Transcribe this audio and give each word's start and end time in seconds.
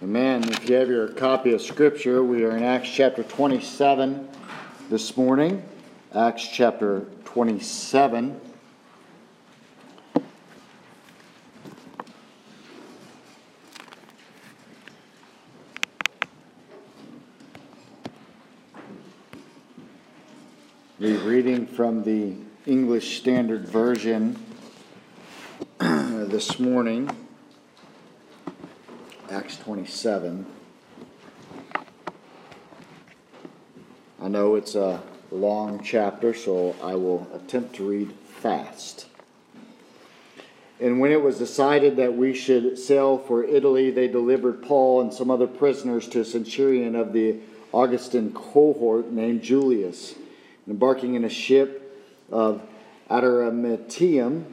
Amen. 0.00 0.48
If 0.48 0.68
you 0.68 0.76
have 0.76 0.88
your 0.88 1.08
copy 1.08 1.52
of 1.54 1.60
Scripture, 1.60 2.22
we 2.22 2.44
are 2.44 2.56
in 2.56 2.62
Acts 2.62 2.88
chapter 2.88 3.24
27 3.24 4.28
this 4.90 5.16
morning. 5.16 5.60
Acts 6.14 6.46
chapter 6.46 7.06
27. 7.24 8.40
We're 21.00 21.18
reading 21.18 21.66
from 21.66 22.04
the 22.04 22.36
English 22.66 23.18
Standard 23.18 23.66
Version 23.66 24.38
this 25.80 26.60
morning. 26.60 27.10
Acts 29.30 29.58
27. 29.58 30.46
I 34.22 34.28
know 34.28 34.54
it's 34.54 34.74
a 34.74 35.02
long 35.30 35.82
chapter, 35.84 36.32
so 36.32 36.74
I 36.82 36.94
will 36.94 37.28
attempt 37.34 37.76
to 37.76 37.86
read 37.86 38.10
fast. 38.12 39.06
And 40.80 40.98
when 40.98 41.12
it 41.12 41.20
was 41.20 41.36
decided 41.36 41.96
that 41.96 42.16
we 42.16 42.32
should 42.32 42.78
sail 42.78 43.18
for 43.18 43.44
Italy, 43.44 43.90
they 43.90 44.08
delivered 44.08 44.62
Paul 44.62 45.02
and 45.02 45.12
some 45.12 45.30
other 45.30 45.46
prisoners 45.46 46.08
to 46.08 46.20
a 46.20 46.24
centurion 46.24 46.96
of 46.96 47.12
the 47.12 47.36
Augustan 47.74 48.32
cohort 48.32 49.10
named 49.10 49.42
Julius. 49.42 50.14
Embarking 50.66 51.16
in 51.16 51.24
a 51.24 51.30
ship 51.30 52.02
of 52.30 52.62
Adramyttium, 53.10 54.44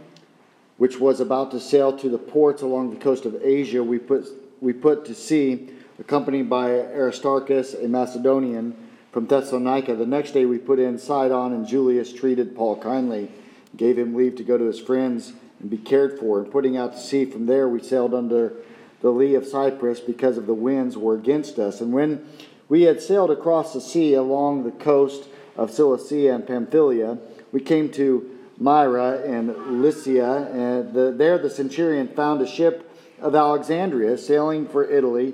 which 0.78 1.00
was 1.00 1.22
about 1.22 1.52
to 1.52 1.62
sail 1.62 1.98
to 1.98 2.10
the 2.10 2.18
ports 2.18 2.62
along 2.62 2.90
the 2.90 3.00
coast 3.00 3.26
of 3.26 3.42
Asia, 3.42 3.82
we 3.82 4.00
put 4.00 4.28
we 4.66 4.74
put 4.74 5.05
to 5.05 5.14
sea, 5.14 5.70
accompanied 6.00 6.50
by 6.50 6.72
Aristarchus, 6.72 7.76
a 7.76 7.88
Macedonian 7.88 8.76
from 9.12 9.27
Thessalonica. 9.27 9.96
The 9.96 10.08
next 10.08 10.32
day 10.32 10.48
we 10.48 10.58
put 10.58 10.80
in 10.80 10.98
Sidon, 10.98 11.54
and 11.54 11.68
Julius 11.68 12.12
treated 12.12 12.55
Paul 12.55 12.76
kindly, 12.77 13.32
gave 13.77 13.96
him 13.96 14.16
leave 14.16 14.36
to 14.38 14.43
go 14.43 14.58
to 14.58 14.63
his 14.63 14.80
friends 14.80 15.34
and 15.60 15.70
be 15.70 15.77
cared 15.77 16.18
for. 16.18 16.41
And 16.41 16.52
putting 16.52 16.77
out 16.77 16.93
to 16.93 16.99
sea 16.99 17.26
from 17.26 17.46
there, 17.46 17.70
we 17.70 17.80
sailed 17.80 18.16
under 18.16 18.54
the 19.02 19.12
lee 19.12 19.36
of 19.36 19.46
Cyprus 19.46 19.99
because 19.99 20.36
of 20.36 20.48
the 20.48 20.55
winds 20.55 20.98
were 20.98 21.13
against 21.13 21.60
us. 21.60 21.80
And 21.80 21.93
when 21.93 22.27
we 22.68 22.82
had 22.82 22.99
sailed 22.99 23.30
across 23.30 23.71
the 23.71 23.82
sea 23.82 24.16
along 24.16 24.63
the 24.63 24.71
coast 24.71 25.30
of 25.55 25.70
Cilicia 25.70 26.34
and 26.34 26.48
Pamphylia, 26.48 27.20
we 27.52 27.60
came 27.60 27.91
to 27.91 28.32
Myra 28.58 29.21
and 29.24 29.84
Lycia, 29.84 30.49
and 30.52 30.91
the, 30.91 31.13
there 31.16 31.38
the 31.38 31.52
centurion 31.52 32.08
found 32.08 32.41
a 32.41 32.48
ship 32.48 32.85
of 33.20 33.35
Alexandria, 33.35 34.18
sailing 34.18 34.68
for 34.68 34.90
Italy, 34.90 35.34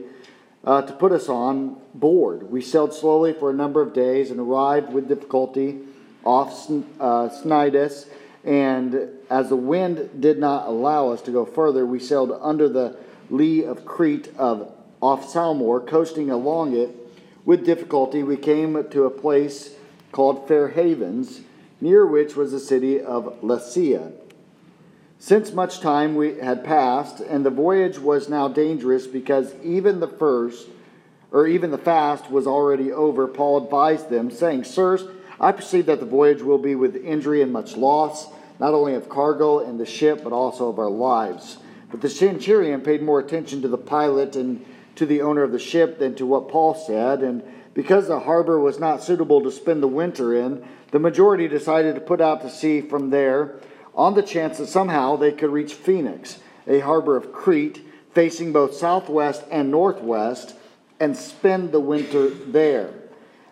uh, 0.64 0.82
to 0.84 0.94
put 0.94 1.12
us 1.12 1.28
on 1.28 1.78
board. 1.94 2.52
We 2.52 2.62
sailed 2.62 2.94
slowly 2.94 3.34
for 3.34 3.50
a 3.50 3.54
number 3.54 3.82
of 3.82 3.94
days 3.94 4.32
and 4.32 4.40
arrived 4.40 4.94
with 4.94 5.08
difficulty 5.08 5.80
off 6.24 6.70
uh, 6.70 7.30
Cnidus. 7.30 8.08
And 8.44 9.09
as 9.30 9.50
the 9.50 9.56
wind 9.56 10.22
did 10.22 10.40
not 10.40 10.68
allow 10.68 11.09
us 11.09 11.22
to 11.24 11.32
go 11.32 11.46
further, 11.46 11.86
we 11.86 12.00
sailed 12.00 12.38
under 12.42 12.70
the 12.70 12.98
lee 13.30 13.64
of 13.64 13.86
Crete 13.86 14.30
of 14.38 14.72
off 15.02 15.32
Salmone, 15.32 15.88
coasting 15.88 16.30
along 16.30 16.76
it. 16.76 16.96
With 17.44 17.66
difficulty, 17.66 18.22
we 18.22 18.38
came 18.38 18.88
to 18.90 19.06
a 19.06 19.09
place 19.09 19.76
called 20.12 20.48
Fair 20.48 20.70
Havens, 20.70 21.42
near 21.80 22.06
which 22.06 22.36
was 22.36 22.52
the 22.52 22.59
city 22.59 23.02
of 23.02 23.42
Lasea. 23.42 24.12
Since 25.22 25.54
much 25.54 25.82
time 25.82 26.16
we 26.16 26.40
had 26.40 26.64
passed, 26.64 27.20
and 27.20 27.46
the 27.46 27.52
voyage 27.52 28.00
was 28.00 28.28
now 28.28 28.48
dangerous 28.48 29.06
because 29.06 29.54
even 29.64 30.00
the 30.00 30.08
first, 30.08 30.68
or 31.32 31.46
even 31.46 31.70
the 31.70 31.78
fast, 31.78 32.32
was 32.32 32.48
already 32.48 32.92
over, 32.92 33.28
Paul 33.28 33.64
advised 33.64 34.10
them, 34.10 34.32
saying, 34.32 34.64
Sirs, 34.64 35.04
I 35.40 35.52
perceive 35.52 35.86
that 35.86 36.00
the 36.00 36.08
voyage 36.08 36.42
will 36.42 36.58
be 36.58 36.74
with 36.74 36.96
injury 36.96 37.44
and 37.44 37.54
much 37.54 37.78
loss, 37.78 38.30
not 38.60 38.74
only 38.74 38.96
of 38.96 39.10
cargo 39.10 39.60
and 39.60 39.80
the 39.80 39.86
ship, 39.86 40.24
but 40.24 40.34
also 40.34 40.70
of 40.70 40.80
our 40.80 40.90
lives. 40.90 41.60
But 41.92 42.02
the 42.02 42.10
centurion 42.10 42.81
paid 42.81 43.04
more 43.04 43.20
attention 43.20 43.62
to 43.62 43.68
the 43.68 43.78
pilot 43.78 44.36
and 44.36 44.66
to 44.96 45.06
the 45.06 45.22
owner 45.22 45.44
of 45.44 45.52
the 45.52 45.60
ship 45.60 46.00
than 46.00 46.16
to 46.16 46.26
what 46.26 46.50
Paul 46.50 46.74
said, 46.74 47.22
and 47.22 47.44
because 47.76 48.08
the 48.08 48.22
harbor 48.22 48.60
was 48.60 48.80
not 48.80 49.04
suitable 49.04 49.44
to 49.44 49.52
spend 49.52 49.84
the 49.84 49.88
winter 49.88 50.34
in, 50.34 50.66
the 50.90 50.98
majority 50.98 51.48
decided 51.48 51.94
to 51.94 52.02
put 52.02 52.22
out 52.22 52.42
to 52.42 52.50
sea 52.50 52.81
from 52.81 53.12
there 53.12 53.62
on 53.96 54.13
the 54.13 54.24
chance 54.24 54.57
that 54.57 54.68
somehow 54.68 55.16
they 55.16 55.31
could 55.31 55.52
reach 55.52 55.74
Phoenix, 55.74 56.40
a 56.68 56.79
harbor 56.79 57.16
of 57.16 57.31
Crete 57.31 57.81
facing 58.13 58.52
both 58.52 58.74
southwest 58.74 59.44
and 59.52 59.72
northwest, 59.72 60.56
and 61.00 61.16
spend 61.16 61.72
the 61.72 61.79
winter 61.79 62.30
there. 62.30 62.94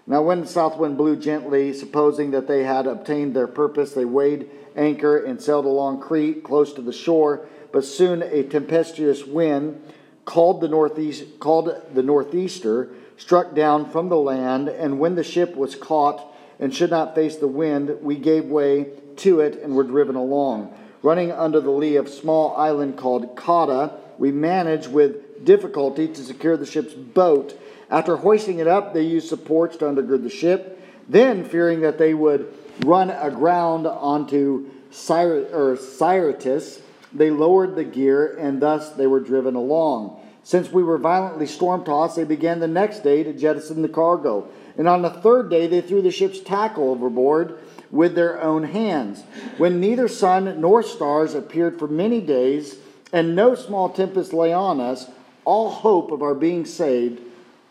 Now, 0.06 0.22
when 0.22 0.42
the 0.42 0.48
south 0.48 0.78
wind 0.78 0.98
blew 0.98 1.16
gently, 1.16 1.72
supposing 1.74 2.32
that 2.32 2.48
they 2.48 2.64
had 2.64 2.88
obtained 2.88 3.36
their 3.36 3.48
purpose, 3.48 3.94
they 3.94 4.06
weighed 4.06 4.50
anchor 4.76 5.24
and 5.24 5.42
sailed 5.42 5.66
along 5.66 6.02
Crete 6.02 6.44
close 6.44 6.74
to 6.74 6.82
the 6.82 6.94
shore. 6.94 7.48
But 7.72 7.86
soon 7.86 8.24
a 8.24 8.44
tempestuous 8.44 9.26
wind, 9.26 9.82
called 10.26 10.62
the 10.62 10.68
northeast, 10.68 11.40
called 11.40 11.76
the 11.94 12.04
northeaster, 12.04 12.90
struck 13.18 13.54
down 13.54 13.90
from 13.90 14.10
the 14.10 14.18
land. 14.18 14.68
And 14.68 15.00
when 15.00 15.16
the 15.16 15.24
ship 15.24 15.56
was 15.56 15.76
caught 15.76 16.26
and 16.60 16.74
should 16.74 16.90
not 16.90 17.16
face 17.16 17.36
the 17.36 17.48
wind, 17.48 17.98
we 18.02 18.16
gave 18.16 18.46
way 18.46 18.88
to 19.20 19.40
it 19.40 19.62
and 19.62 19.76
were 19.76 19.84
driven 19.84 20.16
along. 20.16 20.74
Running 21.02 21.32
under 21.32 21.62
the 21.62 21.72
lee 21.72 21.96
of 21.96 22.08
a 22.08 22.12
small 22.12 22.56
island 22.58 22.98
called 22.98 23.36
Cauda, 23.36 23.94
we 24.18 24.32
managed 24.32 24.92
with 24.92 25.46
difficulty 25.46 26.08
to 26.08 26.24
secure 26.24 26.58
the 26.58 26.66
ship's 26.66 26.94
boat. 26.94 27.58
After 27.90 28.18
hoisting 28.18 28.60
it 28.60 28.68
up, 28.68 28.94
they 28.94 29.04
used 29.04 29.30
supports 29.30 29.78
to 29.78 29.86
undergird 29.86 30.24
the 30.24 30.30
ship. 30.30 30.82
Then, 31.08 31.46
fearing 31.46 31.82
that 31.82 31.98
they 31.98 32.14
would 32.14 32.54
run 32.86 33.10
aground 33.10 33.88
onto 33.88 34.70
Syrtis, 34.92 36.82
they 37.14 37.32
lowered 37.32 37.76
the 37.76 37.84
gear, 37.84 38.38
and 38.38 38.62
thus 38.62 38.92
they 38.92 39.08
were 39.08 39.20
driven 39.20 39.56
along. 39.56 40.20
Since 40.44 40.72
we 40.72 40.84
were 40.84 40.98
violently 40.98 41.48
storm 41.48 41.84
tossed, 41.84 42.16
they 42.16 42.24
began 42.24 42.60
the 42.60 42.68
next 42.68 43.00
day 43.04 43.24
to 43.24 43.34
jettison 43.34 43.82
the 43.82 43.90
cargo. 43.90 44.48
And 44.78 44.88
on 44.88 45.02
the 45.02 45.10
third 45.10 45.50
day, 45.50 45.68
they 45.68 45.82
threw 45.82 46.02
the 46.02 46.12
ship's 46.12 46.40
tackle 46.40 46.90
overboard 46.92 47.60
with 47.92 48.16
their 48.16 48.42
own 48.42 48.64
hands. 48.64 49.24
When 49.58 49.80
neither 49.80 50.08
sun 50.08 50.62
nor 50.62 50.84
stars 50.84 51.34
appeared 51.34 51.80
for 51.80 51.88
many 51.88 52.22
days, 52.22 52.78
and 53.12 53.36
no 53.36 53.56
small 53.56 53.90
tempest 53.90 54.34
lay 54.34 54.54
on 54.54 54.80
us, 54.80 55.08
all 55.46 55.70
hope 55.70 56.12
of 56.12 56.22
our 56.22 56.36
being 56.36 56.66
saved 56.66 57.22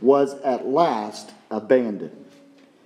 was 0.00 0.34
at 0.40 0.66
last 0.66 1.32
abandoned. 1.50 2.24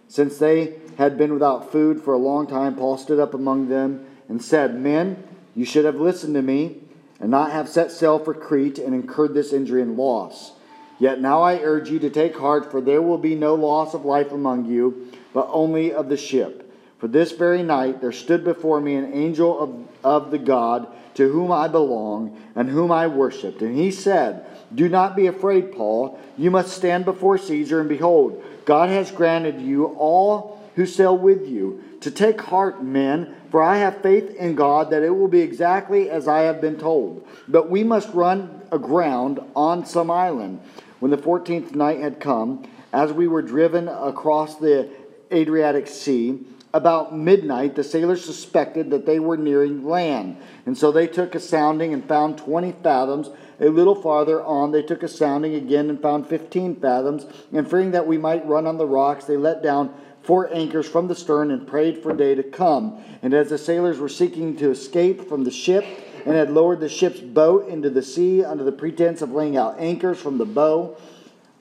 Since 0.08 0.38
they 0.38 0.74
had 0.98 1.16
been 1.16 1.32
without 1.32 1.72
food 1.72 2.02
for 2.02 2.12
a 2.12 2.18
long 2.18 2.46
time, 2.46 2.76
Paul 2.76 2.98
stood 2.98 3.18
up 3.18 3.32
among 3.32 3.68
them 3.68 4.04
and 4.28 4.42
said, 4.42 4.78
Men, 4.78 5.22
you 5.54 5.64
should 5.64 5.84
have 5.84 5.96
listened 5.96 6.34
to 6.34 6.42
me 6.42 6.82
and 7.18 7.30
not 7.30 7.52
have 7.52 7.68
set 7.68 7.90
sail 7.90 8.18
for 8.18 8.34
Crete 8.34 8.78
and 8.78 8.94
incurred 8.94 9.32
this 9.32 9.52
injury 9.52 9.80
and 9.80 9.96
loss. 9.96 10.52
Yet 10.98 11.20
now 11.20 11.42
I 11.42 11.60
urge 11.60 11.90
you 11.90 11.98
to 12.00 12.10
take 12.10 12.36
heart, 12.36 12.70
for 12.70 12.80
there 12.80 13.02
will 13.02 13.18
be 13.18 13.34
no 13.34 13.54
loss 13.54 13.94
of 13.94 14.04
life 14.04 14.32
among 14.32 14.66
you, 14.66 15.08
but 15.32 15.48
only 15.50 15.92
of 15.92 16.08
the 16.08 16.16
ship. 16.16 16.61
For 17.02 17.08
this 17.08 17.32
very 17.32 17.64
night 17.64 18.00
there 18.00 18.12
stood 18.12 18.44
before 18.44 18.80
me 18.80 18.94
an 18.94 19.12
angel 19.12 19.58
of, 19.58 19.88
of 20.04 20.30
the 20.30 20.38
God 20.38 20.86
to 21.14 21.32
whom 21.32 21.50
I 21.50 21.66
belong 21.66 22.40
and 22.54 22.70
whom 22.70 22.92
I 22.92 23.08
worshipped. 23.08 23.60
And 23.60 23.76
he 23.76 23.90
said, 23.90 24.46
Do 24.72 24.88
not 24.88 25.16
be 25.16 25.26
afraid, 25.26 25.72
Paul. 25.72 26.16
You 26.38 26.52
must 26.52 26.76
stand 26.76 27.04
before 27.04 27.38
Caesar, 27.38 27.80
and 27.80 27.88
behold, 27.88 28.40
God 28.64 28.88
has 28.88 29.10
granted 29.10 29.60
you 29.60 29.86
all 29.86 30.62
who 30.76 30.86
sail 30.86 31.18
with 31.18 31.48
you 31.48 31.82
to 32.02 32.10
take 32.12 32.40
heart, 32.40 32.84
men, 32.84 33.34
for 33.50 33.60
I 33.60 33.78
have 33.78 34.00
faith 34.00 34.36
in 34.36 34.54
God 34.54 34.90
that 34.90 35.02
it 35.02 35.10
will 35.10 35.26
be 35.26 35.40
exactly 35.40 36.08
as 36.08 36.28
I 36.28 36.42
have 36.42 36.60
been 36.60 36.78
told. 36.78 37.26
But 37.48 37.68
we 37.68 37.82
must 37.82 38.14
run 38.14 38.62
aground 38.70 39.40
on 39.56 39.86
some 39.86 40.08
island. 40.08 40.60
When 41.00 41.10
the 41.10 41.18
fourteenth 41.18 41.74
night 41.74 41.98
had 41.98 42.20
come, 42.20 42.64
as 42.92 43.12
we 43.12 43.26
were 43.26 43.42
driven 43.42 43.88
across 43.88 44.54
the 44.54 44.88
Adriatic 45.32 45.88
Sea, 45.88 46.46
about 46.74 47.16
midnight, 47.16 47.74
the 47.74 47.84
sailors 47.84 48.24
suspected 48.24 48.90
that 48.90 49.04
they 49.04 49.18
were 49.18 49.36
nearing 49.36 49.86
land. 49.86 50.38
And 50.64 50.76
so 50.76 50.90
they 50.90 51.06
took 51.06 51.34
a 51.34 51.40
sounding 51.40 51.92
and 51.92 52.06
found 52.06 52.38
20 52.38 52.72
fathoms. 52.82 53.30
A 53.60 53.68
little 53.68 53.94
farther 53.94 54.42
on, 54.42 54.72
they 54.72 54.82
took 54.82 55.02
a 55.02 55.08
sounding 55.08 55.54
again 55.54 55.90
and 55.90 56.00
found 56.00 56.26
15 56.26 56.76
fathoms. 56.76 57.26
And 57.52 57.68
fearing 57.68 57.90
that 57.90 58.06
we 58.06 58.16
might 58.16 58.46
run 58.46 58.66
on 58.66 58.78
the 58.78 58.86
rocks, 58.86 59.26
they 59.26 59.36
let 59.36 59.62
down 59.62 59.94
four 60.22 60.52
anchors 60.54 60.88
from 60.88 61.08
the 61.08 61.14
stern 61.14 61.50
and 61.50 61.66
prayed 61.66 62.02
for 62.02 62.14
day 62.14 62.34
to 62.34 62.42
come. 62.42 63.02
And 63.22 63.34
as 63.34 63.50
the 63.50 63.58
sailors 63.58 63.98
were 63.98 64.08
seeking 64.08 64.56
to 64.56 64.70
escape 64.70 65.28
from 65.28 65.44
the 65.44 65.50
ship 65.50 65.84
and 66.24 66.34
had 66.34 66.50
lowered 66.50 66.80
the 66.80 66.88
ship's 66.88 67.20
boat 67.20 67.68
into 67.68 67.90
the 67.90 68.02
sea 68.02 68.44
under 68.44 68.64
the 68.64 68.72
pretense 68.72 69.20
of 69.20 69.32
laying 69.32 69.56
out 69.56 69.78
anchors 69.78 70.20
from 70.20 70.38
the 70.38 70.46
bow, 70.46 70.96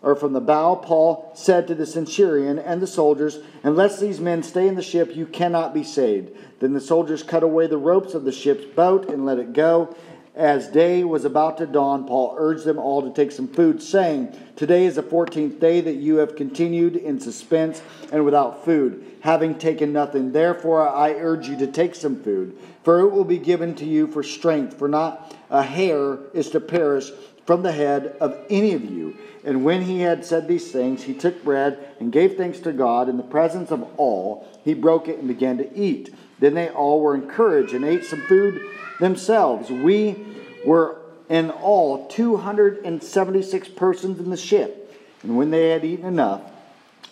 or 0.02 0.16
from 0.16 0.34
the 0.34 0.42
bow, 0.42 0.76
Paul 0.76 1.32
said 1.36 1.68
to 1.68 1.76
the 1.76 1.86
centurion 1.86 2.58
and 2.58 2.82
the 2.82 2.88
soldiers, 2.88 3.40
Unless 3.64 4.00
these 4.00 4.20
men 4.20 4.42
stay 4.42 4.68
in 4.68 4.76
the 4.76 4.82
ship, 4.82 5.16
you 5.16 5.28
cannot 5.28 5.74
be 5.74 5.84
saved. 5.84 6.32
Then 6.60 6.74
the 6.74 6.82
soldiers 6.82 7.22
cut 7.22 7.44
away 7.44 7.68
the 7.68 7.78
ropes 7.78 8.14
of 8.14 8.24
the 8.24 8.32
ship's 8.32 8.66
boat 8.66 9.10
and 9.10 9.26
let 9.26 9.38
it 9.38 9.54
go. 9.54 9.96
As 10.34 10.70
day 10.70 11.04
was 11.04 11.26
about 11.26 11.58
to 11.58 11.68
dawn, 11.68 12.08
Paul 12.08 12.36
urged 12.38 12.64
them 12.64 12.80
all 12.80 13.02
to 13.02 13.14
take 13.14 13.34
some 13.34 13.50
food, 13.50 13.84
saying, 13.84 14.34
Today 14.56 14.86
is 14.86 14.96
the 14.96 15.04
fourteenth 15.04 15.60
day 15.60 15.82
that 15.82 15.96
you 15.96 16.18
have 16.18 16.38
continued 16.38 16.96
in 16.96 17.20
suspense 17.20 17.82
and 18.14 18.24
without 18.24 18.64
food, 18.64 19.06
having 19.20 19.58
taken 19.58 19.92
nothing. 19.92 20.32
Therefore, 20.32 20.88
I 20.88 21.12
urge 21.16 21.50
you 21.50 21.58
to 21.58 21.68
take 21.68 21.96
some 21.96 22.24
food, 22.24 22.58
for 22.82 23.02
it 23.02 23.10
will 23.10 23.26
be 23.26 23.40
given 23.40 23.76
to 23.76 23.86
you 23.86 24.08
for 24.08 24.24
strength, 24.24 24.78
for 24.80 24.88
not 24.88 25.36
a 25.50 25.64
hair 25.64 26.18
is 26.34 26.50
to 26.52 26.62
perish 26.62 27.12
from 27.46 27.64
the 27.64 27.72
head 27.72 28.16
of 28.20 28.38
any 28.50 28.74
of 28.74 28.84
you. 28.84 29.18
And 29.44 29.66
when 29.66 29.82
he 29.82 30.02
had 30.02 30.24
said 30.24 30.48
these 30.48 30.72
things, 30.72 31.04
he 31.04 31.14
took 31.14 31.44
bread 31.44 31.80
and 32.00 32.12
gave 32.12 32.38
thanks 32.38 32.60
to 32.60 32.72
God 32.72 33.10
in 33.10 33.18
the 33.18 33.24
presence 33.24 33.72
of 33.72 33.84
all. 33.98 34.48
He 34.64 34.74
broke 34.74 35.08
it 35.08 35.20
and 35.20 35.28
began 35.28 35.58
to 35.58 35.78
eat. 35.78 36.14
Then 36.40 36.54
they 36.54 36.70
all 36.70 37.02
were 37.02 37.16
encouraged 37.16 37.74
and 37.74 37.84
ate 37.84 38.06
some 38.06 38.22
food 38.22 38.62
themselves. 39.00 39.70
We 39.70 40.24
were 40.66 41.02
in 41.30 41.50
all 41.50 42.08
276 42.08 43.70
persons 43.70 44.20
in 44.20 44.30
the 44.30 44.38
ship. 44.38 44.94
And 45.24 45.38
when 45.38 45.50
they 45.50 45.70
had 45.70 45.86
eaten 45.86 46.06
enough, 46.06 46.42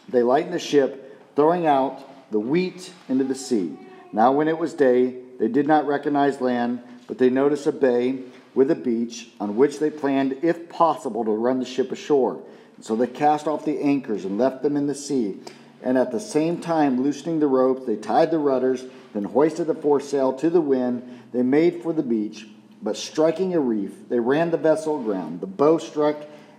they 0.07 0.23
lightened 0.23 0.53
the 0.53 0.59
ship, 0.59 1.35
throwing 1.35 1.65
out 1.65 2.31
the 2.31 2.39
wheat 2.39 2.91
into 3.07 3.23
the 3.23 3.35
sea. 3.35 3.77
Now, 4.11 4.31
when 4.31 4.47
it 4.47 4.57
was 4.57 4.73
day, 4.73 5.15
they 5.39 5.47
did 5.47 5.67
not 5.67 5.87
recognize 5.87 6.41
land, 6.41 6.81
but 7.07 7.17
they 7.17 7.29
noticed 7.29 7.67
a 7.67 7.71
bay 7.71 8.19
with 8.59 8.69
a 8.69 8.75
beach 8.75 9.29
on 9.39 9.55
which 9.55 9.79
they 9.79 9.89
planned, 9.89 10.35
if 10.41 10.67
possible, 10.67 11.23
to 11.23 11.31
run 11.31 11.59
the 11.59 11.65
ship 11.65 11.93
ashore. 11.93 12.43
So 12.81 12.93
they 12.93 13.07
cast 13.07 13.47
off 13.47 13.63
the 13.63 13.79
anchors 13.79 14.25
and 14.25 14.37
left 14.37 14.63
them 14.63 14.75
in 14.75 14.85
the 14.85 14.93
sea. 14.93 15.37
And 15.81 15.97
at 15.97 16.11
the 16.11 16.19
same 16.19 16.59
time, 16.59 17.01
loosening 17.01 17.39
the 17.39 17.47
ropes, 17.47 17.85
they 17.85 17.95
tied 17.95 18.31
the 18.31 18.37
rudders, 18.37 18.83
then 19.13 19.23
hoisted 19.23 19.67
the 19.67 19.75
foresail 19.75 20.33
to 20.33 20.49
the 20.49 20.59
wind. 20.59 21.21
They 21.31 21.41
made 21.41 21.81
for 21.81 21.93
the 21.93 22.03
beach, 22.03 22.49
but 22.81 22.97
striking 22.97 23.53
a 23.53 23.61
reef, 23.61 23.93
they 24.09 24.19
ran 24.19 24.51
the 24.51 24.57
vessel 24.57 24.99
aground. 24.99 25.39
The 25.39 25.47
bow 25.47 25.77
struck 25.77 26.17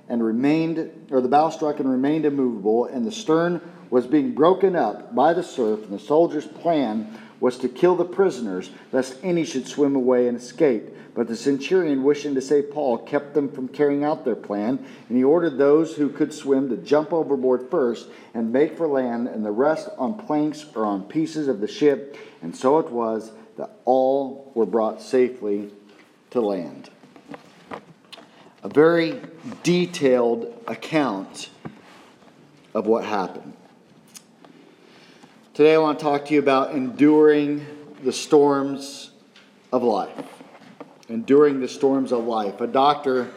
and 0.08 0.25
remained, 0.25 1.08
or 1.11 1.20
the 1.20 1.29
bow 1.29 1.50
struck 1.50 1.81
and 1.81 1.91
remained 1.91 2.25
immovable, 2.25 2.87
and 2.87 3.06
the 3.06 3.12
stern 3.12 3.61
was 3.91 4.06
being 4.06 4.32
broken 4.32 4.75
up 4.75 5.14
by 5.14 5.35
the 5.35 5.43
surf. 5.43 5.82
And 5.82 5.93
the 5.93 5.99
soldiers' 6.02 6.47
plan 6.47 7.14
was 7.40 7.56
to 7.58 7.69
kill 7.69 7.96
the 7.96 8.04
prisoners, 8.04 8.70
lest 8.92 9.16
any 9.22 9.44
should 9.44 9.66
swim 9.66 9.96
away 9.96 10.28
and 10.28 10.37
escape. 10.37 10.94
But 11.14 11.26
the 11.26 11.37
centurion, 11.37 12.04
wishing 12.04 12.34
to 12.34 12.40
save 12.40 12.70
Paul, 12.70 12.98
kept 12.98 13.34
them 13.34 13.50
from 13.50 13.69
carrying 13.69 14.04
out 14.04 14.25
their 14.25 14.37
plan, 14.37 14.84
and 15.08 15.16
he 15.16 15.25
ordered 15.25 15.58
those 15.58 15.96
who 15.96 16.10
could 16.10 16.32
swim 16.32 16.69
to 16.69 16.76
jump 16.76 17.12
overboard 17.12 17.69
first 17.70 18.08
and 18.34 18.52
make 18.52 18.76
for 18.76 18.87
land, 18.87 19.26
and 19.26 19.44
the 19.44 19.50
rest 19.50 19.88
on 19.98 20.14
planks 20.14 20.66
or 20.75 20.84
on 20.84 21.02
pieces 21.04 21.48
of 21.48 21.60
the 21.60 21.66
ship. 21.66 22.16
And 22.42 22.54
so 22.54 22.78
it 22.78 22.90
was 22.90 23.32
that 23.56 23.70
all 23.84 24.52
were 24.54 24.66
brought 24.66 25.02
safely 25.02 25.70
to 26.31 26.40
land. 26.40 26.90
A 28.62 28.69
very 28.69 29.20
detailed 29.62 30.62
account 30.66 31.48
of 32.75 32.87
what 32.87 33.04
happened. 33.04 33.54
Today, 35.60 35.74
I 35.74 35.78
want 35.78 35.98
to 35.98 36.02
talk 36.02 36.24
to 36.24 36.32
you 36.32 36.40
about 36.40 36.72
enduring 36.72 37.66
the 38.02 38.14
storms 38.14 39.10
of 39.70 39.82
life 39.82 40.10
enduring 41.10 41.60
the 41.60 41.68
storms 41.68 42.12
of 42.12 42.24
life. 42.24 42.62
A 42.62 42.66
doctor 42.66 43.30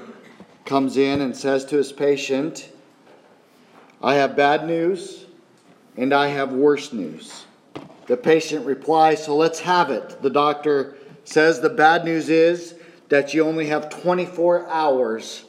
comes 0.63 0.95
in 0.95 1.19
and 1.19 1.35
says 1.35 1.65
to 1.65 1.75
his 1.75 1.91
patient, 1.91 2.71
I 4.01 4.15
have 4.15 4.37
bad 4.37 4.65
news 4.65 5.25
and 5.97 6.13
I 6.13 6.27
have 6.27 6.53
worse 6.53 6.93
news. 6.93 7.43
The 8.07 8.15
patient 8.15 8.65
replies, 8.65 9.25
So 9.25 9.35
let's 9.35 9.59
have 9.59 9.91
it. 9.91 10.21
The 10.21 10.29
doctor 10.29 10.95
says, 11.25 11.59
The 11.59 11.69
bad 11.69 12.05
news 12.05 12.29
is 12.29 12.75
that 13.09 13.33
you 13.33 13.45
only 13.45 13.65
have 13.65 13.89
24 13.89 14.69
hours 14.69 15.43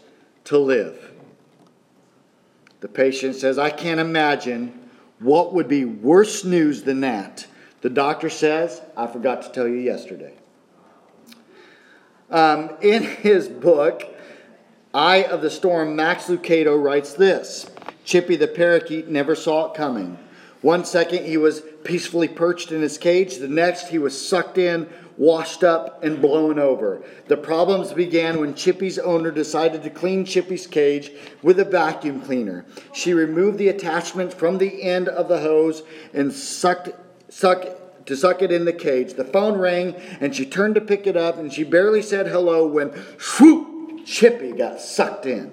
to 0.47 0.59
live. 0.59 1.13
The 2.81 2.89
patient 2.89 3.37
says, 3.37 3.61
I 3.61 3.71
can't 3.71 4.01
imagine 4.01 4.81
what 5.19 5.55
would 5.55 5.69
be 5.69 5.85
worse 5.85 6.45
news 6.45 6.83
than 6.83 7.01
that. 7.01 7.47
The 7.81 7.91
doctor 7.91 8.31
says, 8.31 8.81
I 8.97 9.07
forgot 9.07 9.43
to 9.43 9.51
tell 9.51 9.69
you 9.69 9.77
yesterday. 9.77 10.35
Um, 12.31 12.71
in 12.81 13.03
his 13.03 13.49
book, 13.49 14.03
Eye 14.93 15.25
of 15.25 15.43
the 15.43 15.51
Storm, 15.51 15.95
Max 15.97 16.27
Lucado 16.27 16.83
writes 16.83 17.15
this 17.15 17.71
Chippy 18.05 18.37
the 18.37 18.49
parakeet 18.49 19.09
never 19.09 19.35
saw 19.35 19.67
it 19.67 19.75
coming. 19.75 20.19
One 20.63 20.85
second 20.85 21.27
he 21.27 21.37
was 21.37 21.63
peacefully 21.85 22.29
perched 22.29 22.73
in 22.73 22.81
his 22.81 22.97
cage, 22.97 23.37
the 23.37 23.49
next 23.49 23.89
he 23.89 23.99
was 23.99 24.27
sucked 24.27 24.57
in, 24.57 24.89
washed 25.17 25.63
up, 25.63 26.03
and 26.03 26.21
blown 26.21 26.59
over. 26.59 27.03
The 27.29 27.37
problems 27.37 27.93
began 27.93 28.41
when 28.41 28.55
Chippy's 28.55 28.99
owner 28.99 29.31
decided 29.31 29.83
to 29.83 29.91
clean 29.91 30.25
Chippy's 30.25 30.67
cage 30.67 31.13
with 31.43 31.61
a 31.61 31.65
vacuum 31.65 32.21
cleaner. 32.21 32.65
She 32.93 33.15
removed 33.15 33.59
the 33.59 33.69
attachment 33.69 34.33
from 34.33 34.59
the 34.59 34.83
end 34.83 35.09
of 35.09 35.29
the 35.29 35.41
hose 35.41 35.83
and 36.13 36.33
sucked, 36.33 36.91
sucked 37.29 38.07
to 38.07 38.17
suck 38.17 38.43
it 38.43 38.53
in 38.53 38.65
the 38.65 38.73
cage. 38.73 39.15
The 39.15 39.25
phone 39.25 39.59
rang 39.59 39.95
and 40.21 40.35
she 40.35 40.45
turned 40.45 40.75
to 40.75 40.81
pick 40.81 41.07
it 41.07 41.17
up 41.17 41.39
and 41.39 41.53
she 41.53 41.65
barely 41.65 42.03
said 42.03 42.27
hello 42.27 42.67
when 42.67 42.93
swoop, 43.19 44.05
Chippy 44.05 44.53
got 44.53 44.81
sucked 44.81 45.27
in. 45.27 45.53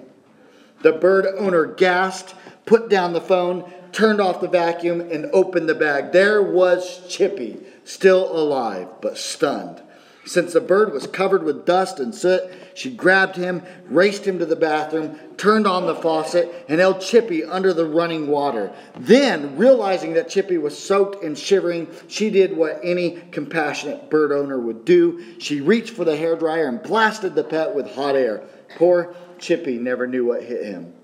The 0.82 0.92
bird 0.92 1.26
owner 1.38 1.64
gasped, 1.64 2.34
put 2.66 2.88
down 2.90 3.12
the 3.12 3.20
phone, 3.20 3.70
turned 3.92 4.20
off 4.20 4.40
the 4.40 4.48
vacuum, 4.48 5.00
and 5.00 5.26
opened 5.32 5.68
the 5.68 5.74
bag. 5.74 6.12
There 6.12 6.42
was 6.42 7.06
Chippy, 7.08 7.58
still 7.84 8.34
alive 8.36 8.88
but 9.00 9.18
stunned. 9.18 9.82
Since 10.24 10.52
the 10.52 10.60
bird 10.60 10.92
was 10.92 11.08
covered 11.08 11.42
with 11.42 11.66
dust 11.66 11.98
and 11.98 12.14
soot, 12.14 12.42
she 12.74 12.94
grabbed 12.94 13.34
him, 13.34 13.62
raced 13.86 14.24
him 14.24 14.38
to 14.38 14.46
the 14.46 14.54
bathroom, 14.54 15.18
turned 15.36 15.66
on 15.66 15.86
the 15.86 15.96
faucet, 15.96 16.64
and 16.68 16.80
held 16.80 17.00
Chippy 17.00 17.42
under 17.42 17.72
the 17.72 17.84
running 17.84 18.28
water. 18.28 18.72
Then, 18.96 19.56
realizing 19.56 20.12
that 20.14 20.28
Chippy 20.28 20.58
was 20.58 20.78
soaked 20.78 21.24
and 21.24 21.36
shivering, 21.36 21.88
she 22.06 22.30
did 22.30 22.56
what 22.56 22.78
any 22.84 23.20
compassionate 23.32 24.10
bird 24.10 24.30
owner 24.30 24.60
would 24.60 24.84
do. 24.84 25.40
She 25.40 25.60
reached 25.60 25.94
for 25.94 26.04
the 26.04 26.16
hairdryer 26.16 26.68
and 26.68 26.80
blasted 26.82 27.34
the 27.34 27.44
pet 27.44 27.74
with 27.74 27.92
hot 27.92 28.14
air. 28.14 28.42
Poor 28.76 29.14
Chippy 29.38 29.76
never 29.76 30.06
knew 30.06 30.24
what 30.24 30.44
hit 30.44 30.64
him. 30.64 30.94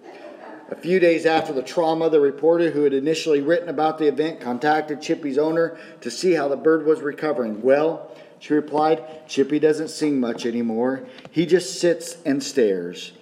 A 0.71 0.77
few 0.77 1.01
days 1.01 1.25
after 1.25 1.55
the 1.55 1.63
trauma, 1.63 2.11
the 2.11 2.21
reporter 2.21 2.71
who 2.71 2.85
had 2.85 2.93
initially 2.93 3.41
written 3.41 3.71
about 3.71 3.99
the 3.99 4.07
event 4.07 4.41
contacted 4.41 5.01
Chippy's 5.01 5.39
owner 5.39 5.79
to 6.03 6.11
see 6.11 6.35
how 6.35 6.49
the 6.49 6.57
bird 6.57 6.85
was 6.85 7.01
recovering. 7.01 7.63
Well, 7.63 8.15
she 8.39 8.53
replied, 8.53 9.27
Chippy 9.27 9.59
doesn't 9.59 9.89
sing 9.89 10.21
much 10.21 10.45
anymore. 10.45 11.07
He 11.31 11.47
just 11.47 11.81
sits 11.81 12.19
and 12.27 12.43
stares. 12.43 13.13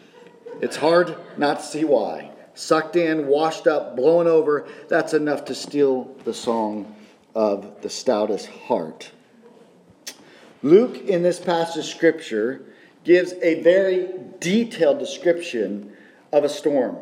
It's 0.61 0.77
hard 0.77 1.17
not 1.37 1.61
to 1.61 1.67
see 1.67 1.85
why. 1.85 2.33
Sucked 2.55 2.97
in, 2.97 3.29
washed 3.29 3.69
up, 3.69 3.95
blown 3.95 4.27
over, 4.27 4.67
that's 4.89 5.15
enough 5.15 5.45
to 5.45 5.55
steal 5.55 6.17
the 6.25 6.35
song 6.35 6.97
of 7.35 7.81
the 7.83 7.91
stoutest 7.91 8.49
heart. 8.49 9.13
Luke, 10.63 10.97
in 10.97 11.23
this 11.23 11.39
passage 11.39 11.79
of 11.79 11.85
scripture, 11.85 12.63
gives 13.05 13.35
a 13.35 13.63
very 13.63 14.09
detailed 14.41 14.99
description 14.99 15.93
of 16.33 16.43
a 16.43 16.49
storm. 16.49 16.97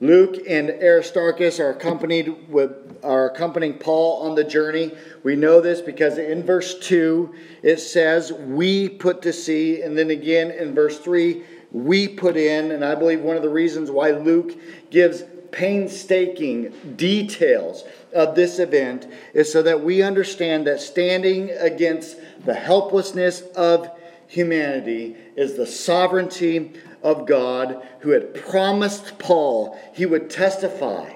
Luke 0.00 0.36
and 0.48 0.70
Aristarchus 0.70 1.60
are 1.60 1.70
accompanied 1.70 2.48
with 2.48 2.72
are 3.02 3.30
accompanying 3.30 3.74
Paul 3.74 4.28
on 4.28 4.34
the 4.34 4.44
journey. 4.44 4.92
We 5.22 5.36
know 5.36 5.60
this 5.60 5.80
because 5.80 6.18
in 6.18 6.42
verse 6.42 6.78
2 6.78 7.34
it 7.62 7.78
says 7.78 8.32
we 8.32 8.88
put 8.88 9.22
to 9.22 9.32
sea 9.32 9.82
and 9.82 9.96
then 9.96 10.10
again 10.10 10.50
in 10.50 10.74
verse 10.74 10.98
3 10.98 11.42
we 11.72 12.08
put 12.08 12.36
in 12.36 12.72
and 12.72 12.84
I 12.84 12.94
believe 12.94 13.20
one 13.20 13.36
of 13.36 13.42
the 13.42 13.50
reasons 13.50 13.90
why 13.90 14.10
Luke 14.12 14.58
gives 14.90 15.22
painstaking 15.52 16.72
details 16.96 17.84
of 18.14 18.34
this 18.34 18.58
event 18.58 19.06
is 19.34 19.52
so 19.52 19.62
that 19.62 19.82
we 19.82 20.02
understand 20.02 20.66
that 20.66 20.80
standing 20.80 21.50
against 21.50 22.16
the 22.44 22.54
helplessness 22.54 23.42
of 23.56 23.90
humanity 24.26 25.16
is 25.36 25.56
the 25.56 25.66
sovereignty 25.66 26.72
of 27.02 27.26
God 27.26 27.86
who 28.00 28.10
had 28.10 28.34
promised 28.34 29.18
Paul 29.18 29.78
he 29.92 30.06
would 30.06 30.30
testify 30.30 31.12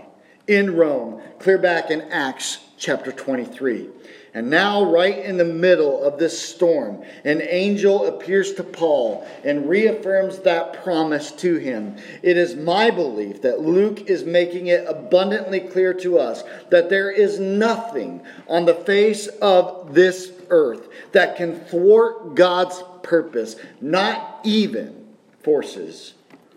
in 0.46 0.76
Rome, 0.76 1.22
clear 1.38 1.58
back 1.58 1.90
in 1.90 2.02
Acts 2.02 2.58
chapter 2.76 3.12
23. 3.12 3.88
And 4.34 4.50
now, 4.50 4.82
right 4.82 5.16
in 5.16 5.36
the 5.36 5.44
middle 5.44 6.02
of 6.02 6.18
this 6.18 6.36
storm, 6.36 7.04
an 7.24 7.40
angel 7.40 8.06
appears 8.06 8.54
to 8.54 8.64
Paul 8.64 9.24
and 9.44 9.68
reaffirms 9.68 10.40
that 10.40 10.82
promise 10.82 11.30
to 11.32 11.54
him. 11.58 11.96
It 12.20 12.36
is 12.36 12.56
my 12.56 12.90
belief 12.90 13.42
that 13.42 13.60
Luke 13.60 14.10
is 14.10 14.24
making 14.24 14.66
it 14.66 14.86
abundantly 14.88 15.60
clear 15.60 15.94
to 15.94 16.18
us 16.18 16.42
that 16.70 16.90
there 16.90 17.12
is 17.12 17.38
nothing 17.38 18.22
on 18.48 18.64
the 18.64 18.74
face 18.74 19.28
of 19.40 19.94
this 19.94 20.32
earth 20.50 20.88
that 21.12 21.36
can 21.36 21.60
thwart 21.66 22.34
God's 22.34 22.82
purpose, 23.04 23.54
not 23.80 24.40
even 24.42 25.03
forces 25.44 26.14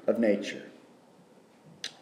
of 0.08 0.18
nature. 0.18 0.64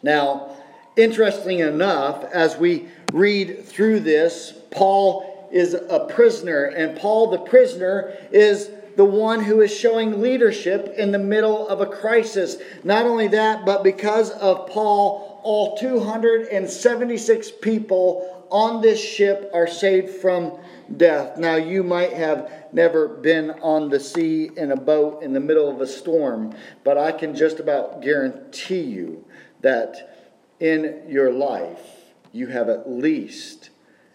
Now, 0.02 0.56
interesting 0.96 1.58
enough, 1.58 2.24
as 2.32 2.56
we 2.56 2.88
read 3.12 3.64
through 3.64 4.00
this, 4.00 4.54
Paul 4.70 5.48
is 5.52 5.74
a 5.74 6.06
prisoner, 6.08 6.64
and 6.64 6.96
Paul 6.96 7.30
the 7.30 7.38
prisoner 7.38 8.16
is 8.30 8.70
the 8.96 9.04
one 9.04 9.42
who 9.42 9.60
is 9.60 9.76
showing 9.76 10.22
leadership 10.22 10.94
in 10.96 11.12
the 11.12 11.18
middle 11.18 11.68
of 11.68 11.80
a 11.80 11.86
crisis. 11.86 12.56
Not 12.82 13.04
only 13.04 13.28
that, 13.28 13.66
but 13.66 13.84
because 13.84 14.30
of 14.30 14.68
Paul, 14.68 15.40
all 15.42 15.76
276 15.76 17.50
people 17.60 18.46
on 18.50 18.80
this 18.80 19.02
ship 19.02 19.50
are 19.52 19.66
saved 19.66 20.08
from 20.16 20.58
death. 20.96 21.38
Now, 21.38 21.56
you 21.56 21.82
might 21.82 22.12
have 22.12 22.50
never 22.72 23.08
been 23.08 23.50
on 23.62 23.88
the 23.88 24.00
sea 24.00 24.50
in 24.56 24.72
a 24.72 24.76
boat 24.76 25.22
in 25.22 25.32
the 25.32 25.40
middle 25.40 25.68
of 25.68 25.80
a 25.80 25.86
storm, 25.86 26.54
but 26.84 26.98
I 26.98 27.12
can 27.12 27.34
just 27.34 27.60
about 27.60 28.02
guarantee 28.02 28.82
you 28.82 29.24
that 29.60 30.34
in 30.60 31.02
your 31.08 31.32
life, 31.32 32.14
you 32.32 32.48
have 32.48 32.68
at 32.68 32.90
least 32.90 33.70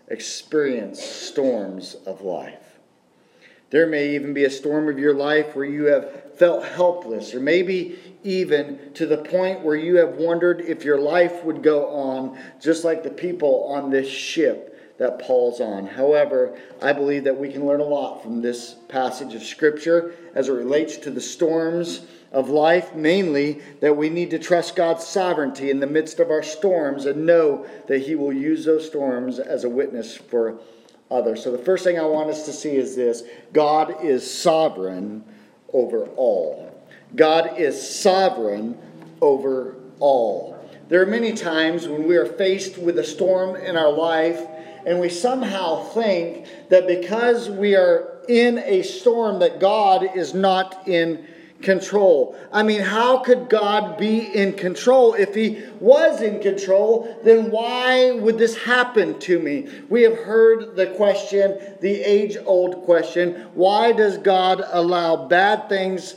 experienced 0.07 1.29
storms 1.29 1.95
of 2.05 2.21
life. 2.21 2.79
There 3.69 3.87
may 3.87 4.15
even 4.15 4.33
be 4.33 4.43
a 4.43 4.49
storm 4.49 4.89
of 4.89 4.99
your 4.99 5.13
life 5.13 5.55
where 5.55 5.65
you 5.65 5.85
have 5.85 6.37
felt 6.37 6.65
helpless, 6.65 7.33
or 7.33 7.39
maybe 7.39 7.97
even 8.23 8.93
to 8.95 9.05
the 9.05 9.17
point 9.17 9.61
where 9.61 9.75
you 9.75 9.95
have 9.95 10.15
wondered 10.15 10.61
if 10.61 10.83
your 10.83 10.99
life 10.99 11.43
would 11.43 11.63
go 11.63 11.87
on 11.87 12.37
just 12.59 12.83
like 12.83 13.03
the 13.03 13.09
people 13.09 13.65
on 13.69 13.89
this 13.89 14.09
ship 14.09 14.70
that 15.01 15.17
Paul's 15.17 15.59
on. 15.59 15.87
However, 15.87 16.55
I 16.79 16.93
believe 16.93 17.23
that 17.23 17.35
we 17.35 17.51
can 17.51 17.65
learn 17.65 17.79
a 17.79 17.85
lot 17.85 18.21
from 18.21 18.39
this 18.39 18.75
passage 18.87 19.33
of 19.33 19.41
Scripture 19.41 20.13
as 20.35 20.47
it 20.47 20.51
relates 20.51 20.95
to 20.97 21.09
the 21.09 21.19
storms 21.19 22.01
of 22.31 22.51
life, 22.51 22.93
mainly 22.93 23.63
that 23.79 23.97
we 23.97 24.09
need 24.09 24.29
to 24.29 24.37
trust 24.37 24.75
God's 24.75 25.03
sovereignty 25.03 25.71
in 25.71 25.79
the 25.79 25.87
midst 25.87 26.19
of 26.19 26.29
our 26.29 26.43
storms 26.43 27.07
and 27.07 27.25
know 27.25 27.65
that 27.87 28.03
He 28.03 28.13
will 28.13 28.31
use 28.31 28.63
those 28.63 28.85
storms 28.85 29.39
as 29.39 29.63
a 29.63 29.69
witness 29.69 30.15
for 30.15 30.59
others. 31.09 31.43
So, 31.43 31.51
the 31.51 31.57
first 31.57 31.83
thing 31.83 31.97
I 31.97 32.05
want 32.05 32.29
us 32.29 32.45
to 32.45 32.53
see 32.53 32.75
is 32.75 32.95
this 32.95 33.23
God 33.53 34.05
is 34.05 34.31
sovereign 34.31 35.23
over 35.73 36.05
all. 36.09 36.79
God 37.15 37.59
is 37.59 37.81
sovereign 37.81 38.77
over 39.19 39.77
all. 39.99 40.59
There 40.89 41.01
are 41.01 41.07
many 41.07 41.33
times 41.33 41.87
when 41.87 42.07
we 42.07 42.17
are 42.17 42.25
faced 42.27 42.77
with 42.77 42.99
a 42.99 43.03
storm 43.03 43.55
in 43.55 43.75
our 43.75 43.91
life 43.91 44.41
and 44.85 44.99
we 44.99 45.09
somehow 45.09 45.83
think 45.83 46.47
that 46.69 46.87
because 46.87 47.49
we 47.49 47.75
are 47.75 48.17
in 48.27 48.59
a 48.59 48.81
storm 48.81 49.39
that 49.39 49.59
God 49.59 50.15
is 50.15 50.33
not 50.33 50.87
in 50.87 51.27
control. 51.61 52.35
I 52.51 52.63
mean, 52.63 52.81
how 52.81 53.19
could 53.19 53.49
God 53.49 53.97
be 53.97 54.19
in 54.19 54.53
control? 54.53 55.13
If 55.13 55.35
he 55.35 55.63
was 55.79 56.21
in 56.21 56.41
control, 56.41 57.19
then 57.23 57.51
why 57.51 58.11
would 58.11 58.37
this 58.37 58.57
happen 58.57 59.19
to 59.19 59.39
me? 59.39 59.69
We 59.89 60.01
have 60.03 60.17
heard 60.17 60.75
the 60.75 60.87
question, 60.87 61.59
the 61.81 62.01
age-old 62.01 62.83
question, 62.83 63.47
why 63.53 63.91
does 63.91 64.17
God 64.17 64.63
allow 64.71 65.27
bad 65.27 65.69
things 65.69 66.15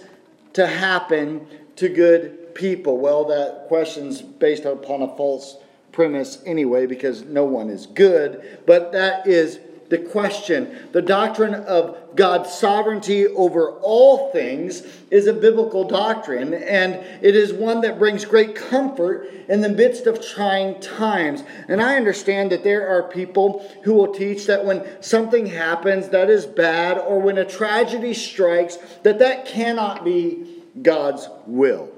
to 0.55 0.67
happen 0.67 1.47
to 1.77 1.89
good 1.89 2.55
people? 2.55 2.99
Well, 2.99 3.25
that 3.27 3.67
question's 3.69 4.23
based 4.23 4.65
upon 4.65 5.03
a 5.03 5.17
false 5.17 5.57
premise 5.95 6.43
anyway, 6.45 6.87
because 6.87 7.23
no 7.23 7.45
one 7.45 7.71
is 7.71 7.87
good, 7.87 8.61
but 8.67 8.93
that 8.93 9.27
is 9.27 9.61
the 9.91 9.99
question. 9.99 10.89
The 10.93 11.03
doctrine 11.03 11.55
of 11.55 12.17
God's 12.17 12.53
sovereignty 12.53 13.27
over 13.27 13.71
all 13.71 14.33
things 14.33 14.83
is 15.11 15.27
a 15.27 15.33
biblical 15.33 15.87
doctrine, 15.87 16.55
and 16.55 16.95
it 17.23 17.37
is 17.37 17.53
one 17.53 17.83
that 17.83 17.99
brings 17.99 18.25
great 18.25 18.57
comfort 18.57 19.31
in 19.49 19.61
the 19.61 19.69
midst 19.69 20.07
of 20.07 20.25
trying 20.25 20.81
times. 20.81 21.45
And 21.69 21.81
I 21.83 21.97
understand 21.97 22.51
that 22.51 22.65
there 22.65 22.89
are 22.89 23.05
people 23.05 23.71
who 23.85 23.95
will 23.95 24.13
teach 24.13 24.47
that 24.47 24.65
when 24.65 24.85
something 25.03 25.47
happens 25.47 26.09
that 26.09 26.31
is 26.31 26.47
bad, 26.47 26.99
or 26.99 27.21
when 27.21 27.39
a 27.39 27.45
tragedy 27.45 28.15
strikes, 28.15 28.79
that 29.03 29.19
that 29.21 29.47
cannot 29.47 30.05
be 30.05 30.63
God's 30.83 31.29
will. 31.47 31.91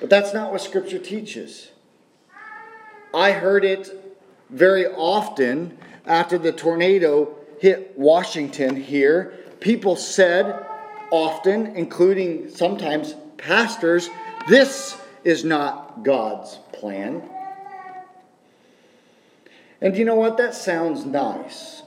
But 0.00 0.10
that's 0.10 0.34
not 0.34 0.52
what 0.52 0.60
Scripture 0.60 0.98
teaches. 0.98 1.70
I 3.14 3.30
heard 3.30 3.64
it 3.64 3.90
very 4.50 4.86
often 4.86 5.78
after 6.04 6.36
the 6.36 6.52
tornado 6.52 7.36
hit 7.60 7.96
Washington 7.96 8.74
here. 8.76 9.34
People 9.60 9.94
said 9.94 10.66
often, 11.10 11.76
including 11.76 12.50
sometimes 12.50 13.14
pastors, 13.38 14.10
this 14.48 15.00
is 15.22 15.44
not 15.44 16.02
God's 16.02 16.58
plan. 16.72 17.22
And 19.80 19.96
you 19.96 20.04
know 20.04 20.16
what? 20.16 20.36
That 20.36 20.54
sounds 20.54 21.06
nice. 21.06 21.82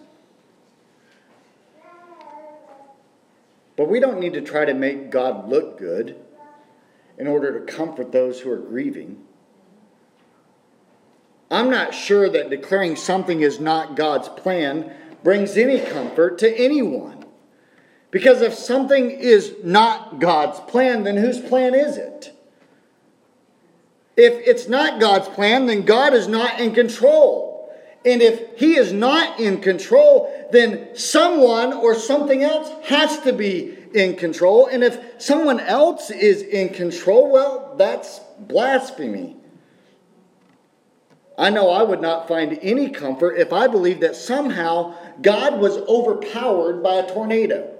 But 3.76 3.90
we 3.90 4.00
don't 4.00 4.20
need 4.20 4.34
to 4.34 4.42
try 4.42 4.66
to 4.66 4.74
make 4.74 5.12
God 5.12 5.50
look 5.50 5.78
good 5.78 6.16
in 7.18 7.28
order 7.28 7.60
to 7.60 7.72
comfort 7.72 8.12
those 8.12 8.40
who 8.40 8.50
are 8.50 8.58
grieving. 8.58 9.27
I'm 11.50 11.70
not 11.70 11.94
sure 11.94 12.30
that 12.30 12.50
declaring 12.50 12.96
something 12.96 13.42
is 13.42 13.60
not 13.60 13.96
God's 13.96 14.30
plan 14.30 14.92
brings 15.24 15.58
any 15.58 15.80
comfort 15.80 16.38
to 16.39 16.58
anyone. 16.58 17.25
Because 18.12 18.42
if 18.42 18.54
something 18.54 19.12
is 19.12 19.56
not 19.63 20.20
God's 20.20 20.60
plan, 20.62 21.04
then 21.04 21.18
whose 21.18 21.39
plan 21.39 21.74
is 21.74 21.98
it? 21.98 22.34
If 24.16 24.34
it's 24.48 24.68
not 24.68 25.00
God's 25.00 25.27
plan, 25.30 25.68
then 25.68 25.84
God 25.84 26.13
is 26.13 26.27
not 26.27 26.60
in 26.60 26.74
control. 26.74 27.72
And 28.06 28.22
if 28.22 28.58
He 28.58 28.75
is 28.75 28.94
not 28.94 29.39
in 29.39 29.62
control, 29.62 30.34
then 30.51 30.96
someone 30.96 31.74
or 31.74 31.94
something 31.94 32.44
else 32.44 32.72
has 32.88 33.20
to 33.22 33.34
be 33.34 33.77
in 33.94 34.16
control. 34.16 34.68
And 34.68 34.84
if 34.84 35.22
someone 35.22 35.60
else 35.60 36.10
is 36.10 36.42
in 36.42 36.70
control, 36.70 37.32
well, 37.32 37.75
that's 37.77 38.20
blasphemy. 38.39 39.36
I 41.38 41.51
know 41.51 41.70
I 41.70 41.84
would 41.84 42.01
not 42.01 42.27
find 42.27 42.58
any 42.62 42.89
comfort 42.89 43.36
if 43.36 43.53
I 43.53 43.67
believed 43.67 44.01
that 44.01 44.15
somehow 44.15 44.96
God 45.22 45.60
was 45.60 45.77
overpowered 45.77 46.82
by 46.82 46.96
a 46.96 47.08
tornado. 47.08 47.74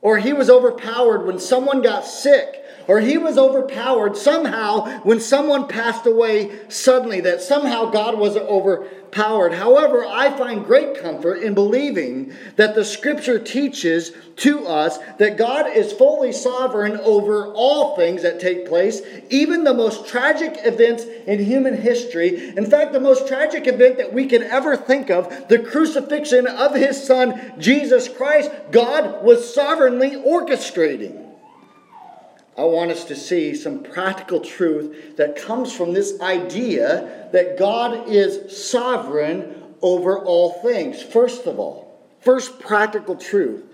Or 0.00 0.18
he 0.18 0.32
was 0.32 0.48
overpowered 0.48 1.26
when 1.26 1.38
someone 1.38 1.82
got 1.82 2.06
sick. 2.06 2.61
Or 2.88 3.00
he 3.00 3.18
was 3.18 3.38
overpowered 3.38 4.16
somehow 4.16 5.00
when 5.00 5.20
someone 5.20 5.68
passed 5.68 6.06
away 6.06 6.50
suddenly, 6.68 7.20
that 7.20 7.40
somehow 7.40 7.90
God 7.90 8.18
was 8.18 8.36
overpowered. 8.36 9.54
However, 9.54 10.04
I 10.04 10.30
find 10.30 10.64
great 10.64 11.00
comfort 11.00 11.42
in 11.42 11.54
believing 11.54 12.32
that 12.56 12.74
the 12.74 12.84
scripture 12.84 13.38
teaches 13.38 14.12
to 14.36 14.66
us 14.66 14.98
that 15.18 15.36
God 15.36 15.76
is 15.76 15.92
fully 15.92 16.32
sovereign 16.32 16.96
over 16.96 17.52
all 17.52 17.94
things 17.94 18.22
that 18.22 18.40
take 18.40 18.66
place, 18.66 19.02
even 19.30 19.64
the 19.64 19.74
most 19.74 20.08
tragic 20.08 20.58
events 20.64 21.04
in 21.26 21.44
human 21.44 21.76
history. 21.80 22.56
In 22.56 22.66
fact, 22.66 22.92
the 22.92 23.00
most 23.00 23.28
tragic 23.28 23.66
event 23.66 23.98
that 23.98 24.12
we 24.12 24.26
can 24.26 24.42
ever 24.42 24.76
think 24.76 25.10
of, 25.10 25.48
the 25.48 25.58
crucifixion 25.58 26.46
of 26.46 26.74
his 26.74 27.02
son, 27.02 27.52
Jesus 27.58 28.08
Christ, 28.08 28.50
God 28.70 29.22
was 29.22 29.54
sovereignly 29.54 30.12
orchestrating. 30.12 31.31
I 32.56 32.64
want 32.64 32.90
us 32.90 33.04
to 33.04 33.16
see 33.16 33.54
some 33.54 33.82
practical 33.82 34.40
truth 34.40 35.16
that 35.16 35.36
comes 35.36 35.72
from 35.72 35.94
this 35.94 36.20
idea 36.20 37.28
that 37.32 37.58
God 37.58 38.08
is 38.08 38.70
sovereign 38.70 39.62
over 39.80 40.18
all 40.18 40.60
things. 40.62 41.02
First 41.02 41.46
of 41.46 41.58
all, 41.58 41.98
first 42.20 42.60
practical 42.60 43.16
truth 43.16 43.64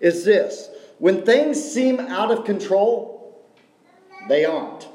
is 0.00 0.24
this 0.24 0.70
when 0.98 1.24
things 1.24 1.62
seem 1.62 1.98
out 2.00 2.30
of 2.30 2.44
control, 2.44 3.44
they 4.28 4.44
aren't. 4.44 4.88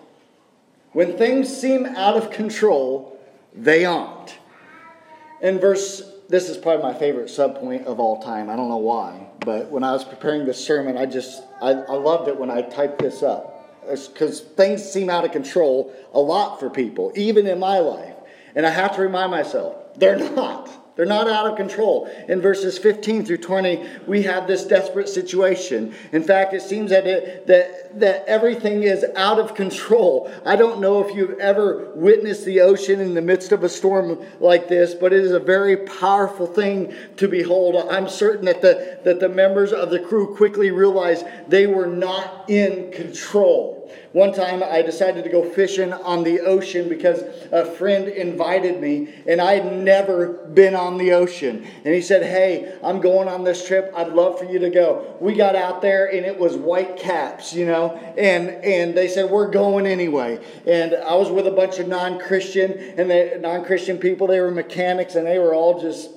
When 0.93 1.17
things 1.17 1.49
seem 1.55 1.85
out 1.85 2.15
of 2.15 2.29
control, 2.31 3.19
they 3.53 3.83
aren't. 3.83 4.37
In 5.41 5.59
verse, 5.59 6.01
this 6.29 6.49
is 6.49 6.57
probably 6.57 6.83
my 6.83 6.97
favorite 6.97 7.27
subpoint 7.27 7.85
of 7.85 7.99
all 7.99 8.21
time. 8.21 8.49
I 8.49 8.55
don't 8.55 8.69
know 8.69 8.77
why, 8.77 9.27
but 9.45 9.69
when 9.69 9.83
I 9.83 9.91
was 9.91 10.03
preparing 10.03 10.45
this 10.45 10.63
sermon, 10.63 10.97
I 10.97 11.05
just, 11.05 11.43
I, 11.61 11.71
I 11.71 11.95
loved 11.95 12.27
it 12.27 12.37
when 12.37 12.49
I 12.49 12.61
typed 12.61 12.99
this 12.99 13.23
up 13.23 13.49
because 13.81 14.41
things 14.41 14.83
seem 14.83 15.09
out 15.09 15.25
of 15.25 15.31
control 15.31 15.93
a 16.13 16.19
lot 16.19 16.59
for 16.59 16.69
people, 16.69 17.11
even 17.15 17.47
in 17.47 17.59
my 17.59 17.79
life. 17.79 18.15
And 18.55 18.65
I 18.65 18.69
have 18.69 18.95
to 18.95 19.01
remind 19.01 19.31
myself, 19.31 19.75
they're 19.95 20.17
not. 20.17 20.69
They're 20.95 21.05
not 21.05 21.27
out 21.27 21.47
of 21.47 21.57
control. 21.57 22.07
In 22.27 22.39
verses 22.39 22.77
15 22.77 23.25
through 23.25 23.37
20, 23.37 23.83
we 24.05 24.21
have 24.23 24.45
this 24.45 24.63
desperate 24.63 25.09
situation. 25.09 25.95
In 26.11 26.23
fact, 26.23 26.53
it 26.53 26.61
seems 26.61 26.91
that, 26.91 27.07
it, 27.07 27.47
that, 27.47 27.99
that 27.99 28.25
everything 28.27 28.83
is 28.83 29.03
out 29.15 29.39
of 29.39 29.55
control. 29.55 30.31
I 30.45 30.55
don't 30.55 30.79
know 30.79 31.03
if 31.03 31.15
you've 31.15 31.39
ever 31.39 31.91
witnessed 31.95 32.45
the 32.45 32.61
ocean 32.61 32.99
in 32.99 33.15
the 33.15 33.23
midst 33.23 33.51
of 33.51 33.63
a 33.63 33.69
storm 33.69 34.23
like 34.39 34.67
this, 34.67 34.93
but 34.93 35.13
it 35.13 35.23
is 35.23 35.31
a 35.31 35.39
very 35.39 35.77
powerful 35.77 36.45
thing 36.45 36.93
to 37.17 37.27
behold. 37.27 37.75
I'm 37.89 38.07
certain 38.07 38.45
that 38.45 38.61
the, 38.61 38.99
that 39.03 39.19
the 39.19 39.29
members 39.29 39.73
of 39.73 39.89
the 39.89 39.99
crew 39.99 40.35
quickly 40.35 40.69
realized 40.69 41.25
they 41.47 41.65
were 41.65 41.87
not 41.87 42.47
in 42.49 42.91
control. 42.91 43.82
One 44.11 44.33
time 44.33 44.63
I 44.63 44.81
decided 44.81 45.23
to 45.23 45.29
go 45.29 45.43
fishing 45.43 45.91
on 45.91 46.23
the 46.23 46.41
ocean 46.41 46.87
because 46.87 47.23
a 47.51 47.65
friend 47.65 48.07
invited 48.07 48.79
me 48.79 49.13
and 49.27 49.41
I 49.41 49.53
had 49.53 49.73
never 49.73 50.33
been 50.33 50.75
on 50.75 50.97
the 50.97 51.13
ocean. 51.13 51.65
And 51.83 51.93
he 51.93 52.01
said, 52.01 52.23
Hey, 52.23 52.77
I'm 52.83 53.01
going 53.01 53.27
on 53.27 53.43
this 53.43 53.67
trip. 53.67 53.91
I'd 53.95 54.13
love 54.13 54.37
for 54.37 54.45
you 54.45 54.59
to 54.59 54.69
go. 54.69 55.17
We 55.19 55.33
got 55.33 55.55
out 55.55 55.81
there 55.81 56.05
and 56.13 56.25
it 56.25 56.37
was 56.37 56.55
white 56.55 56.97
caps, 56.97 57.53
you 57.53 57.65
know, 57.65 57.95
and, 58.17 58.49
and 58.49 58.95
they 58.95 59.07
said, 59.07 59.29
We're 59.29 59.49
going 59.49 59.87
anyway. 59.87 60.43
And 60.67 60.93
I 60.93 61.15
was 61.15 61.29
with 61.29 61.47
a 61.47 61.51
bunch 61.51 61.79
of 61.79 61.87
non 61.87 62.19
Christian 62.19 62.71
and 62.99 63.41
non 63.41 63.65
Christian 63.65 63.97
people. 63.97 64.27
They 64.27 64.39
were 64.39 64.51
mechanics 64.51 65.15
and 65.15 65.25
they 65.25 65.39
were 65.39 65.53
all 65.53 65.81
just 65.81 66.09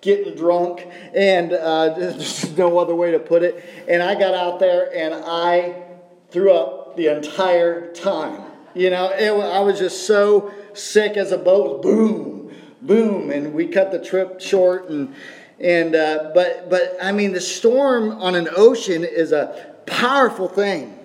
getting 0.00 0.34
drunk, 0.34 0.86
and 1.14 1.52
uh, 1.52 1.94
there's 1.98 2.56
no 2.56 2.78
other 2.78 2.94
way 2.94 3.12
to 3.12 3.18
put 3.18 3.42
it. 3.42 3.64
And 3.88 4.02
I 4.02 4.14
got 4.14 4.34
out 4.34 4.58
there 4.58 4.94
and 4.94 5.14
I 5.14 5.82
threw 6.30 6.52
up 6.52 6.79
the 6.96 7.08
entire 7.08 7.92
time. 7.92 8.42
You 8.74 8.90
know, 8.90 9.10
it, 9.10 9.30
I 9.30 9.60
was 9.60 9.78
just 9.78 10.06
so 10.06 10.52
sick 10.74 11.16
as 11.16 11.32
a 11.32 11.38
boat. 11.38 11.82
Boom, 11.82 12.54
boom, 12.82 13.30
and 13.30 13.52
we 13.52 13.66
cut 13.66 13.90
the 13.90 13.98
trip 13.98 14.40
short. 14.40 14.88
And 14.88 15.14
and 15.58 15.94
uh, 15.94 16.30
but 16.34 16.70
but 16.70 16.96
I 17.02 17.12
mean, 17.12 17.32
the 17.32 17.40
storm 17.40 18.12
on 18.12 18.34
an 18.34 18.48
ocean 18.56 19.04
is 19.04 19.32
a 19.32 19.74
powerful 19.86 20.48
thing, 20.48 20.98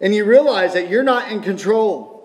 and 0.00 0.14
you 0.14 0.24
realize 0.24 0.74
that 0.74 0.88
you're 0.90 1.02
not 1.02 1.30
in 1.30 1.40
control. 1.42 2.18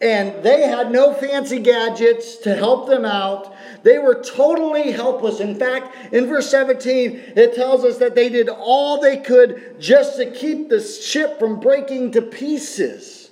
And 0.00 0.42
they 0.42 0.66
had 0.66 0.90
no 0.90 1.14
fancy 1.14 1.60
gadgets 1.60 2.36
to 2.38 2.56
help 2.56 2.88
them 2.88 3.04
out. 3.04 3.54
They 3.82 3.98
were 3.98 4.22
totally 4.22 4.92
helpless. 4.92 5.40
In 5.40 5.56
fact, 5.56 6.12
in 6.12 6.26
verse 6.26 6.50
17, 6.50 7.32
it 7.36 7.54
tells 7.54 7.84
us 7.84 7.98
that 7.98 8.14
they 8.14 8.28
did 8.28 8.48
all 8.48 9.00
they 9.00 9.16
could 9.16 9.80
just 9.80 10.16
to 10.18 10.30
keep 10.30 10.68
the 10.68 10.80
ship 10.80 11.38
from 11.38 11.58
breaking 11.58 12.12
to 12.12 12.22
pieces. 12.22 13.30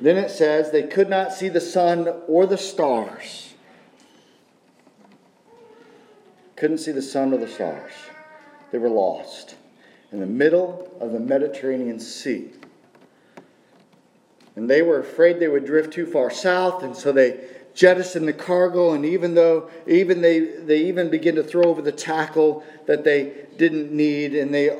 Then 0.00 0.16
it 0.16 0.30
says 0.30 0.70
they 0.70 0.82
could 0.82 1.08
not 1.08 1.32
see 1.32 1.48
the 1.48 1.60
sun 1.60 2.08
or 2.26 2.46
the 2.46 2.58
stars. 2.58 3.54
Couldn't 6.56 6.78
see 6.78 6.92
the 6.92 7.02
sun 7.02 7.32
or 7.32 7.38
the 7.38 7.48
stars. 7.48 7.92
They 8.72 8.78
were 8.78 8.88
lost 8.88 9.54
in 10.10 10.20
the 10.20 10.26
middle 10.26 10.96
of 11.00 11.12
the 11.12 11.20
Mediterranean 11.20 12.00
Sea. 12.00 12.50
And 14.56 14.70
they 14.70 14.82
were 14.82 15.00
afraid 15.00 15.40
they 15.40 15.48
would 15.48 15.64
drift 15.64 15.92
too 15.92 16.06
far 16.06 16.30
south, 16.30 16.82
and 16.82 16.96
so 16.96 17.10
they 17.10 17.40
jettisoned 17.74 18.26
the 18.28 18.32
cargo. 18.32 18.92
And 18.92 19.04
even 19.04 19.34
though, 19.34 19.70
even 19.86 20.22
they, 20.22 20.40
they 20.40 20.84
even 20.84 21.10
begin 21.10 21.34
to 21.36 21.42
throw 21.42 21.64
over 21.64 21.82
the 21.82 21.92
tackle 21.92 22.64
that 22.86 23.04
they 23.04 23.46
didn't 23.56 23.92
need, 23.92 24.34
and 24.34 24.54
they, 24.54 24.76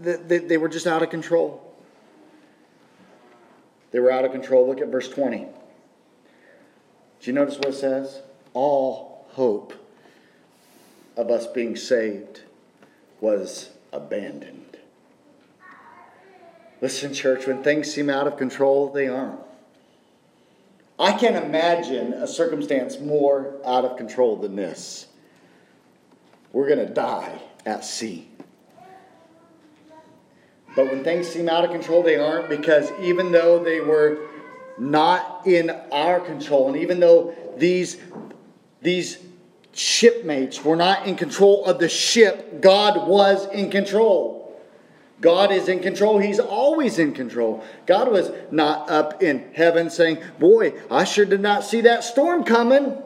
they, 0.00 0.38
they 0.38 0.58
were 0.58 0.68
just 0.68 0.86
out 0.86 1.02
of 1.02 1.10
control. 1.10 1.72
They 3.92 4.00
were 4.00 4.10
out 4.10 4.24
of 4.24 4.32
control. 4.32 4.66
Look 4.66 4.80
at 4.80 4.88
verse 4.88 5.08
20. 5.08 5.38
Do 5.38 5.48
you 7.22 7.32
notice 7.32 7.56
what 7.56 7.68
it 7.68 7.74
says? 7.74 8.22
All 8.52 9.26
hope 9.30 9.74
of 11.16 11.30
us 11.30 11.46
being 11.46 11.76
saved 11.76 12.40
was 13.20 13.70
abandoned. 13.92 14.76
Listen, 16.80 17.14
church, 17.14 17.46
when 17.46 17.62
things 17.62 17.92
seem 17.92 18.10
out 18.10 18.26
of 18.26 18.36
control, 18.36 18.90
they 18.92 19.06
aren't. 19.06 19.38
I 21.02 21.12
can't 21.12 21.34
imagine 21.34 22.12
a 22.12 22.28
circumstance 22.28 23.00
more 23.00 23.56
out 23.66 23.84
of 23.84 23.96
control 23.96 24.36
than 24.36 24.54
this. 24.54 25.08
We're 26.52 26.68
going 26.68 26.86
to 26.86 26.94
die 26.94 27.42
at 27.66 27.84
sea. 27.84 28.28
But 30.76 30.86
when 30.86 31.02
things 31.02 31.26
seem 31.26 31.48
out 31.48 31.64
of 31.64 31.72
control, 31.72 32.04
they 32.04 32.16
aren't 32.16 32.48
because 32.48 32.92
even 33.00 33.32
though 33.32 33.64
they 33.64 33.80
were 33.80 34.28
not 34.78 35.44
in 35.44 35.70
our 35.90 36.20
control, 36.20 36.68
and 36.68 36.76
even 36.76 37.00
though 37.00 37.34
these, 37.56 38.00
these 38.80 39.18
shipmates 39.72 40.64
were 40.64 40.76
not 40.76 41.08
in 41.08 41.16
control 41.16 41.64
of 41.64 41.80
the 41.80 41.88
ship, 41.88 42.60
God 42.60 43.08
was 43.08 43.46
in 43.48 43.72
control. 43.72 44.41
God 45.22 45.52
is 45.52 45.68
in 45.68 45.80
control. 45.80 46.18
He's 46.18 46.40
always 46.40 46.98
in 46.98 47.14
control. 47.14 47.64
God 47.86 48.10
was 48.10 48.30
not 48.50 48.90
up 48.90 49.22
in 49.22 49.52
heaven 49.54 49.88
saying, 49.88 50.18
Boy, 50.38 50.74
I 50.90 51.04
sure 51.04 51.24
did 51.24 51.40
not 51.40 51.64
see 51.64 51.80
that 51.82 52.04
storm 52.04 52.44
coming. 52.44 53.00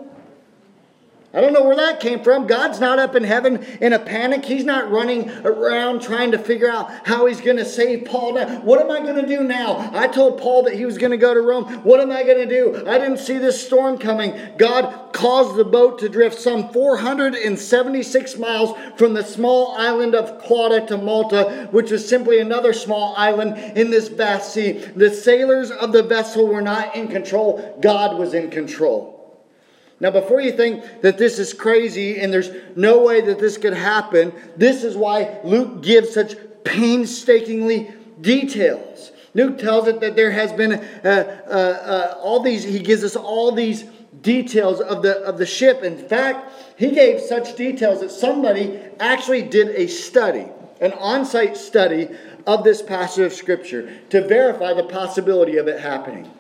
I 1.37 1.43
don't 1.43 1.53
know 1.53 1.65
where 1.65 1.77
that 1.77 2.01
came 2.01 2.25
from. 2.25 2.47
God's 2.47 2.81
not 2.81 2.99
up 2.99 3.15
in 3.15 3.23
heaven 3.23 3.63
in 3.83 3.93
a 3.93 3.99
panic. 3.99 4.43
He's 4.43 4.65
not 4.65 4.91
running 4.91 5.29
around 5.45 6.01
trying 6.01 6.31
to 6.31 6.39
figure 6.39 6.71
out 6.71 6.91
how 7.07 7.27
he's 7.27 7.43
going 7.43 7.59
to 7.59 7.65
save 7.67 8.07
Paul. 8.07 8.37
Now, 8.37 8.61
what 8.61 8.81
am 8.81 8.91
I 8.91 9.01
going 9.01 9.23
to 9.23 9.29
do 9.29 9.45
now? 9.45 9.91
I 9.93 10.09
told 10.09 10.41
Paul 10.41 10.63
that 10.63 10.77
he 10.77 10.87
was 10.87 10.97
going 10.97 11.11
to 11.11 11.19
go 11.19 11.35
to 11.35 11.43
Rome. 11.43 11.67
What 11.85 12.01
am 12.01 12.11
I 12.11 12.23
going 12.23 12.39
to 12.39 12.47
do? 12.47 12.89
I 12.89 12.97
didn't 12.97 13.19
see 13.19 13.37
this 13.37 13.63
storm 13.67 13.99
coming. 13.99 14.35
God 14.57 15.13
caused 15.13 15.57
the 15.57 15.65
boat 15.65 15.99
to 15.99 16.09
drift 16.09 16.41
some 16.41 16.71
476 16.71 18.39
miles 18.39 18.75
from 18.97 19.13
the 19.13 19.23
small 19.23 19.77
island 19.77 20.15
of 20.15 20.43
Clauda 20.43 20.87
to 20.87 20.97
Malta, 20.97 21.69
which 21.71 21.91
was 21.91 22.09
simply 22.09 22.39
another 22.39 22.73
small 22.73 23.15
island 23.15 23.59
in 23.77 23.91
this 23.91 24.09
vast 24.09 24.55
sea. 24.55 24.73
The 24.73 25.11
sailors 25.11 25.71
of 25.71 25.93
the 25.93 26.03
vessel 26.03 26.47
were 26.49 26.63
not 26.63 26.97
in 26.97 27.09
control. 27.09 27.77
God 27.83 28.19
was 28.19 28.33
in 28.33 28.51
control. 28.51 29.16
Now, 29.99 30.11
before 30.11 30.41
you 30.41 30.53
think 30.53 31.01
that 31.01 31.17
this 31.17 31.39
is 31.39 31.55
crazy 31.55 32.21
and 32.21 32.33
there's 32.33 32.51
no 32.77 33.03
way 33.03 33.23
that 33.23 33.39
this 33.39 33.57
could 33.57 33.73
happen, 33.73 34.33
this 34.57 34.85
is 34.85 34.97
why 34.97 35.41
Luke 35.43 35.83
gives 35.83 36.13
such 36.13 36.37
painstakingly 36.65 37.91
details. 38.21 39.13
Luke 39.35 39.59
tells 39.59 39.89
it 39.89 40.01
that 40.01 40.17
there 40.17 40.31
has 40.31 40.53
been 40.53 40.73
uh, 40.73 40.81
uh, 41.05 41.51
uh, 41.51 42.19
all 42.21 42.41
these, 42.41 42.65
he 42.65 42.79
gives 42.79 43.05
us 43.05 43.17
all 43.17 43.53
these 43.53 43.85
details 44.21 44.81
of 44.81 45.03
the, 45.03 45.19
of 45.19 45.39
the 45.39 45.47
ship. 45.47 45.83
In 45.83 45.97
fact, 45.97 46.53
he 46.79 46.91
gave 46.91 47.21
such 47.21 47.57
details 47.57 48.01
that 48.01 48.11
somebody 48.11 48.79
actually 49.01 49.43
did 49.43 49.69
a 49.69 49.87
study, 49.87 50.47
an 50.81 50.93
on 50.95 51.25
site 51.25 51.57
study 51.57 52.09
of 52.47 52.65
this 52.65 52.83
passage 52.83 53.27
of 53.27 53.33
Scripture 53.33 53.93
to 54.11 54.27
verify 54.27 54.73
the 54.73 54.85
possibility 54.85 55.57
of 55.57 55.69
it 55.69 55.81
happening. 55.81 56.31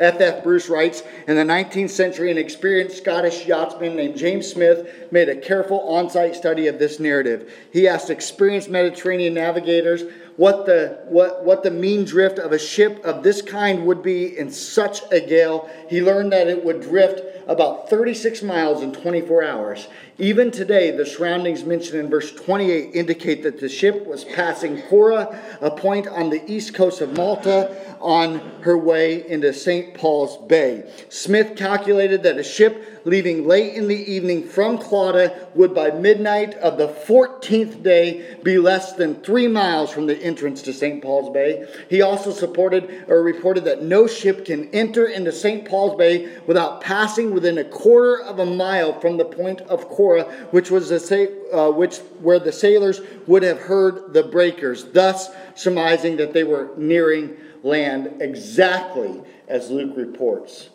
F.F. 0.00 0.42
Bruce 0.42 0.68
writes 0.68 1.02
In 1.28 1.36
the 1.36 1.42
19th 1.44 1.90
century, 1.90 2.30
an 2.30 2.38
experienced 2.38 2.96
Scottish 2.96 3.46
yachtsman 3.46 3.94
named 3.94 4.16
James 4.16 4.48
Smith 4.48 5.12
made 5.12 5.28
a 5.28 5.36
careful 5.36 5.80
on 5.80 6.08
site 6.08 6.34
study 6.34 6.66
of 6.66 6.78
this 6.78 6.98
narrative. 6.98 7.52
He 7.70 7.86
asked 7.86 8.08
experienced 8.08 8.70
Mediterranean 8.70 9.34
navigators 9.34 10.02
what 10.36 10.64
the, 10.64 11.00
what, 11.04 11.44
what 11.44 11.62
the 11.62 11.70
mean 11.70 12.06
drift 12.06 12.38
of 12.38 12.52
a 12.52 12.58
ship 12.58 13.04
of 13.04 13.22
this 13.22 13.42
kind 13.42 13.86
would 13.86 14.02
be 14.02 14.38
in 14.38 14.50
such 14.50 15.02
a 15.12 15.20
gale. 15.20 15.68
He 15.90 16.00
learned 16.00 16.32
that 16.32 16.48
it 16.48 16.64
would 16.64 16.80
drift 16.80 17.39
about 17.50 17.90
36 17.90 18.42
miles 18.42 18.80
in 18.80 18.92
24 18.92 19.42
hours. 19.42 19.88
Even 20.18 20.52
today, 20.52 20.92
the 20.92 21.04
soundings 21.04 21.64
mentioned 21.64 21.98
in 21.98 22.08
verse 22.08 22.32
28 22.32 22.94
indicate 22.94 23.42
that 23.42 23.58
the 23.58 23.68
ship 23.68 24.06
was 24.06 24.22
passing 24.22 24.76
Koura, 24.82 25.36
a 25.60 25.70
point 25.72 26.06
on 26.06 26.30
the 26.30 26.48
east 26.50 26.74
coast 26.74 27.00
of 27.00 27.16
Malta, 27.16 27.96
on 28.00 28.38
her 28.62 28.78
way 28.78 29.28
into 29.28 29.52
St. 29.52 29.94
Paul's 29.94 30.36
Bay. 30.46 30.88
Smith 31.08 31.56
calculated 31.56 32.22
that 32.22 32.38
a 32.38 32.44
ship 32.44 33.00
leaving 33.04 33.46
late 33.46 33.74
in 33.74 33.88
the 33.88 34.12
evening 34.12 34.46
from 34.46 34.78
Clauda 34.78 35.48
would 35.54 35.74
by 35.74 35.90
midnight 35.90 36.54
of 36.54 36.76
the 36.76 36.88
14th 36.88 37.82
day 37.82 38.36
be 38.42 38.58
less 38.58 38.92
than 38.92 39.16
three 39.22 39.48
miles 39.48 39.90
from 39.90 40.06
the 40.06 40.16
entrance 40.22 40.62
to 40.62 40.72
St. 40.72 41.02
Paul's 41.02 41.32
Bay. 41.32 41.66
He 41.88 42.02
also 42.02 42.30
supported 42.30 43.04
or 43.08 43.22
reported 43.22 43.64
that 43.64 43.82
no 43.82 44.06
ship 44.06 44.44
can 44.44 44.68
enter 44.70 45.06
into 45.06 45.32
St. 45.32 45.66
Paul's 45.66 45.96
Bay 45.96 46.38
without 46.46 46.80
passing 46.80 47.32
within 47.40 47.56
a 47.56 47.64
quarter 47.64 48.22
of 48.22 48.38
a 48.38 48.44
mile 48.44 49.00
from 49.00 49.16
the 49.16 49.24
point 49.24 49.62
of 49.62 49.88
Koura, 49.88 50.30
which 50.52 50.70
was 50.70 50.90
the 50.90 51.48
uh, 51.50 51.70
which 51.70 51.96
where 52.20 52.38
the 52.38 52.52
sailors 52.52 53.00
would 53.26 53.42
have 53.42 53.58
heard 53.58 54.12
the 54.12 54.22
breakers, 54.22 54.84
thus 54.84 55.30
surmising 55.54 56.18
that 56.18 56.34
they 56.34 56.44
were 56.44 56.70
nearing 56.76 57.34
land 57.62 58.20
exactly 58.20 59.22
as 59.48 59.70
Luke 59.70 59.96
reports 59.96 60.68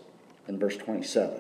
in 0.47 0.57
verse 0.57 0.75
27. 0.75 1.39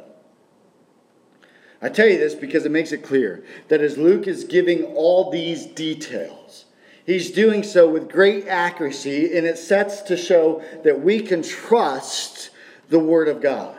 I 1.81 1.89
tell 1.89 2.07
you 2.07 2.19
this 2.19 2.35
because 2.35 2.63
it 2.63 2.71
makes 2.71 2.91
it 2.91 3.03
clear 3.03 3.43
that 3.69 3.81
as 3.81 3.97
Luke 3.97 4.27
is 4.27 4.43
giving 4.43 4.83
all 4.93 5.31
these 5.31 5.65
details, 5.65 6.65
he's 7.03 7.31
doing 7.31 7.63
so 7.63 7.89
with 7.89 8.11
great 8.11 8.47
accuracy, 8.47 9.35
and 9.35 9.47
it 9.47 9.57
sets 9.57 10.03
to 10.03 10.17
show 10.17 10.63
that 10.83 11.01
we 11.01 11.19
can 11.19 11.41
trust 11.41 12.51
the 12.89 12.99
Word 12.99 13.27
of 13.27 13.41
God. 13.41 13.74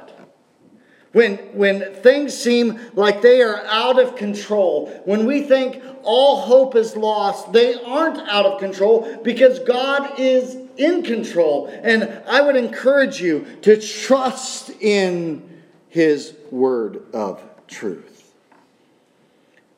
When, 1.16 1.38
when 1.54 1.94
things 1.94 2.36
seem 2.36 2.78
like 2.92 3.22
they 3.22 3.40
are 3.40 3.64
out 3.64 3.98
of 3.98 4.16
control, 4.16 4.88
when 5.06 5.24
we 5.24 5.44
think 5.44 5.82
all 6.02 6.42
hope 6.42 6.76
is 6.76 6.94
lost, 6.94 7.54
they 7.54 7.72
aren't 7.72 8.18
out 8.28 8.44
of 8.44 8.60
control 8.60 9.18
because 9.22 9.60
God 9.60 10.20
is 10.20 10.58
in 10.76 11.02
control. 11.02 11.68
And 11.68 12.20
I 12.28 12.42
would 12.42 12.54
encourage 12.54 13.18
you 13.18 13.46
to 13.62 13.80
trust 13.80 14.68
in 14.82 15.62
His 15.88 16.34
word 16.50 17.02
of 17.14 17.42
truth. 17.66 18.34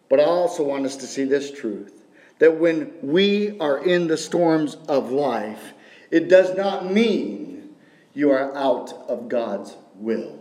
But 0.08 0.18
I 0.18 0.24
also 0.24 0.64
want 0.64 0.86
us 0.86 0.96
to 0.96 1.06
see 1.06 1.22
this 1.22 1.52
truth 1.52 2.02
that 2.40 2.58
when 2.58 2.92
we 3.00 3.56
are 3.60 3.78
in 3.78 4.08
the 4.08 4.16
storms 4.16 4.76
of 4.88 5.12
life, 5.12 5.72
it 6.10 6.28
does 6.28 6.56
not 6.56 6.90
mean 6.90 7.76
you 8.12 8.32
are 8.32 8.52
out 8.56 8.92
of 9.08 9.28
God's 9.28 9.76
will. 9.94 10.37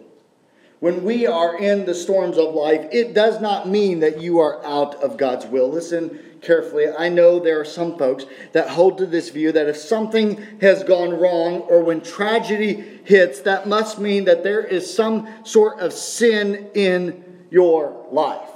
When 0.79 1.03
we 1.03 1.25
are 1.25 1.57
in 1.57 1.85
the 1.85 1.95
storms 1.95 2.37
of 2.37 2.53
life, 2.53 2.87
it 2.91 3.15
does 3.15 3.41
not 3.41 3.67
mean 3.67 4.01
that 4.01 4.21
you 4.21 4.39
are 4.39 4.63
out 4.63 4.95
of 4.95 5.17
God's 5.17 5.45
will. 5.47 5.69
Listen 5.69 6.19
carefully. 6.41 6.87
I 6.87 7.09
know 7.09 7.39
there 7.39 7.59
are 7.59 7.65
some 7.65 7.97
folks 7.97 8.25
that 8.51 8.69
hold 8.69 8.99
to 8.99 9.07
this 9.07 9.29
view 9.29 9.51
that 9.53 9.67
if 9.67 9.77
something 9.77 10.41
has 10.61 10.83
gone 10.83 11.19
wrong 11.19 11.61
or 11.61 11.83
when 11.83 12.01
tragedy 12.01 13.01
hits, 13.03 13.41
that 13.41 13.67
must 13.67 13.97
mean 13.97 14.25
that 14.25 14.43
there 14.43 14.63
is 14.63 14.93
some 14.93 15.27
sort 15.43 15.79
of 15.79 15.93
sin 15.93 16.69
in 16.75 17.23
your 17.49 18.05
life. 18.11 18.49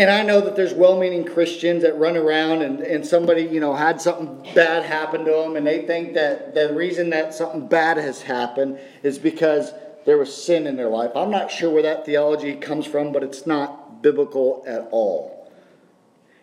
And 0.00 0.08
I 0.08 0.22
know 0.22 0.40
that 0.40 0.56
there's 0.56 0.72
well 0.72 0.98
meaning 0.98 1.26
Christians 1.26 1.82
that 1.82 1.94
run 1.98 2.16
around 2.16 2.62
and, 2.62 2.80
and 2.80 3.06
somebody, 3.06 3.42
you 3.42 3.60
know, 3.60 3.74
had 3.74 4.00
something 4.00 4.50
bad 4.54 4.82
happen 4.84 5.26
to 5.26 5.30
them, 5.30 5.56
and 5.56 5.66
they 5.66 5.82
think 5.82 6.14
that 6.14 6.54
the 6.54 6.72
reason 6.72 7.10
that 7.10 7.34
something 7.34 7.66
bad 7.66 7.98
has 7.98 8.22
happened 8.22 8.78
is 9.02 9.18
because 9.18 9.74
there 10.06 10.16
was 10.16 10.34
sin 10.34 10.66
in 10.66 10.76
their 10.76 10.88
life. 10.88 11.10
I'm 11.14 11.30
not 11.30 11.50
sure 11.50 11.68
where 11.68 11.82
that 11.82 12.06
theology 12.06 12.54
comes 12.54 12.86
from, 12.86 13.12
but 13.12 13.22
it's 13.22 13.46
not 13.46 14.00
biblical 14.00 14.64
at 14.66 14.88
all. 14.90 15.52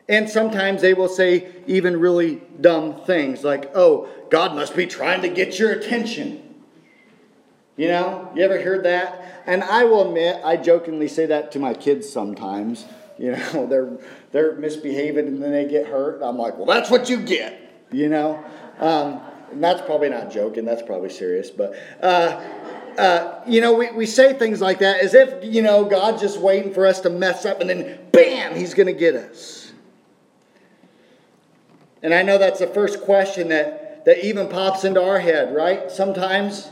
And 0.08 0.30
sometimes 0.30 0.84
they 0.84 0.94
will 0.94 1.10
say 1.10 1.52
even 1.66 2.00
really 2.00 2.44
dumb 2.62 3.02
things 3.06 3.44
like, 3.44 3.72
oh, 3.74 4.08
God 4.30 4.54
must 4.54 4.76
be 4.76 4.86
trying 4.86 5.24
to 5.24 5.30
get 5.30 5.58
your 5.58 5.72
attention. 5.72 6.44
You 7.76 7.88
know, 7.88 8.32
you 8.36 8.44
ever 8.44 8.62
heard 8.62 8.84
that? 8.84 9.42
And 9.48 9.64
I 9.64 9.84
will 9.86 10.10
admit, 10.10 10.46
I 10.46 10.58
jokingly 10.58 11.08
say 11.08 11.26
that 11.26 11.52
to 11.54 11.60
my 11.60 11.74
kids 11.74 12.08
sometimes. 12.08 12.86
You 13.18 13.32
know, 13.32 13.66
they're 13.70 13.98
they're 14.32 14.56
misbehaving 14.56 15.28
and 15.28 15.42
then 15.42 15.52
they 15.52 15.66
get 15.66 15.88
hurt. 15.88 16.22
I'm 16.22 16.38
like, 16.38 16.58
well, 16.58 16.66
that's 16.66 16.90
what 16.90 17.10
you 17.10 17.18
get. 17.18 17.62
You 17.92 18.10
know, 18.10 18.44
um, 18.80 19.22
and 19.52 19.64
that's 19.64 19.82
probably 19.82 20.10
not 20.10 20.32
joking. 20.32 20.66
That's 20.66 20.82
probably 20.82 21.10
serious. 21.10 21.50
But 21.50 21.76
uh, 22.02 22.42
uh, 22.98 23.42
you 23.48 23.62
know, 23.62 23.74
we, 23.74 23.92
we 23.92 24.06
say 24.06 24.34
things 24.34 24.60
like 24.60 24.80
that 24.80 25.00
as 25.02 25.14
if 25.14 25.44
you 25.44 25.62
know 25.62 25.86
God's 25.86 26.22
just 26.22 26.40
waiting 26.40 26.74
for 26.74 26.86
us 26.86 27.00
to 27.02 27.10
mess 27.10 27.46
up 27.46 27.62
and 27.62 27.70
then 27.70 28.00
bam, 28.12 28.56
He's 28.56 28.74
going 28.74 28.88
to 28.88 28.94
get 28.94 29.16
us. 29.16 29.72
And 32.04 32.14
I 32.14 32.22
know 32.22 32.38
that's 32.38 32.60
the 32.60 32.68
first 32.68 33.02
question 33.02 33.50
that 33.50 34.06
that 34.06 34.26
even 34.26 34.48
pops 34.48 34.84
into 34.84 35.04
our 35.04 35.20
head, 35.20 35.54
right? 35.54 35.92
Sometimes 35.92 36.72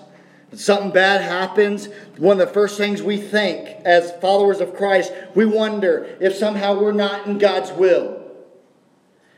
something 0.53 0.91
bad 0.91 1.21
happens, 1.21 1.87
one 2.17 2.39
of 2.39 2.47
the 2.47 2.53
first 2.53 2.77
things 2.77 3.01
we 3.01 3.17
think 3.17 3.67
as 3.85 4.11
followers 4.21 4.61
of 4.61 4.75
Christ, 4.75 5.11
we 5.33 5.45
wonder 5.45 6.17
if 6.19 6.35
somehow 6.35 6.79
we're 6.79 6.91
not 6.91 7.27
in 7.27 7.37
God's 7.37 7.71
will. 7.71 8.21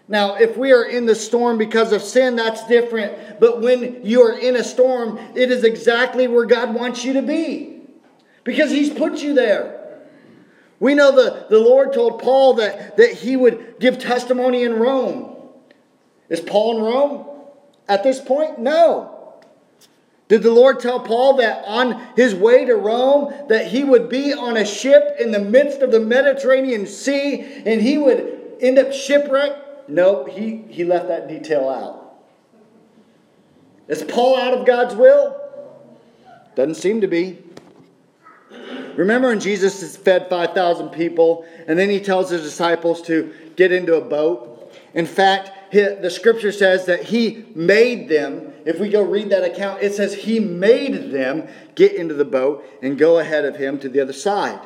Now, 0.08 0.36
if 0.36 0.56
we 0.56 0.72
are 0.72 0.86
in 0.86 1.06
the 1.06 1.16
storm 1.16 1.58
because 1.58 1.92
of 1.92 2.02
sin, 2.02 2.36
that's 2.38 2.66
different. 2.68 3.40
But 3.40 3.62
when 3.62 4.06
you 4.06 4.22
are 4.22 4.38
in 4.38 4.56
a 4.56 4.64
storm, 4.64 5.18
it 5.36 5.52
is 5.52 5.64
exactly 5.64 6.28
where 6.28 6.46
God 6.46 6.74
wants 6.74 7.04
you 7.04 7.14
to 7.14 7.22
be 7.22 7.82
because 8.44 8.72
He's 8.72 8.90
put 8.90 9.22
you 9.22 9.34
there. 9.34 9.78
We 10.80 10.94
know 10.94 11.12
the, 11.12 11.48
the 11.50 11.60
Lord 11.60 11.94
told 11.94 12.22
Paul 12.22 12.56
that, 12.56 12.98
that 12.98 13.12
he 13.14 13.36
would 13.36 13.80
give 13.80 13.98
testimony 13.98 14.64
in 14.64 14.74
Rome. 14.74 15.36
Is 16.30 16.40
Paul 16.40 16.78
in 16.78 16.84
Rome 16.84 17.26
at 17.88 18.04
this 18.04 18.20
point? 18.20 18.60
No. 18.60 19.17
Did 20.28 20.44
the 20.44 20.52
Lord 20.52 20.80
tell 20.80 21.00
Paul 21.00 21.38
that 21.38 21.64
on 21.66 22.02
his 22.16 22.36
way 22.36 22.66
to 22.66 22.76
Rome 22.76 23.34
that 23.48 23.68
he 23.68 23.84
would 23.84 24.10
be 24.10 24.34
on 24.34 24.58
a 24.58 24.66
ship 24.66 25.16
in 25.20 25.32
the 25.32 25.40
midst 25.40 25.82
of 25.82 25.92
the 25.92 26.02
Mediterranean 26.02 26.86
Sea 26.86 27.64
and 27.66 27.82
he 27.82 27.98
would 27.98 28.58
end 28.60 28.78
up 28.78 28.92
shipwrecked? 28.92 29.90
No, 29.90 30.26
he, 30.26 30.66
he 30.70 30.84
left 30.84 31.08
that 31.08 31.30
detail 31.30 31.70
out. 31.70 32.04
Is 33.88 34.04
Paul 34.04 34.38
out 34.38 34.54
of 34.54 34.66
God's 34.66 34.96
will? 34.96 35.40
Doesn't 36.56 36.76
seem 36.76 37.00
to 37.02 37.08
be. 37.08 37.42
Remember 38.98 39.30
when 39.30 39.40
Jesus 39.40 39.96
fed 39.96 40.28
5,000 40.28 40.90
people 40.90 41.46
and 41.68 41.80
then 41.80 41.90
he 41.90 42.02
tells 42.02 42.30
his 42.30 42.42
disciples 42.42 43.02
to 43.04 43.34
get 43.56 43.72
into 43.72 43.96
a 43.96 44.02
boat? 44.02 44.74
In 44.94 45.06
fact, 45.06 45.52
the 45.72 46.10
scripture 46.10 46.52
says 46.52 46.86
that 46.86 47.04
he 47.04 47.46
made 47.56 48.10
them. 48.10 48.54
If 48.66 48.80
we 48.80 48.90
go 48.90 49.02
read 49.02 49.30
that 49.30 49.44
account, 49.44 49.82
it 49.82 49.94
says 49.94 50.14
he 50.14 50.40
made 50.40 51.12
them 51.12 51.48
get 51.76 51.94
into 51.94 52.14
the 52.14 52.26
boat 52.26 52.66
and 52.82 52.98
go 52.98 53.20
ahead 53.20 53.46
of 53.46 53.56
him 53.56 53.80
to 53.80 53.90
the 53.90 54.00
other 54.00 54.14
side. 54.14 54.60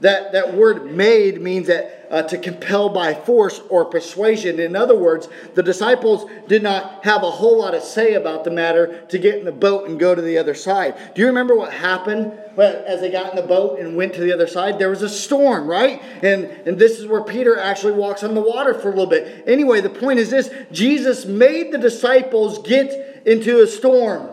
That, 0.00 0.32
that 0.32 0.54
word 0.54 0.92
made 0.92 1.40
means 1.40 1.66
that 1.66 2.06
uh, 2.10 2.22
to 2.22 2.38
compel 2.38 2.88
by 2.88 3.14
force 3.14 3.60
or 3.68 3.84
persuasion. 3.84 4.60
In 4.60 4.76
other 4.76 4.96
words, 4.96 5.28
the 5.54 5.62
disciples 5.62 6.30
did 6.46 6.62
not 6.62 7.04
have 7.04 7.22
a 7.22 7.30
whole 7.30 7.58
lot 7.58 7.74
of 7.74 7.82
say 7.82 8.14
about 8.14 8.44
the 8.44 8.50
matter 8.50 9.04
to 9.08 9.18
get 9.18 9.38
in 9.38 9.44
the 9.44 9.52
boat 9.52 9.88
and 9.88 9.98
go 9.98 10.14
to 10.14 10.22
the 10.22 10.38
other 10.38 10.54
side. 10.54 10.96
Do 11.14 11.20
you 11.20 11.26
remember 11.26 11.54
what 11.54 11.72
happened 11.72 12.32
as 12.56 13.00
they 13.00 13.10
got 13.10 13.30
in 13.30 13.36
the 13.36 13.46
boat 13.46 13.78
and 13.78 13.96
went 13.96 14.14
to 14.14 14.20
the 14.20 14.32
other 14.32 14.46
side? 14.46 14.78
There 14.78 14.90
was 14.90 15.02
a 15.02 15.08
storm, 15.08 15.66
right? 15.66 16.00
And, 16.22 16.44
and 16.44 16.78
this 16.78 16.98
is 16.98 17.06
where 17.06 17.22
Peter 17.22 17.58
actually 17.58 17.92
walks 17.92 18.22
on 18.22 18.34
the 18.34 18.40
water 18.40 18.74
for 18.74 18.88
a 18.88 18.90
little 18.90 19.06
bit. 19.06 19.44
Anyway, 19.46 19.80
the 19.80 19.90
point 19.90 20.18
is 20.18 20.30
this 20.30 20.50
Jesus 20.72 21.26
made 21.26 21.72
the 21.72 21.78
disciples 21.78 22.60
get 22.60 23.26
into 23.26 23.62
a 23.62 23.66
storm. 23.66 24.30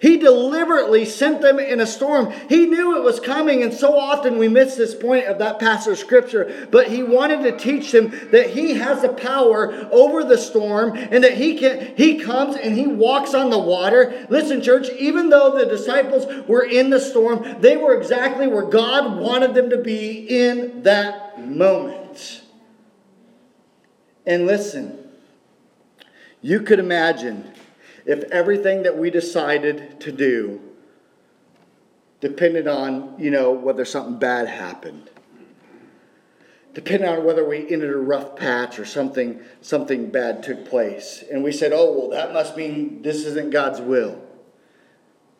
He 0.00 0.16
deliberately 0.16 1.04
sent 1.04 1.40
them 1.40 1.58
in 1.58 1.80
a 1.80 1.86
storm. 1.86 2.30
He 2.48 2.66
knew 2.66 2.96
it 2.96 3.02
was 3.02 3.18
coming, 3.18 3.64
and 3.64 3.74
so 3.74 3.98
often 3.98 4.38
we 4.38 4.46
miss 4.46 4.76
this 4.76 4.94
point 4.94 5.26
of 5.26 5.38
that 5.38 5.58
passage 5.58 5.92
of 5.92 5.98
scripture. 5.98 6.68
But 6.70 6.88
he 6.88 7.02
wanted 7.02 7.42
to 7.42 7.56
teach 7.56 7.90
them 7.90 8.10
that 8.30 8.50
he 8.50 8.74
has 8.74 9.02
the 9.02 9.08
power 9.08 9.88
over 9.90 10.22
the 10.22 10.38
storm 10.38 10.96
and 10.96 11.24
that 11.24 11.34
he 11.34 11.58
can 11.58 11.96
he 11.96 12.20
comes 12.20 12.56
and 12.56 12.76
he 12.76 12.86
walks 12.86 13.34
on 13.34 13.50
the 13.50 13.58
water. 13.58 14.26
Listen, 14.30 14.62
church, 14.62 14.88
even 14.98 15.30
though 15.30 15.58
the 15.58 15.66
disciples 15.66 16.26
were 16.46 16.64
in 16.64 16.90
the 16.90 17.00
storm, 17.00 17.60
they 17.60 17.76
were 17.76 17.94
exactly 17.94 18.46
where 18.46 18.66
God 18.66 19.18
wanted 19.18 19.54
them 19.54 19.70
to 19.70 19.78
be 19.78 20.26
in 20.28 20.84
that 20.84 21.44
moment. 21.44 22.42
And 24.24 24.46
listen, 24.46 24.96
you 26.40 26.60
could 26.60 26.78
imagine 26.78 27.52
if 28.08 28.24
everything 28.32 28.84
that 28.84 28.96
we 28.96 29.10
decided 29.10 30.00
to 30.00 30.10
do 30.10 30.62
depended 32.20 32.66
on, 32.66 33.14
you 33.18 33.30
know, 33.30 33.52
whether 33.52 33.84
something 33.84 34.18
bad 34.18 34.48
happened. 34.48 35.10
Depending 36.72 37.06
on 37.06 37.24
whether 37.24 37.46
we 37.46 37.70
entered 37.70 37.94
a 37.94 37.98
rough 37.98 38.34
patch 38.34 38.78
or 38.78 38.86
something, 38.86 39.42
something 39.60 40.10
bad 40.10 40.42
took 40.42 40.66
place. 40.66 41.22
And 41.30 41.44
we 41.44 41.52
said, 41.52 41.72
oh, 41.74 41.92
well, 41.92 42.08
that 42.10 42.32
must 42.32 42.56
mean 42.56 43.02
this 43.02 43.26
isn't 43.26 43.50
God's 43.50 43.80
will. 43.82 44.22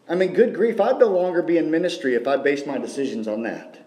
I 0.06 0.14
mean, 0.14 0.34
good 0.34 0.54
grief, 0.54 0.78
I'd 0.78 0.98
no 0.98 1.08
longer 1.08 1.42
be 1.42 1.56
in 1.56 1.70
ministry 1.70 2.14
if 2.14 2.28
I 2.28 2.36
based 2.36 2.66
my 2.66 2.76
decisions 2.76 3.26
on 3.26 3.44
that. 3.44 3.77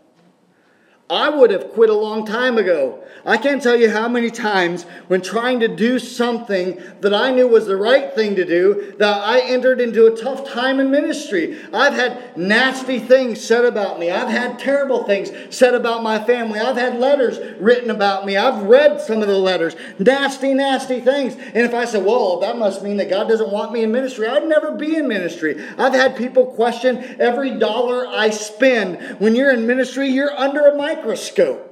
I 1.12 1.28
would 1.28 1.52
have 1.52 1.74
quit 1.74 1.90
a 1.90 1.94
long 1.94 2.26
time 2.26 2.58
ago. 2.58 3.04
I 3.26 3.36
can't 3.36 3.62
tell 3.62 3.76
you 3.76 3.90
how 3.90 4.08
many 4.08 4.32
times 4.32 4.84
when 5.10 5.22
trying 5.22 5.60
to 5.60 5.68
do 5.68 6.00
something 6.00 6.82
that 7.02 7.14
I 7.14 7.32
knew 7.32 7.50
was 7.50 7.68
the 7.68 7.76
right 7.76 8.16
thing 8.16 8.38
to 8.38 8.46
do 8.46 8.96
that 8.98 9.22
I 9.22 9.42
entered 9.42 9.82
into 9.82 10.08
a 10.08 10.16
tough 10.16 10.50
time 10.50 10.80
in 10.80 10.90
ministry. 10.90 11.60
I've 11.74 11.94
had 11.94 12.38
nasty 12.38 12.98
things 12.98 13.42
said 13.42 13.66
about 13.66 14.00
me. 14.00 14.10
I've 14.10 14.30
had 14.30 14.58
terrible 14.58 15.04
things 15.04 15.32
said 15.56 15.76
about 15.76 16.02
my 16.02 16.24
family. 16.24 16.62
I've 16.62 16.78
had 16.78 16.98
letters 16.98 17.40
written 17.60 17.92
about 17.92 18.26
me. 18.26 18.38
I've 18.38 18.64
read 18.64 19.02
some 19.02 19.22
of 19.22 19.28
the 19.28 19.38
letters. 19.38 19.76
Nasty, 20.00 20.54
nasty 20.54 21.02
things. 21.02 21.36
And 21.36 21.66
if 21.66 21.74
I 21.74 21.84
said, 21.84 22.06
well, 22.06 22.40
that 22.40 22.58
must 22.58 22.84
mean 22.84 22.96
that 22.98 23.10
God 23.10 23.28
doesn't 23.28 23.52
want 23.52 23.74
me 23.74 23.84
in 23.84 23.92
ministry, 23.92 24.28
I'd 24.28 24.48
never 24.48 24.72
be 24.72 24.96
in 24.96 25.10
ministry. 25.10 25.62
I've 25.78 25.94
had 25.94 26.16
people 26.16 26.46
question 26.46 27.18
every 27.20 27.60
dollar 27.60 28.08
I 28.08 28.30
spend. 28.30 29.20
When 29.20 29.36
you're 29.36 29.52
in 29.52 29.68
ministry, 29.68 30.08
you're 30.08 30.32
under 30.32 30.68
a 30.68 30.76
microscope 30.78 31.01
microscope. 31.02 31.68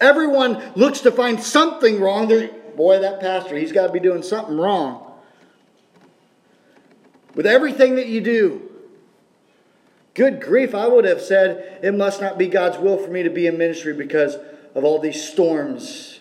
Everyone 0.00 0.72
looks 0.76 1.00
to 1.00 1.10
find 1.10 1.42
something 1.42 2.00
wrong. 2.00 2.28
They're, 2.28 2.48
boy, 2.76 3.00
that 3.00 3.20
pastor, 3.20 3.56
he's 3.56 3.72
got 3.72 3.88
to 3.88 3.92
be 3.92 4.00
doing 4.00 4.22
something 4.22 4.56
wrong. 4.56 5.06
With 7.34 7.46
everything 7.46 7.96
that 7.96 8.06
you 8.06 8.20
do, 8.20 8.70
good 10.14 10.40
grief, 10.40 10.74
I 10.74 10.86
would 10.86 11.04
have 11.04 11.20
said 11.20 11.80
it 11.82 11.94
must 11.94 12.20
not 12.20 12.38
be 12.38 12.46
God's 12.46 12.78
will 12.78 12.96
for 12.96 13.10
me 13.10 13.22
to 13.22 13.30
be 13.30 13.46
in 13.46 13.58
ministry 13.58 13.92
because 13.92 14.36
of 14.74 14.84
all 14.84 14.98
these 14.98 15.22
storms. 15.22 16.20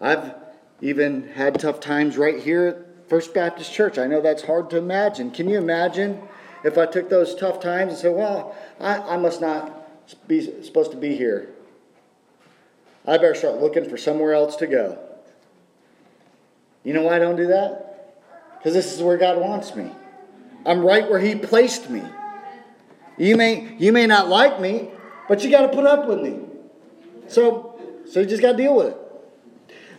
I've 0.00 0.34
even 0.80 1.28
had 1.28 1.60
tough 1.60 1.80
times 1.80 2.16
right 2.16 2.42
here 2.42 2.66
at 2.66 3.08
First 3.08 3.34
Baptist 3.34 3.72
Church. 3.72 3.98
I 3.98 4.06
know 4.06 4.20
that's 4.20 4.42
hard 4.42 4.70
to 4.70 4.78
imagine. 4.78 5.30
Can 5.30 5.48
you 5.48 5.58
imagine 5.58 6.22
if 6.64 6.78
I 6.78 6.86
took 6.86 7.08
those 7.10 7.34
tough 7.34 7.60
times 7.60 7.92
and 7.92 8.00
said, 8.00 8.14
well, 8.14 8.56
I, 8.80 8.96
I 8.96 9.16
must 9.16 9.40
not 9.40 9.79
be, 10.26 10.62
supposed 10.62 10.90
to 10.92 10.96
be 10.96 11.16
here. 11.16 11.50
I 13.06 13.16
better 13.16 13.34
start 13.34 13.60
looking 13.60 13.88
for 13.88 13.96
somewhere 13.96 14.34
else 14.34 14.56
to 14.56 14.66
go. 14.66 14.98
You 16.84 16.92
know 16.92 17.02
why 17.02 17.16
I 17.16 17.18
don't 17.18 17.36
do 17.36 17.48
that? 17.48 18.16
Because 18.58 18.74
this 18.74 18.92
is 18.92 19.02
where 19.02 19.16
God 19.16 19.38
wants 19.38 19.74
me. 19.74 19.90
I'm 20.66 20.80
right 20.80 21.08
where 21.08 21.18
He 21.18 21.34
placed 21.34 21.90
me. 21.90 22.02
You 23.18 23.36
may, 23.36 23.74
you 23.78 23.92
may 23.92 24.06
not 24.06 24.28
like 24.28 24.60
me, 24.60 24.90
but 25.28 25.42
you 25.42 25.50
got 25.50 25.62
to 25.62 25.68
put 25.68 25.86
up 25.86 26.06
with 26.06 26.20
me. 26.20 26.40
So, 27.28 27.78
so 28.10 28.20
you 28.20 28.26
just 28.26 28.42
got 28.42 28.52
to 28.52 28.56
deal 28.56 28.74
with 28.76 28.88
it. 28.88 28.96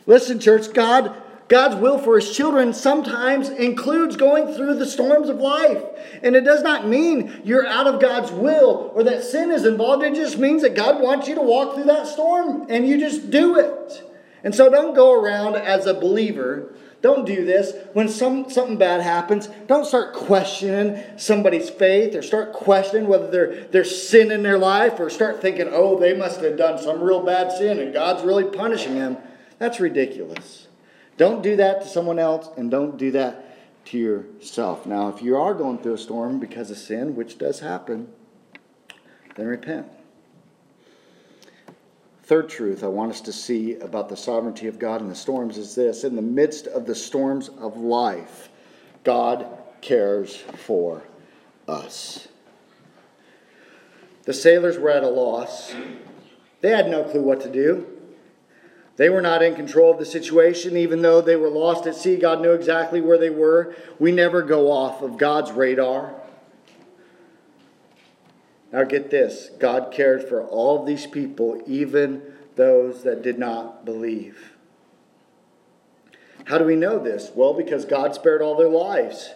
Listen, 0.05 0.39
church, 0.39 0.73
God 0.73 1.15
God's 1.51 1.75
will 1.75 1.97
for 1.97 2.17
his 2.17 2.33
children 2.33 2.73
sometimes 2.73 3.49
includes 3.49 4.15
going 4.15 4.53
through 4.55 4.75
the 4.75 4.85
storms 4.85 5.27
of 5.27 5.35
life. 5.35 5.83
And 6.23 6.33
it 6.33 6.45
does 6.45 6.63
not 6.63 6.87
mean 6.87 7.41
you're 7.43 7.67
out 7.67 7.87
of 7.87 7.99
God's 7.99 8.31
will 8.31 8.93
or 8.95 9.03
that 9.03 9.21
sin 9.21 9.51
is 9.51 9.65
involved. 9.65 10.01
It 10.01 10.15
just 10.15 10.37
means 10.37 10.61
that 10.61 10.75
God 10.75 11.01
wants 11.01 11.27
you 11.27 11.35
to 11.35 11.41
walk 11.41 11.75
through 11.75 11.83
that 11.83 12.07
storm 12.07 12.67
and 12.69 12.87
you 12.87 12.97
just 12.97 13.29
do 13.29 13.59
it. 13.59 14.01
And 14.45 14.55
so 14.55 14.69
don't 14.69 14.95
go 14.95 15.11
around 15.11 15.55
as 15.55 15.87
a 15.87 15.93
believer 15.93 16.73
don't 17.01 17.25
do 17.25 17.45
this. 17.45 17.73
When 17.93 18.07
some, 18.07 18.49
something 18.49 18.77
bad 18.77 19.01
happens, 19.01 19.47
don't 19.65 19.85
start 19.85 20.13
questioning 20.13 21.03
somebody's 21.17 21.67
faith 21.67 22.13
or 22.15 22.21
start 22.21 22.53
questioning 22.53 23.07
whether 23.07 23.29
they're, 23.29 23.63
they're 23.65 23.83
sin 23.83 24.31
in 24.31 24.43
their 24.43 24.59
life 24.59 24.99
or 24.99 25.09
start 25.09 25.41
thinking, 25.41 25.67
oh, 25.71 25.99
they 25.99 26.15
must 26.15 26.41
have 26.41 26.57
done 26.57 26.79
some 26.79 27.01
real 27.01 27.23
bad 27.23 27.51
sin 27.51 27.79
and 27.79 27.91
God's 27.91 28.23
really 28.23 28.43
punishing 28.43 28.95
them. 28.95 29.17
That's 29.57 29.79
ridiculous. 29.79 30.60
Don't 31.17 31.43
do 31.43 31.55
that 31.57 31.81
to 31.81 31.87
someone 31.87 32.19
else 32.19 32.49
and 32.57 32.71
don't 32.71 32.97
do 32.97 33.11
that 33.11 33.85
to 33.85 33.97
yourself. 33.97 34.85
Now, 34.85 35.09
if 35.09 35.21
you 35.21 35.37
are 35.37 35.53
going 35.53 35.79
through 35.79 35.95
a 35.95 35.97
storm 35.97 36.39
because 36.39 36.71
of 36.71 36.77
sin, 36.77 37.15
which 37.15 37.37
does 37.37 37.59
happen, 37.59 38.09
then 39.35 39.47
repent. 39.47 39.87
Third 42.23 42.49
truth 42.49 42.83
I 42.83 42.87
want 42.87 43.11
us 43.11 43.21
to 43.21 43.33
see 43.33 43.75
about 43.75 44.07
the 44.07 44.15
sovereignty 44.15 44.67
of 44.67 44.79
God 44.79 45.01
in 45.01 45.09
the 45.09 45.15
storms 45.15 45.57
is 45.57 45.75
this 45.75 46.03
in 46.03 46.15
the 46.15 46.21
midst 46.21 46.67
of 46.67 46.85
the 46.85 46.95
storms 46.95 47.49
of 47.49 47.75
life, 47.77 48.49
God 49.03 49.45
cares 49.81 50.37
for 50.37 51.03
us. 51.67 52.27
The 54.23 54.33
sailors 54.33 54.77
were 54.77 54.91
at 54.91 55.03
a 55.03 55.09
loss. 55.09 55.73
They 56.61 56.69
had 56.69 56.89
no 56.89 57.03
clue 57.03 57.23
what 57.23 57.41
to 57.41 57.51
do. 57.51 58.00
They 59.01 59.09
were 59.09 59.23
not 59.23 59.41
in 59.41 59.55
control 59.55 59.93
of 59.93 59.97
the 59.97 60.05
situation, 60.05 60.77
even 60.77 61.01
though 61.01 61.21
they 61.21 61.35
were 61.35 61.49
lost 61.49 61.87
at 61.87 61.95
sea. 61.95 62.17
God 62.17 62.39
knew 62.39 62.51
exactly 62.51 63.01
where 63.01 63.17
they 63.17 63.31
were. 63.31 63.73
We 63.97 64.11
never 64.11 64.43
go 64.43 64.71
off 64.71 65.01
of 65.01 65.17
God's 65.17 65.51
radar. 65.51 66.13
Now, 68.71 68.83
get 68.83 69.09
this 69.09 69.49
God 69.57 69.91
cared 69.91 70.29
for 70.29 70.43
all 70.43 70.79
of 70.79 70.85
these 70.85 71.07
people, 71.07 71.63
even 71.65 72.21
those 72.55 73.01
that 73.01 73.23
did 73.23 73.39
not 73.39 73.85
believe. 73.85 74.53
How 76.45 76.59
do 76.59 76.65
we 76.65 76.75
know 76.75 76.99
this? 76.99 77.31
Well, 77.33 77.55
because 77.55 77.85
God 77.85 78.13
spared 78.13 78.43
all 78.43 78.53
their 78.53 78.69
lives. 78.69 79.33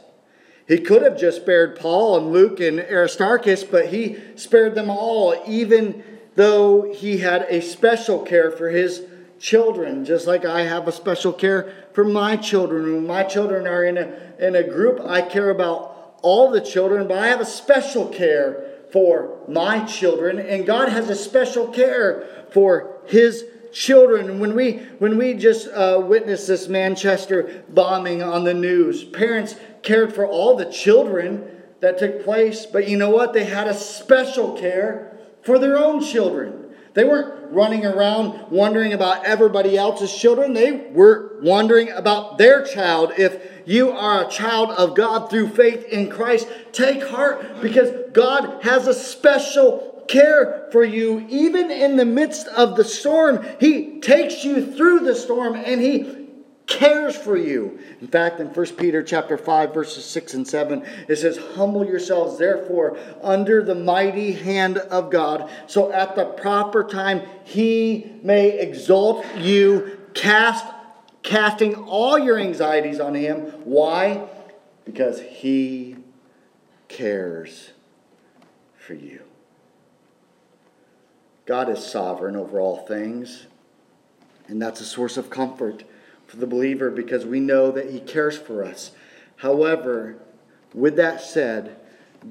He 0.67 0.77
could 0.77 1.01
have 1.01 1.19
just 1.19 1.41
spared 1.41 1.75
Paul 1.75 2.19
and 2.19 2.31
Luke 2.31 2.59
and 2.59 2.79
Aristarchus, 2.81 3.63
but 3.63 3.87
he 3.87 4.17
spared 4.35 4.75
them 4.75 4.91
all, 4.91 5.35
even 5.47 6.03
though 6.35 6.93
he 6.93 7.17
had 7.17 7.47
a 7.49 7.63
special 7.63 8.19
care 8.19 8.51
for 8.51 8.69
his 8.69 9.07
children, 9.39 10.05
just 10.05 10.27
like 10.27 10.45
I 10.45 10.61
have 10.61 10.87
a 10.87 10.91
special 10.91 11.33
care 11.33 11.73
for 11.93 12.03
my 12.03 12.37
children. 12.37 12.93
When 12.93 13.07
my 13.07 13.23
children 13.23 13.67
are 13.67 13.83
in 13.83 13.97
a, 13.97 14.33
in 14.39 14.55
a 14.55 14.63
group, 14.63 14.99
I 15.01 15.21
care 15.21 15.49
about 15.49 16.17
all 16.21 16.51
the 16.51 16.61
children, 16.61 17.07
but 17.07 17.17
I 17.17 17.27
have 17.27 17.41
a 17.41 17.45
special 17.45 18.07
care 18.07 18.65
for 18.91 19.37
my 19.47 19.83
children, 19.85 20.39
and 20.39 20.65
God 20.65 20.89
has 20.89 21.09
a 21.09 21.15
special 21.15 21.67
care 21.67 22.47
for 22.51 23.01
His 23.05 23.45
children. 23.73 24.39
When 24.39 24.55
we 24.55 24.77
when 24.99 25.17
we 25.17 25.33
just 25.33 25.67
uh, 25.67 26.01
witnessed 26.03 26.47
this 26.47 26.67
Manchester 26.67 27.63
bombing 27.69 28.23
on 28.23 28.45
the 28.45 28.53
news, 28.53 29.03
parents 29.03 29.55
cared 29.83 30.15
for 30.15 30.25
all 30.25 30.55
the 30.55 30.71
children 30.71 31.51
that 31.81 31.99
took 31.99 32.23
place, 32.23 32.65
but 32.65 32.87
you 32.87 32.97
know 32.97 33.09
what? 33.09 33.33
They 33.33 33.43
had 33.43 33.67
a 33.67 33.73
special 33.73 34.57
care 34.57 35.15
for 35.43 35.59
their 35.59 35.77
own 35.77 36.01
children. 36.01 36.73
They 36.93 37.03
weren't 37.03 37.34
running 37.51 37.85
around 37.85 38.51
wondering 38.51 38.93
about 38.93 39.25
everybody 39.25 39.77
else's 39.77 40.13
children. 40.13 40.53
They 40.53 40.71
were 40.91 41.39
wondering 41.41 41.89
about 41.89 42.37
their 42.37 42.63
child. 42.63 43.13
If 43.17 43.41
you 43.65 43.91
are 43.91 44.25
a 44.25 44.29
child 44.29 44.71
of 44.71 44.95
God 44.95 45.29
through 45.29 45.49
faith 45.49 45.85
in 45.85 46.09
Christ, 46.09 46.47
take 46.71 47.03
heart 47.03 47.61
because 47.61 47.91
God 48.13 48.63
has 48.63 48.87
a 48.87 48.93
special 48.93 50.03
care 50.07 50.67
for 50.71 50.83
you 50.83 51.25
even 51.29 51.71
in 51.71 51.97
the 51.97 52.05
midst 52.05 52.47
of 52.47 52.75
the 52.75 52.83
storm. 52.83 53.45
He 53.59 53.99
takes 53.99 54.43
you 54.43 54.73
through 54.75 55.01
the 55.01 55.15
storm 55.15 55.55
and 55.55 55.81
he 55.81 56.24
cares 56.67 57.15
for 57.15 57.37
you. 57.37 57.79
In 58.01 58.07
fact, 58.07 58.39
in 58.39 58.47
1 58.47 58.65
Peter 58.77 59.03
chapter 59.03 59.37
5 59.37 59.73
verses 59.73 60.05
6 60.05 60.33
and 60.33 60.47
7, 60.47 60.83
it 61.07 61.17
says, 61.17 61.37
"Humble 61.55 61.85
yourselves 61.85 62.37
therefore 62.37 62.97
under 63.21 63.63
the 63.63 63.75
mighty 63.75 64.31
hand 64.31 64.77
of 64.77 65.09
God, 65.09 65.49
so 65.67 65.91
at 65.91 66.15
the 66.15 66.25
proper 66.25 66.83
time 66.83 67.21
he 67.43 68.19
may 68.23 68.59
exalt 68.59 69.25
you, 69.37 69.99
cast 70.13 70.65
casting 71.21 71.75
all 71.75 72.19
your 72.19 72.37
anxieties 72.37 72.99
on 72.99 73.15
him. 73.15 73.41
Why? 73.63 74.27
Because 74.85 75.19
he 75.21 75.97
cares 76.87 77.71
for 78.77 78.93
you." 78.93 79.21
God 81.45 81.69
is 81.69 81.83
sovereign 81.83 82.35
over 82.35 82.59
all 82.59 82.77
things, 82.77 83.47
and 84.47 84.61
that's 84.61 84.81
a 84.81 84.85
source 84.85 85.17
of 85.17 85.29
comfort 85.29 85.83
for 86.27 86.37
the 86.37 86.47
believer 86.47 86.89
because 86.89 87.25
we 87.25 87.39
know 87.39 87.71
that 87.71 87.91
He 87.91 87.99
cares 87.99 88.37
for 88.37 88.63
us. 88.63 88.91
However, 89.37 90.17
with 90.73 90.95
that 90.97 91.21
said, 91.21 91.77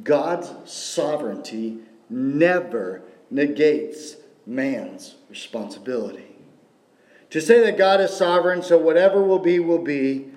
God's 0.02 0.52
sovereignty 0.70 1.78
never 2.10 3.02
negates 3.30 4.16
man's 4.46 5.16
responsibility. 5.30 6.36
To 7.30 7.40
say 7.40 7.60
that 7.64 7.78
God 7.78 8.00
is 8.00 8.12
sovereign, 8.12 8.62
so 8.62 8.78
whatever 8.78 9.22
will 9.22 9.38
be, 9.38 9.58
will 9.58 9.82
be, 9.82 10.30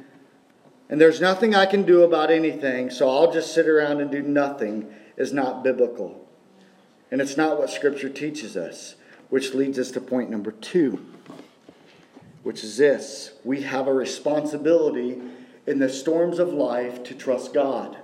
and 0.89 1.02
there's 1.02 1.20
nothing 1.20 1.54
I 1.54 1.65
can 1.65 1.84
do 1.84 2.04
about 2.04 2.32
anything, 2.32 2.89
so 2.89 3.10
I'll 3.10 3.32
just 3.32 3.54
sit 3.54 3.67
around 3.67 4.00
and 4.00 4.10
do 4.10 4.22
nothing, 4.22 4.91
is 5.17 5.34
not 5.34 5.63
biblical. 5.63 6.28
And 7.12 7.22
it's 7.22 7.38
not 7.38 7.58
what 7.58 7.70
Scripture 7.70 8.10
teaches 8.10 8.56
us, 8.56 8.96
which 9.30 9.54
leads 9.54 9.78
us 9.78 9.91
to 9.91 10.02
point 10.02 10.30
number 10.30 10.52
two 10.52 11.06
which 12.43 12.63
is 12.63 12.78
this 12.78 13.34
we 13.43 13.62
have 13.62 13.88
a 13.88 13.93
responsibility 13.93 15.21
in 15.65 15.80
the 15.80 15.89
storms 15.89 16.39
of 16.39 16.54
life 16.54 17.04
to 17.04 17.13
trust 17.13 17.54
God. 17.54 17.97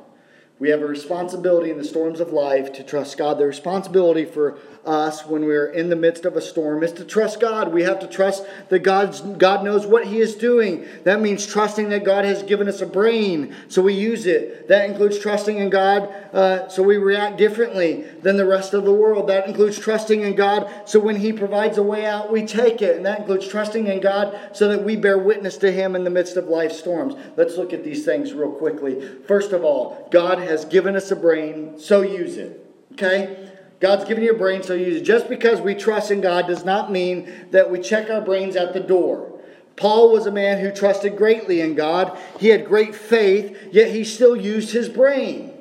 We 0.63 0.69
have 0.69 0.81
a 0.81 0.87
responsibility 0.87 1.71
in 1.71 1.77
the 1.77 1.83
storms 1.83 2.21
of 2.21 2.31
life 2.31 2.71
to 2.75 2.85
trust 2.85 3.17
God. 3.17 3.37
The 3.37 3.45
responsibility 3.45 4.23
for 4.23 4.59
us 4.85 5.25
when 5.25 5.45
we're 5.45 5.67
in 5.67 5.89
the 5.89 5.95
midst 5.95 6.25
of 6.25 6.35
a 6.35 6.41
storm 6.41 6.83
is 6.83 6.91
to 6.93 7.05
trust 7.05 7.39
God. 7.39 7.73
We 7.73 7.83
have 7.83 7.99
to 7.99 8.07
trust 8.07 8.45
that 8.69 8.79
God's, 8.79 9.21
God 9.21 9.63
knows 9.63 9.85
what 9.85 10.07
He 10.07 10.19
is 10.19 10.35
doing. 10.35 10.85
That 11.03 11.21
means 11.21 11.45
trusting 11.45 11.89
that 11.89 12.03
God 12.03 12.25
has 12.25 12.43
given 12.43 12.67
us 12.67 12.81
a 12.81 12.85
brain, 12.85 13.55
so 13.69 13.81
we 13.81 13.93
use 13.93 14.25
it. 14.25 14.67
That 14.67 14.89
includes 14.89 15.19
trusting 15.19 15.57
in 15.57 15.69
God, 15.69 16.13
uh, 16.33 16.67
so 16.67 16.83
we 16.83 16.97
react 16.97 17.37
differently 17.37 18.03
than 18.21 18.35
the 18.35 18.45
rest 18.45 18.73
of 18.73 18.83
the 18.83 18.93
world. 18.93 19.29
That 19.29 19.47
includes 19.47 19.79
trusting 19.79 20.21
in 20.21 20.35
God, 20.35 20.69
so 20.85 20.99
when 20.99 21.15
He 21.15 21.31
provides 21.31 21.77
a 21.77 21.83
way 21.83 22.05
out, 22.05 22.31
we 22.31 22.45
take 22.45 22.81
it. 22.81 22.97
And 22.97 23.05
that 23.05 23.19
includes 23.19 23.47
trusting 23.47 23.87
in 23.87 24.01
God 24.01 24.37
so 24.51 24.67
that 24.67 24.83
we 24.83 24.95
bear 24.95 25.17
witness 25.17 25.57
to 25.57 25.71
Him 25.71 25.95
in 25.95 26.03
the 26.03 26.09
midst 26.09 26.35
of 26.35 26.47
life 26.47 26.73
storms. 26.73 27.15
Let's 27.37 27.57
look 27.57 27.71
at 27.71 27.83
these 27.83 28.03
things 28.03 28.33
real 28.33 28.51
quickly. 28.51 29.09
First 29.27 29.53
of 29.53 29.63
all, 29.63 30.09
God 30.11 30.39
has 30.39 30.52
given 30.65 30.95
us 30.95 31.11
a 31.11 31.15
brain, 31.15 31.79
so 31.79 32.01
use 32.01 32.37
it. 32.37 32.65
Okay? 32.93 33.49
God's 33.79 34.05
given 34.05 34.23
you 34.23 34.31
a 34.31 34.37
brain, 34.37 34.63
so 34.63 34.73
use 34.73 35.01
it. 35.01 35.03
Just 35.03 35.27
because 35.27 35.59
we 35.59 35.75
trust 35.75 36.11
in 36.11 36.21
God 36.21 36.47
does 36.47 36.63
not 36.63 36.91
mean 36.91 37.47
that 37.51 37.69
we 37.69 37.79
check 37.79 38.09
our 38.09 38.21
brains 38.21 38.55
at 38.55 38.73
the 38.73 38.79
door. 38.79 39.39
Paul 39.75 40.11
was 40.11 40.25
a 40.25 40.31
man 40.31 40.59
who 40.59 40.71
trusted 40.71 41.17
greatly 41.17 41.61
in 41.61 41.75
God. 41.75 42.17
He 42.39 42.49
had 42.49 42.65
great 42.65 42.93
faith, 42.95 43.57
yet 43.71 43.91
he 43.91 44.03
still 44.03 44.35
used 44.35 44.71
his 44.71 44.87
brain. 44.87 45.52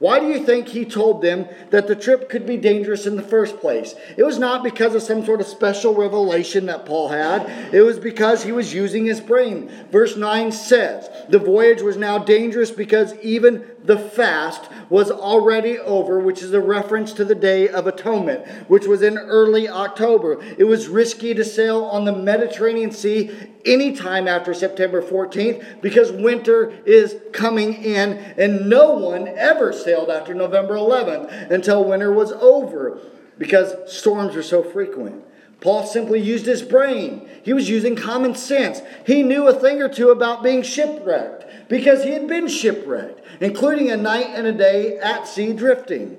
Why 0.00 0.18
do 0.18 0.28
you 0.28 0.46
think 0.46 0.68
he 0.68 0.86
told 0.86 1.20
them 1.20 1.46
that 1.68 1.86
the 1.86 1.94
trip 1.94 2.30
could 2.30 2.46
be 2.46 2.56
dangerous 2.56 3.06
in 3.06 3.16
the 3.16 3.22
first 3.22 3.60
place? 3.60 3.94
It 4.16 4.22
was 4.22 4.38
not 4.38 4.64
because 4.64 4.94
of 4.94 5.02
some 5.02 5.26
sort 5.26 5.42
of 5.42 5.46
special 5.46 5.94
revelation 5.94 6.64
that 6.66 6.86
Paul 6.86 7.08
had. 7.08 7.74
It 7.74 7.82
was 7.82 7.98
because 7.98 8.42
he 8.42 8.50
was 8.50 8.72
using 8.72 9.04
his 9.04 9.20
brain. 9.20 9.70
Verse 9.92 10.16
9 10.16 10.52
says, 10.52 11.10
The 11.28 11.38
voyage 11.38 11.82
was 11.82 11.98
now 11.98 12.16
dangerous 12.16 12.70
because 12.70 13.14
even 13.16 13.66
the 13.84 13.98
fast 13.98 14.70
was 14.88 15.10
already 15.10 15.78
over, 15.78 16.18
which 16.18 16.40
is 16.40 16.54
a 16.54 16.60
reference 16.60 17.12
to 17.12 17.24
the 17.26 17.34
Day 17.34 17.68
of 17.68 17.86
Atonement, 17.86 18.46
which 18.68 18.86
was 18.86 19.02
in 19.02 19.18
early 19.18 19.68
October. 19.68 20.42
It 20.56 20.64
was 20.64 20.88
risky 20.88 21.34
to 21.34 21.44
sail 21.44 21.84
on 21.84 22.06
the 22.06 22.16
Mediterranean 22.16 22.90
Sea 22.90 23.30
anytime 23.64 24.28
after 24.28 24.54
September 24.54 25.02
14th 25.02 25.80
because 25.80 26.12
winter 26.12 26.70
is 26.84 27.16
coming 27.32 27.74
in, 27.74 28.12
and 28.38 28.68
no 28.68 28.94
one 28.94 29.28
ever 29.28 29.72
sailed 29.72 30.10
after 30.10 30.34
November 30.34 30.74
11th 30.74 31.50
until 31.50 31.84
winter 31.84 32.12
was 32.12 32.32
over 32.32 33.00
because 33.38 33.74
storms 33.92 34.36
are 34.36 34.42
so 34.42 34.62
frequent. 34.62 35.24
Paul 35.60 35.86
simply 35.86 36.20
used 36.20 36.46
his 36.46 36.62
brain. 36.62 37.28
He 37.42 37.52
was 37.52 37.68
using 37.68 37.94
common 37.94 38.34
sense. 38.34 38.80
He 39.06 39.22
knew 39.22 39.46
a 39.46 39.52
thing 39.52 39.82
or 39.82 39.88
two 39.88 40.10
about 40.10 40.42
being 40.42 40.62
shipwrecked 40.62 41.68
because 41.68 42.02
he 42.02 42.12
had 42.12 42.26
been 42.26 42.48
shipwrecked, 42.48 43.20
including 43.40 43.90
a 43.90 43.96
night 43.96 44.28
and 44.30 44.46
a 44.46 44.52
day 44.52 44.98
at 44.98 45.26
sea 45.26 45.52
drifting. 45.52 46.16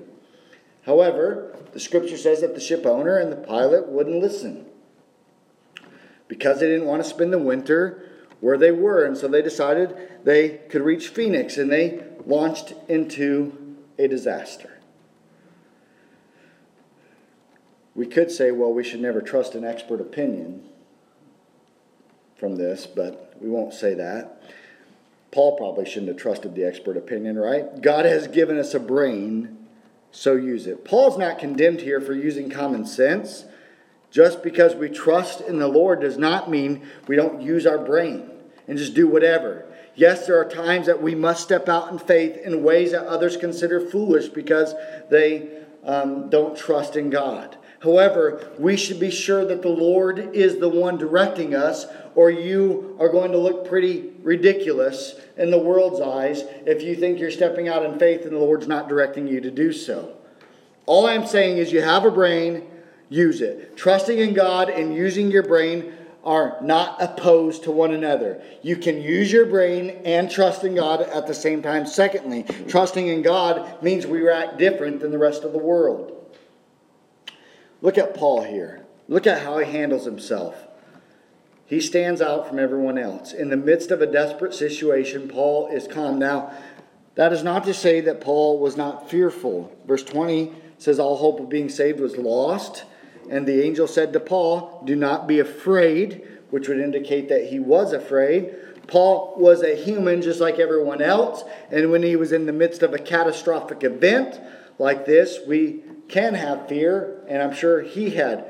However, 0.86 1.56
the 1.72 1.80
scripture 1.80 2.16
says 2.16 2.40
that 2.40 2.54
the 2.54 2.60
ship 2.60 2.86
owner 2.86 3.18
and 3.18 3.32
the 3.32 3.36
pilot 3.36 3.88
wouldn't 3.88 4.20
listen 4.20 4.66
because 6.32 6.60
they 6.60 6.66
didn't 6.66 6.86
want 6.86 7.02
to 7.02 7.06
spend 7.06 7.30
the 7.30 7.38
winter 7.38 8.08
where 8.40 8.56
they 8.56 8.70
were. 8.70 9.04
And 9.04 9.14
so 9.14 9.28
they 9.28 9.42
decided 9.42 9.94
they 10.24 10.62
could 10.70 10.80
reach 10.80 11.08
Phoenix 11.08 11.58
and 11.58 11.70
they 11.70 12.04
launched 12.24 12.72
into 12.88 13.76
a 13.98 14.08
disaster. 14.08 14.80
We 17.94 18.06
could 18.06 18.30
say, 18.30 18.50
well, 18.50 18.72
we 18.72 18.82
should 18.82 19.02
never 19.02 19.20
trust 19.20 19.54
an 19.54 19.62
expert 19.62 20.00
opinion 20.00 20.66
from 22.36 22.56
this, 22.56 22.86
but 22.86 23.34
we 23.38 23.50
won't 23.50 23.74
say 23.74 23.92
that. 23.92 24.42
Paul 25.32 25.58
probably 25.58 25.84
shouldn't 25.84 26.08
have 26.08 26.16
trusted 26.16 26.54
the 26.54 26.64
expert 26.64 26.96
opinion, 26.96 27.38
right? 27.38 27.78
God 27.82 28.06
has 28.06 28.26
given 28.26 28.58
us 28.58 28.72
a 28.72 28.80
brain, 28.80 29.66
so 30.10 30.36
use 30.36 30.66
it. 30.66 30.82
Paul's 30.82 31.18
not 31.18 31.38
condemned 31.38 31.82
here 31.82 32.00
for 32.00 32.14
using 32.14 32.48
common 32.48 32.86
sense. 32.86 33.44
Just 34.12 34.42
because 34.42 34.74
we 34.74 34.90
trust 34.90 35.40
in 35.40 35.58
the 35.58 35.66
Lord 35.66 36.02
does 36.02 36.18
not 36.18 36.50
mean 36.50 36.86
we 37.08 37.16
don't 37.16 37.40
use 37.40 37.66
our 37.66 37.78
brain 37.78 38.30
and 38.68 38.76
just 38.76 38.94
do 38.94 39.08
whatever. 39.08 39.64
Yes, 39.94 40.26
there 40.26 40.38
are 40.38 40.48
times 40.48 40.86
that 40.86 41.02
we 41.02 41.14
must 41.14 41.42
step 41.42 41.66
out 41.68 41.90
in 41.90 41.98
faith 41.98 42.36
in 42.36 42.62
ways 42.62 42.92
that 42.92 43.06
others 43.06 43.38
consider 43.38 43.80
foolish 43.80 44.28
because 44.28 44.74
they 45.10 45.48
um, 45.82 46.28
don't 46.28 46.56
trust 46.56 46.94
in 46.94 47.08
God. 47.08 47.56
However, 47.82 48.52
we 48.58 48.76
should 48.76 49.00
be 49.00 49.10
sure 49.10 49.44
that 49.46 49.62
the 49.62 49.68
Lord 49.68 50.18
is 50.34 50.58
the 50.58 50.68
one 50.68 50.98
directing 50.98 51.54
us, 51.54 51.86
or 52.14 52.30
you 52.30 52.96
are 53.00 53.08
going 53.08 53.32
to 53.32 53.38
look 53.38 53.66
pretty 53.66 54.12
ridiculous 54.22 55.14
in 55.36 55.50
the 55.50 55.58
world's 55.58 56.00
eyes 56.00 56.44
if 56.64 56.82
you 56.82 56.94
think 56.94 57.18
you're 57.18 57.30
stepping 57.30 57.66
out 57.66 57.84
in 57.84 57.98
faith 57.98 58.22
and 58.22 58.32
the 58.32 58.38
Lord's 58.38 58.68
not 58.68 58.88
directing 58.88 59.26
you 59.26 59.40
to 59.40 59.50
do 59.50 59.72
so. 59.72 60.14
All 60.86 61.06
I'm 61.06 61.26
saying 61.26 61.58
is 61.58 61.72
you 61.72 61.80
have 61.80 62.04
a 62.04 62.10
brain, 62.10 62.68
use 63.12 63.40
it. 63.42 63.76
Trusting 63.76 64.18
in 64.18 64.32
God 64.32 64.70
and 64.70 64.94
using 64.94 65.30
your 65.30 65.42
brain 65.42 65.92
are 66.24 66.56
not 66.62 67.02
opposed 67.02 67.64
to 67.64 67.70
one 67.70 67.92
another. 67.92 68.40
You 68.62 68.76
can 68.76 69.02
use 69.02 69.30
your 69.30 69.46
brain 69.46 70.00
and 70.04 70.30
trust 70.30 70.64
in 70.64 70.74
God 70.74 71.02
at 71.02 71.26
the 71.26 71.34
same 71.34 71.62
time. 71.62 71.84
Secondly, 71.84 72.44
trusting 72.68 73.06
in 73.06 73.22
God 73.22 73.82
means 73.82 74.06
we 74.06 74.28
act 74.30 74.58
different 74.58 75.00
than 75.00 75.10
the 75.10 75.18
rest 75.18 75.44
of 75.44 75.52
the 75.52 75.58
world. 75.58 76.36
Look 77.80 77.98
at 77.98 78.14
Paul 78.14 78.42
here. 78.42 78.84
Look 79.08 79.26
at 79.26 79.42
how 79.42 79.58
he 79.58 79.70
handles 79.70 80.04
himself. 80.04 80.68
He 81.66 81.80
stands 81.80 82.22
out 82.22 82.48
from 82.48 82.58
everyone 82.58 82.98
else. 82.98 83.32
In 83.32 83.50
the 83.50 83.56
midst 83.56 83.90
of 83.90 84.00
a 84.00 84.06
desperate 84.06 84.54
situation, 84.54 85.28
Paul 85.28 85.68
is 85.68 85.88
calm. 85.88 86.18
Now, 86.18 86.52
that 87.14 87.32
is 87.32 87.42
not 87.42 87.64
to 87.64 87.74
say 87.74 88.00
that 88.02 88.20
Paul 88.20 88.58
was 88.58 88.76
not 88.76 89.10
fearful. 89.10 89.76
Verse 89.86 90.04
20 90.04 90.52
says, 90.78 90.98
All 90.98 91.16
hope 91.16 91.40
of 91.40 91.48
being 91.48 91.68
saved 91.68 91.98
was 91.98 92.16
lost. 92.16 92.84
And 93.30 93.46
the 93.46 93.62
angel 93.62 93.86
said 93.86 94.12
to 94.12 94.20
Paul, 94.20 94.82
Do 94.84 94.96
not 94.96 95.26
be 95.26 95.38
afraid, 95.38 96.26
which 96.50 96.68
would 96.68 96.80
indicate 96.80 97.28
that 97.28 97.46
he 97.46 97.58
was 97.58 97.92
afraid. 97.92 98.54
Paul 98.86 99.34
was 99.38 99.62
a 99.62 99.76
human 99.76 100.22
just 100.22 100.40
like 100.40 100.58
everyone 100.58 101.00
else. 101.00 101.44
And 101.70 101.90
when 101.90 102.02
he 102.02 102.16
was 102.16 102.32
in 102.32 102.46
the 102.46 102.52
midst 102.52 102.82
of 102.82 102.92
a 102.92 102.98
catastrophic 102.98 103.84
event 103.84 104.40
like 104.78 105.06
this, 105.06 105.38
we 105.46 105.82
can 106.08 106.34
have 106.34 106.68
fear, 106.68 107.24
and 107.28 107.42
I'm 107.42 107.54
sure 107.54 107.80
he 107.80 108.10
had 108.10 108.44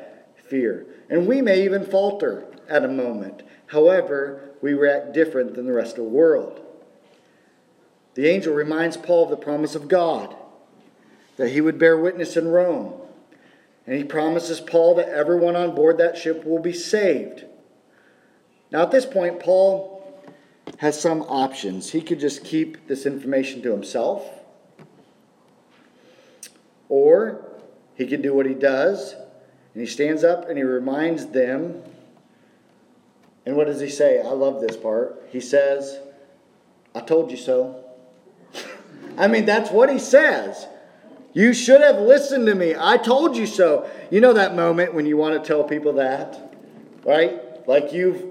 fear. 0.48 0.86
And 1.08 1.26
we 1.26 1.42
may 1.42 1.64
even 1.64 1.84
falter 1.84 2.46
at 2.68 2.84
a 2.84 2.88
moment. 2.88 3.42
However, 3.66 4.50
we 4.60 4.74
react 4.74 5.12
different 5.12 5.54
than 5.54 5.66
the 5.66 5.72
rest 5.72 5.98
of 5.98 6.04
the 6.04 6.10
world. 6.10 6.60
The 8.14 8.28
angel 8.28 8.54
reminds 8.54 8.96
Paul 8.96 9.24
of 9.24 9.30
the 9.30 9.36
promise 9.36 9.74
of 9.74 9.88
God 9.88 10.34
that 11.36 11.50
he 11.50 11.60
would 11.60 11.78
bear 11.78 11.96
witness 11.96 12.36
in 12.36 12.48
Rome. 12.48 13.01
And 13.86 13.96
he 13.96 14.04
promises 14.04 14.60
Paul 14.60 14.94
that 14.96 15.08
everyone 15.08 15.56
on 15.56 15.74
board 15.74 15.98
that 15.98 16.16
ship 16.16 16.44
will 16.44 16.60
be 16.60 16.72
saved. 16.72 17.44
Now, 18.70 18.82
at 18.82 18.90
this 18.90 19.04
point, 19.04 19.40
Paul 19.40 19.92
has 20.78 21.00
some 21.00 21.22
options. 21.22 21.90
He 21.90 22.00
could 22.00 22.20
just 22.20 22.44
keep 22.44 22.86
this 22.86 23.06
information 23.06 23.62
to 23.62 23.72
himself, 23.72 24.24
or 26.88 27.44
he 27.94 28.06
could 28.06 28.22
do 28.22 28.34
what 28.34 28.46
he 28.46 28.54
does, 28.54 29.14
and 29.74 29.80
he 29.80 29.86
stands 29.86 30.24
up 30.24 30.48
and 30.48 30.56
he 30.56 30.64
reminds 30.64 31.26
them. 31.26 31.82
And 33.44 33.56
what 33.56 33.66
does 33.66 33.80
he 33.80 33.88
say? 33.88 34.20
I 34.20 34.30
love 34.30 34.60
this 34.60 34.76
part. 34.76 35.28
He 35.30 35.40
says, 35.40 35.98
I 36.94 37.00
told 37.00 37.30
you 37.30 37.36
so. 37.36 37.84
I 39.18 39.26
mean, 39.26 39.44
that's 39.44 39.70
what 39.70 39.90
he 39.90 39.98
says. 39.98 40.66
You 41.34 41.54
should 41.54 41.80
have 41.80 41.98
listened 41.98 42.46
to 42.46 42.54
me. 42.54 42.74
I 42.78 42.98
told 42.98 43.36
you 43.36 43.46
so. 43.46 43.88
You 44.10 44.20
know 44.20 44.34
that 44.34 44.54
moment 44.54 44.94
when 44.94 45.06
you 45.06 45.16
want 45.16 45.42
to 45.42 45.46
tell 45.46 45.64
people 45.64 45.94
that, 45.94 46.54
right? 47.04 47.66
Like 47.66 47.92
you've 47.92 48.24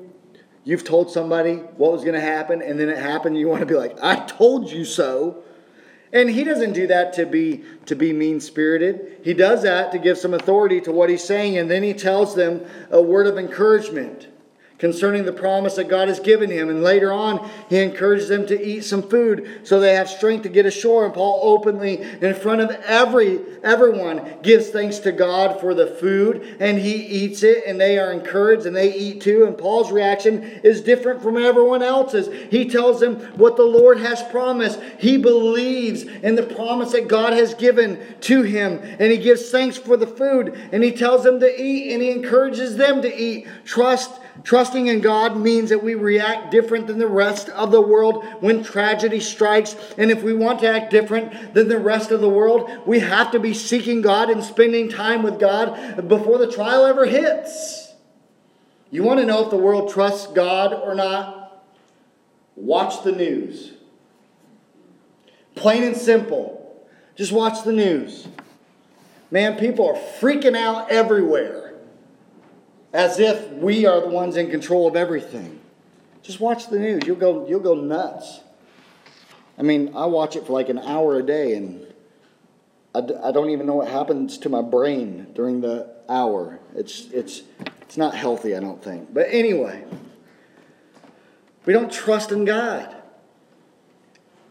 you've 0.63 0.83
told 0.83 1.11
somebody 1.11 1.55
what 1.55 1.91
was 1.91 2.03
going 2.03 2.13
to 2.13 2.21
happen 2.21 2.61
and 2.61 2.79
then 2.79 2.89
it 2.89 2.97
happened 2.97 3.37
you 3.37 3.47
want 3.47 3.61
to 3.61 3.65
be 3.65 3.73
like, 3.73 3.97
"I 4.01 4.15
told 4.25 4.69
you 4.69 4.85
so." 4.85 5.43
And 6.13 6.29
he 6.29 6.43
doesn't 6.43 6.73
do 6.73 6.87
that 6.87 7.13
to 7.13 7.25
be 7.25 7.63
to 7.85 7.95
be 7.95 8.13
mean-spirited. 8.13 9.21
He 9.23 9.33
does 9.33 9.63
that 9.63 9.91
to 9.93 9.97
give 9.97 10.17
some 10.17 10.33
authority 10.33 10.81
to 10.81 10.91
what 10.91 11.09
he's 11.09 11.23
saying 11.23 11.57
and 11.57 11.71
then 11.71 11.83
he 11.83 11.93
tells 11.93 12.35
them 12.35 12.61
a 12.91 13.01
word 13.01 13.27
of 13.27 13.37
encouragement 13.37 14.27
concerning 14.81 15.25
the 15.25 15.31
promise 15.31 15.75
that 15.75 15.87
God 15.87 16.07
has 16.07 16.19
given 16.19 16.49
him. 16.49 16.67
And 16.67 16.81
later 16.81 17.13
on, 17.13 17.47
he 17.69 17.77
encourages 17.77 18.27
them 18.29 18.47
to 18.47 18.59
eat 18.59 18.81
some 18.83 19.03
food 19.03 19.61
so 19.63 19.79
they 19.79 19.93
have 19.93 20.09
strength 20.09 20.41
to 20.41 20.49
get 20.49 20.65
ashore. 20.65 21.05
And 21.05 21.13
Paul 21.13 21.39
openly, 21.43 22.01
in 22.01 22.33
front 22.33 22.61
of 22.61 22.71
every 22.87 23.39
everyone, 23.61 24.39
gives 24.41 24.69
thanks 24.71 24.97
to 24.99 25.11
God 25.11 25.61
for 25.61 25.75
the 25.75 25.85
food, 25.85 26.57
and 26.59 26.79
he 26.79 26.95
eats 26.95 27.43
it, 27.43 27.63
and 27.67 27.79
they 27.79 27.99
are 27.99 28.11
encouraged, 28.11 28.65
and 28.65 28.75
they 28.75 28.91
eat 28.91 29.21
too. 29.21 29.45
And 29.45 29.55
Paul's 29.55 29.91
reaction 29.91 30.41
is 30.63 30.81
different 30.81 31.21
from 31.21 31.37
everyone 31.37 31.83
else's. 31.83 32.27
He 32.49 32.67
tells 32.67 32.99
them 32.99 33.17
what 33.37 33.57
the 33.57 33.63
Lord 33.63 33.99
has 33.99 34.23
promised. 34.23 34.79
He 34.97 35.15
believes 35.17 36.05
in 36.05 36.33
the 36.33 36.41
promise 36.41 36.93
that 36.93 37.07
God 37.07 37.33
has 37.33 37.53
given 37.53 37.99
to 38.21 38.41
him, 38.41 38.79
and 38.81 39.11
he 39.11 39.19
gives 39.19 39.51
thanks 39.51 39.77
for 39.77 39.95
the 39.95 40.07
food, 40.07 40.59
and 40.71 40.83
he 40.83 40.91
tells 40.91 41.23
them 41.23 41.39
to 41.39 41.61
eat, 41.61 41.93
and 41.93 42.01
he 42.01 42.09
encourages 42.09 42.77
them 42.77 43.03
to 43.03 43.15
eat. 43.15 43.47
Trust 43.63 44.11
Trusting 44.43 44.87
in 44.87 45.01
God 45.01 45.37
means 45.37 45.69
that 45.69 45.83
we 45.83 45.93
react 45.93 46.51
different 46.51 46.87
than 46.87 46.97
the 46.97 47.07
rest 47.07 47.49
of 47.49 47.71
the 47.71 47.81
world 47.81 48.25
when 48.39 48.63
tragedy 48.63 49.19
strikes. 49.19 49.75
And 49.97 50.09
if 50.09 50.23
we 50.23 50.33
want 50.33 50.59
to 50.61 50.67
act 50.67 50.89
different 50.89 51.53
than 51.53 51.67
the 51.67 51.77
rest 51.77 52.11
of 52.11 52.21
the 52.21 52.29
world, 52.29 52.69
we 52.85 52.99
have 52.99 53.31
to 53.31 53.39
be 53.39 53.53
seeking 53.53 54.01
God 54.01 54.29
and 54.29 54.43
spending 54.43 54.89
time 54.89 55.21
with 55.21 55.39
God 55.39 56.07
before 56.07 56.37
the 56.37 56.51
trial 56.51 56.85
ever 56.85 57.05
hits. 57.05 57.93
You 58.89 59.03
want 59.03 59.19
to 59.19 59.25
know 59.25 59.43
if 59.43 59.49
the 59.49 59.57
world 59.57 59.91
trusts 59.91 60.27
God 60.27 60.73
or 60.73 60.95
not? 60.95 61.63
Watch 62.55 63.03
the 63.03 63.11
news. 63.11 63.73
Plain 65.55 65.83
and 65.83 65.95
simple. 65.95 66.57
Just 67.15 67.31
watch 67.31 67.63
the 67.63 67.73
news. 67.73 68.27
Man, 69.29 69.57
people 69.57 69.87
are 69.87 69.99
freaking 70.19 70.57
out 70.57 70.89
everywhere 70.89 71.70
as 72.93 73.19
if 73.19 73.49
we 73.51 73.85
are 73.85 74.01
the 74.01 74.07
ones 74.07 74.35
in 74.35 74.49
control 74.49 74.87
of 74.87 74.95
everything. 74.95 75.59
Just 76.21 76.39
watch 76.39 76.67
the 76.67 76.79
news. 76.79 77.03
You'll 77.05 77.15
go, 77.15 77.47
you'll 77.47 77.61
go 77.61 77.73
nuts. 77.73 78.41
I 79.57 79.63
mean, 79.63 79.93
I 79.95 80.05
watch 80.05 80.35
it 80.35 80.45
for 80.45 80.53
like 80.53 80.69
an 80.69 80.79
hour 80.79 81.17
a 81.17 81.23
day, 81.23 81.53
and 81.55 81.85
I 82.93 83.01
d- 83.01 83.15
I 83.23 83.31
don't 83.31 83.49
even 83.49 83.65
know 83.65 83.75
what 83.75 83.87
happens 83.87 84.37
to 84.39 84.49
my 84.49 84.61
brain 84.61 85.27
during 85.33 85.61
the 85.61 85.89
hour. 86.09 86.59
It's, 86.75 87.07
it's, 87.11 87.43
it's 87.81 87.97
not 87.97 88.15
healthy, 88.15 88.55
I 88.55 88.59
don't 88.59 88.83
think. 88.83 89.13
But 89.13 89.27
anyway, 89.29 89.83
we 91.65 91.73
don't 91.73 91.91
trust 91.91 92.31
in 92.31 92.45
God. 92.45 92.95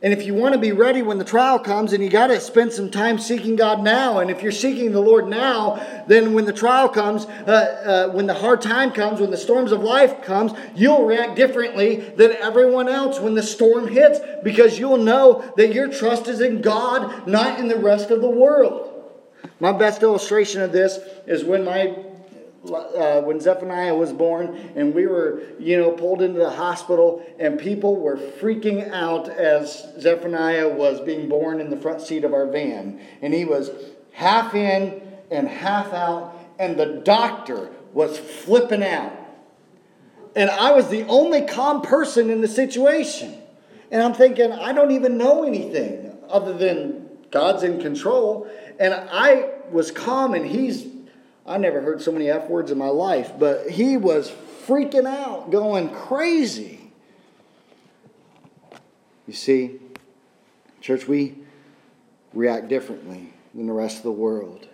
And 0.03 0.15
if 0.15 0.25
you 0.25 0.33
want 0.33 0.55
to 0.55 0.59
be 0.59 0.73
ready 0.73 1.03
when 1.03 1.19
the 1.19 1.27
trial 1.27 1.59
comes, 1.59 1.93
and 1.93 2.03
you 2.03 2.09
got 2.09 2.29
to 2.29 2.41
spend 2.41 2.73
some 2.73 2.91
time 2.91 3.19
seeking 3.19 3.55
God 3.55 3.83
now. 3.83 4.21
And 4.21 4.31
if 4.31 4.43
you're 4.43 4.51
seeking 4.51 4.93
the 4.93 5.01
Lord 5.01 5.29
now, 5.29 6.05
then 6.07 6.33
when 6.33 6.47
the 6.47 6.55
trial 6.55 6.89
comes, 6.89 7.27
uh, 7.27 8.09
uh, 8.09 8.13
when 8.15 8.27
the 8.27 8.33
hard 8.33 8.63
time 8.63 8.93
comes, 8.93 9.21
when 9.21 9.31
the 9.31 9.37
storms 9.37 9.73
of 9.73 9.83
life 9.83 10.23
comes, 10.23 10.53
you'll 10.75 11.05
react 11.05 11.37
differently 11.37 11.97
than 11.97 12.33
everyone 12.33 12.89
else 12.89 13.21
when 13.21 13.35
the 13.35 13.43
storm 13.43 13.89
hits, 13.89 14.21
because 14.43 14.79
you'll 14.79 14.97
know 14.97 15.53
that 15.59 15.75
your 15.75 15.89
trust 15.89 16.29
is 16.29 16.41
in 16.41 16.63
God, 16.63 17.27
not 17.29 17.61
in 17.61 17.69
the 17.69 17.77
rest 17.77 18.11
of 18.11 18.23
the 18.23 18.31
world. 18.31 18.87
My 19.59 19.73
best 19.73 20.03
illustration 20.03 20.63
of 20.63 20.73
this 20.73 20.99
is 21.27 21.45
when 21.45 21.63
my 21.63 21.95
uh, 22.69 23.23
when 23.23 23.41
Zephaniah 23.41 23.95
was 23.95 24.13
born, 24.13 24.73
and 24.77 24.95
we 24.95 25.07
were, 25.07 25.43
you 25.59 25.79
know, 25.79 25.93
pulled 25.93 26.21
into 26.21 26.39
the 26.39 26.51
hospital, 26.51 27.25
and 27.39 27.59
people 27.59 27.97
were 27.97 28.17
freaking 28.17 28.91
out 28.93 29.29
as 29.29 29.87
Zephaniah 29.99 30.69
was 30.69 31.01
being 31.01 31.29
born 31.29 31.61
in 31.61 31.71
the 31.71 31.77
front 31.77 32.03
seat 32.03 32.25
of 32.25 32.35
our 32.35 32.47
van. 32.47 33.01
And 33.23 33.33
he 33.33 33.45
was 33.45 33.71
half 34.13 34.55
in 34.55 35.01
and 35.31 35.49
half 35.49 35.93
out, 35.93 36.37
and 36.59 36.79
the 36.79 37.01
doctor 37.05 37.71
was 37.95 38.19
flipping 38.19 38.83
out. 38.83 39.17
And 40.37 40.51
I 40.51 40.73
was 40.73 40.89
the 40.89 41.05
only 41.05 41.43
calm 41.43 41.83
person 41.83 42.31
in 42.31 42.41
the 42.41 42.49
situation. 42.49 43.37
And 43.91 44.03
I'm 44.03 44.15
thinking, 44.15 44.53
I 44.53 44.73
don't 44.73 44.93
even 44.93 45.19
know 45.19 45.45
anything 45.45 46.17
other 46.29 46.57
than 46.57 47.09
God's 47.31 47.63
in 47.63 47.81
control. 47.81 48.49
And 48.79 48.95
I 48.95 49.51
was 49.71 49.91
calm, 49.91 50.35
and 50.35 50.47
he's 50.47 50.87
I 51.47 51.57
never 51.59 51.81
heard 51.81 52.01
so 52.03 52.13
many 52.13 52.31
F 52.31 52.49
words 52.49 52.71
in 52.71 52.79
my 52.79 52.89
life, 52.89 53.33
but 53.39 53.71
he 53.71 53.97
was 53.97 54.31
freaking 54.67 55.07
out, 55.07 55.51
going 55.51 55.91
crazy. 55.91 56.93
You 59.27 59.35
see, 59.35 59.81
church, 60.81 61.07
we 61.09 61.37
react 62.33 62.69
differently 62.69 63.33
than 63.55 63.67
the 63.67 63.73
rest 63.73 63.99
of 63.99 64.03
the 64.05 64.13
world 64.13 64.69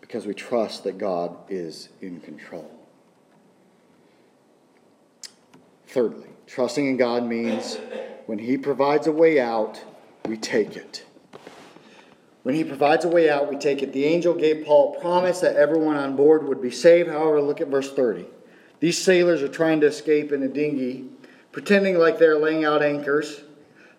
because 0.00 0.26
we 0.26 0.34
trust 0.34 0.84
that 0.84 0.98
God 0.98 1.36
is 1.48 1.88
in 2.00 2.20
control. 2.20 2.70
Thirdly, 5.86 6.28
trusting 6.46 6.86
in 6.86 6.96
God 6.96 7.24
means 7.24 7.78
when 8.26 8.38
He 8.38 8.56
provides 8.56 9.06
a 9.06 9.12
way 9.12 9.40
out, 9.40 9.80
we 10.26 10.36
take 10.36 10.76
it. 10.76 11.04
When 12.42 12.54
He 12.54 12.64
provides 12.64 13.04
a 13.04 13.08
way 13.08 13.30
out, 13.30 13.48
we 13.48 13.56
take 13.56 13.82
it. 13.82 13.92
The 13.92 14.04
angel 14.04 14.34
gave 14.34 14.64
Paul 14.66 14.96
a 14.96 15.00
promise 15.00 15.40
that 15.40 15.56
everyone 15.56 15.96
on 15.96 16.16
board 16.16 16.46
would 16.48 16.60
be 16.60 16.70
saved. 16.70 17.08
However, 17.08 17.40
look 17.40 17.60
at 17.60 17.68
verse 17.68 17.92
30. 17.92 18.26
These 18.80 18.98
sailors 18.98 19.42
are 19.42 19.48
trying 19.48 19.80
to 19.80 19.86
escape 19.86 20.32
in 20.32 20.42
a 20.42 20.48
dinghy, 20.48 21.04
pretending 21.52 21.98
like 21.98 22.18
they're 22.18 22.38
laying 22.38 22.64
out 22.64 22.82
anchors. 22.82 23.42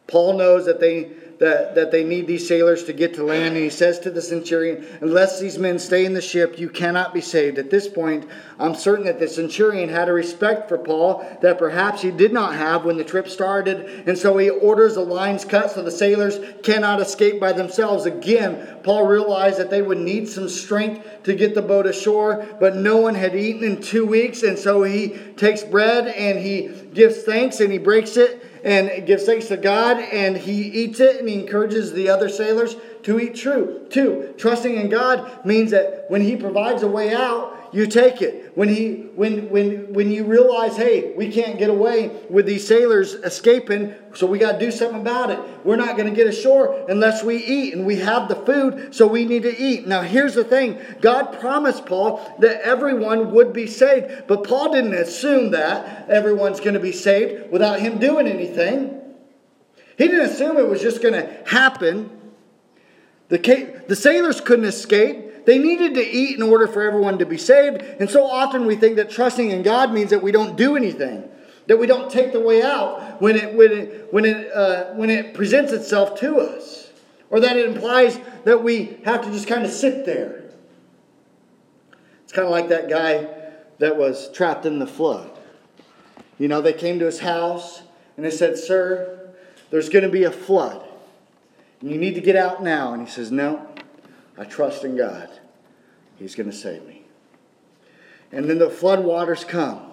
Paul 0.08 0.38
knows 0.38 0.66
that 0.66 0.82
they 0.82 1.12
that, 1.40 1.76
that 1.76 1.92
they 1.92 2.04
need 2.04 2.28
these 2.28 2.48
sailors 2.48 2.84
to 2.86 2.94
get 2.94 3.14
to 3.16 3.24
land. 3.24 3.56
And 3.56 3.64
he 3.64 3.70
says 3.70 4.00
to 4.00 4.12
the 4.12 4.22
centurion, 4.22 4.86
Unless 5.02 5.40
these 5.40 5.58
men 5.58 5.80
stay 5.80 6.06
in 6.06 6.14
the 6.14 6.22
ship, 6.22 6.60
you 6.60 6.70
cannot 6.70 7.14
be 7.14 7.22
saved. 7.22 7.58
At 7.58 7.70
this 7.70 7.88
point, 7.88 8.28
I'm 8.60 8.76
certain 8.76 9.06
that 9.06 9.20
the 9.20 9.28
centurion 9.28 9.90
had 9.90 10.10
a 10.10 10.14
respect 10.14 10.70
for 10.70 10.78
Paul 10.78 11.26
that 11.42 11.58
perhaps 11.58 12.02
he 12.02 12.12
did 12.12 12.34
not 12.34 12.56
have 12.56 12.86
when 12.86 12.98
the 12.98 13.04
trip 13.04 13.28
started. 13.28 14.08
And 14.08 14.18
so 14.18 14.38
he 14.38 14.50
orders 14.50 14.96
the 14.96 15.02
lines 15.02 15.46
cut 15.46 15.72
so 15.72 15.82
the 15.82 15.92
sailors 15.92 16.40
cannot 16.64 17.02
escape 17.02 17.40
by 17.40 17.54
themselves. 17.54 18.06
Again, 18.06 18.80
Paul 18.84 19.08
realized 19.08 19.60
that 19.60 19.70
they 19.70 19.82
would 19.82 19.98
need 19.98 20.30
some 20.30 20.50
strength 20.50 21.24
to 21.24 21.36
get 21.36 21.56
the 21.56 21.62
boat 21.62 21.88
ashore, 21.88 22.46
but 22.60 22.76
no 22.76 22.98
one 22.98 23.16
had 23.16 23.36
eaten 23.36 23.64
in 23.64 23.82
two 23.82 24.06
weeks. 24.06 24.44
And 24.44 24.58
so 24.58 24.84
he 24.84 25.10
takes 25.36 25.64
bread 25.64 26.08
and 26.08 26.40
he 26.40 26.70
gives 26.94 27.24
thanks 27.24 27.60
and 27.60 27.72
he 27.72 27.78
breaks 27.78 28.18
it 28.18 28.50
and 28.64 29.06
gives 29.06 29.26
thanks 29.26 29.48
to 29.48 29.58
God 29.58 29.98
and 30.00 30.38
he 30.38 30.62
eats 30.62 31.00
it 31.00 31.20
and 31.20 31.28
he 31.28 31.36
encourages 31.36 31.92
the 31.92 32.10
other 32.10 32.30
sailors 32.30 32.76
to 33.04 33.20
eat 33.20 33.36
true. 33.36 33.86
Two, 33.90 34.34
trusting 34.38 34.76
in 34.76 34.90
God 34.90 35.46
means 35.46 35.72
that 35.72 36.06
when 36.10 36.22
he 36.22 36.36
provides 36.36 36.82
a 36.82 36.88
way 36.88 37.14
out, 37.14 37.53
you 37.74 37.88
take 37.88 38.22
it. 38.22 38.56
When 38.56 38.70
he 38.70 39.10
when 39.16 39.50
when 39.50 39.94
when 39.94 40.12
you 40.12 40.26
realize, 40.26 40.78
hey, 40.78 41.14
we 41.16 41.32
can't 41.32 41.58
get 41.58 41.70
away 41.70 42.10
with 42.30 42.46
these 42.46 42.68
sailors 42.68 43.14
escaping, 43.14 43.96
so 44.14 44.28
we 44.28 44.38
got 44.38 44.54
to 44.54 44.60
do 44.60 44.72
something 44.72 45.02
about 45.02 45.32
it. 45.32 45.40
We're 45.66 45.76
not 45.76 45.98
going 45.98 46.08
to 46.08 46.16
get 46.16 46.28
ashore 46.28 46.86
unless 46.88 47.24
we 47.24 47.38
eat, 47.38 47.74
and 47.74 47.86
we 47.86 47.96
have 47.98 48.30
the 48.30 48.36
food, 48.36 48.94
so 48.94 49.08
we 49.08 49.26
need 49.26 49.44
to 49.44 49.58
eat. 49.58 49.88
Now, 49.88 50.02
here's 50.02 50.36
the 50.36 50.44
thing: 50.44 50.80
God 51.02 51.40
promised 51.40 51.86
Paul 51.88 52.22
that 52.40 52.62
everyone 52.62 53.32
would 53.32 53.54
be 53.54 53.66
saved, 53.66 54.28
but 54.28 54.44
Paul 54.44 54.72
didn't 54.72 54.94
assume 54.94 55.52
that 55.52 56.10
everyone's 56.10 56.60
going 56.60 56.76
to 56.76 56.80
be 56.80 56.92
saved 56.92 57.52
without 57.52 57.80
him 57.80 57.98
doing 57.98 58.28
anything. 58.28 59.02
He 59.98 60.08
didn't 60.08 60.30
assume 60.30 60.58
it 60.58 60.68
was 60.68 60.82
just 60.82 61.02
going 61.02 61.14
to 61.14 61.44
happen. 61.46 62.10
The, 63.30 63.84
the 63.88 63.96
sailors 63.96 64.42
couldn't 64.42 64.66
escape. 64.66 65.33
They 65.46 65.58
needed 65.58 65.94
to 65.96 66.02
eat 66.02 66.36
in 66.36 66.42
order 66.42 66.68
for 66.68 66.82
everyone 66.82 67.20
to 67.20 67.26
be 67.26 67.38
saved. 67.38 67.82
And 67.82 68.10
so 68.10 68.26
often 68.26 68.66
we 68.66 68.76
think 68.76 68.96
that 68.96 69.10
trusting 69.10 69.52
in 69.52 69.64
God 69.64 69.94
means 69.94 70.10
that 70.12 70.24
we 70.24 70.32
don't 70.32 70.56
do 70.56 70.76
anything, 70.76 71.30
that 71.68 71.78
we 71.78 71.88
don't 71.88 72.10
take 72.10 72.32
the 72.32 72.40
way 72.40 72.62
out 72.62 73.22
when 73.22 73.36
it, 73.36 73.54
when 73.54 73.72
it, 73.72 74.14
when 74.14 74.26
it, 74.26 74.52
uh, 74.54 74.94
when 74.94 75.10
it 75.10 75.34
presents 75.34 75.72
itself 75.72 76.20
to 76.22 76.40
us, 76.40 76.92
or 77.30 77.40
that 77.40 77.58
it 77.58 77.68
implies 77.68 78.20
that 78.46 78.64
we 78.64 78.98
have 79.06 79.22
to 79.24 79.32
just 79.32 79.48
kind 79.48 79.66
of 79.66 79.72
sit 79.72 80.06
there. 80.06 80.44
It's 82.24 82.32
kind 82.32 82.46
of 82.46 82.52
like 82.52 82.70
that 82.70 82.90
guy 82.90 83.28
that 83.80 83.98
was 83.98 84.32
trapped 84.32 84.66
in 84.66 84.80
the 84.80 84.88
flood. 84.88 85.30
You 86.40 86.48
know, 86.48 86.62
they 86.62 86.74
came 86.74 87.00
to 87.00 87.06
his 87.06 87.20
house 87.20 87.82
and 88.16 88.26
they 88.26 88.32
said, 88.32 88.58
Sir, 88.58 89.34
there's 89.72 89.90
going 89.90 90.04
to 90.04 90.10
be 90.10 90.24
a 90.24 90.32
flood. 90.32 90.88
And 91.82 91.92
you 91.92 91.98
need 91.98 92.16
to 92.16 92.22
get 92.22 92.36
out 92.36 92.64
now. 92.64 92.94
And 92.94 93.06
he 93.06 93.12
says, 93.12 93.32
No, 93.32 93.73
I 94.38 94.46
trust 94.46 94.84
in 94.84 94.98
God. 94.98 95.30
He's 96.18 96.36
going 96.36 96.50
to 96.50 96.56
save 96.56 96.86
me. 96.86 97.04
And 98.32 98.50
then 98.50 98.58
the 98.58 98.70
flood 98.70 99.04
waters 99.04 99.44
come. 99.44 99.92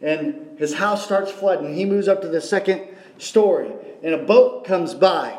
And 0.00 0.58
his 0.58 0.74
house 0.74 1.04
starts 1.04 1.30
flooding. 1.30 1.74
He 1.74 1.84
moves 1.84 2.08
up 2.08 2.20
to 2.22 2.28
the 2.28 2.40
second 2.40 2.82
story. 3.18 3.70
And 4.02 4.14
a 4.14 4.18
boat 4.18 4.64
comes 4.64 4.94
by 4.94 5.36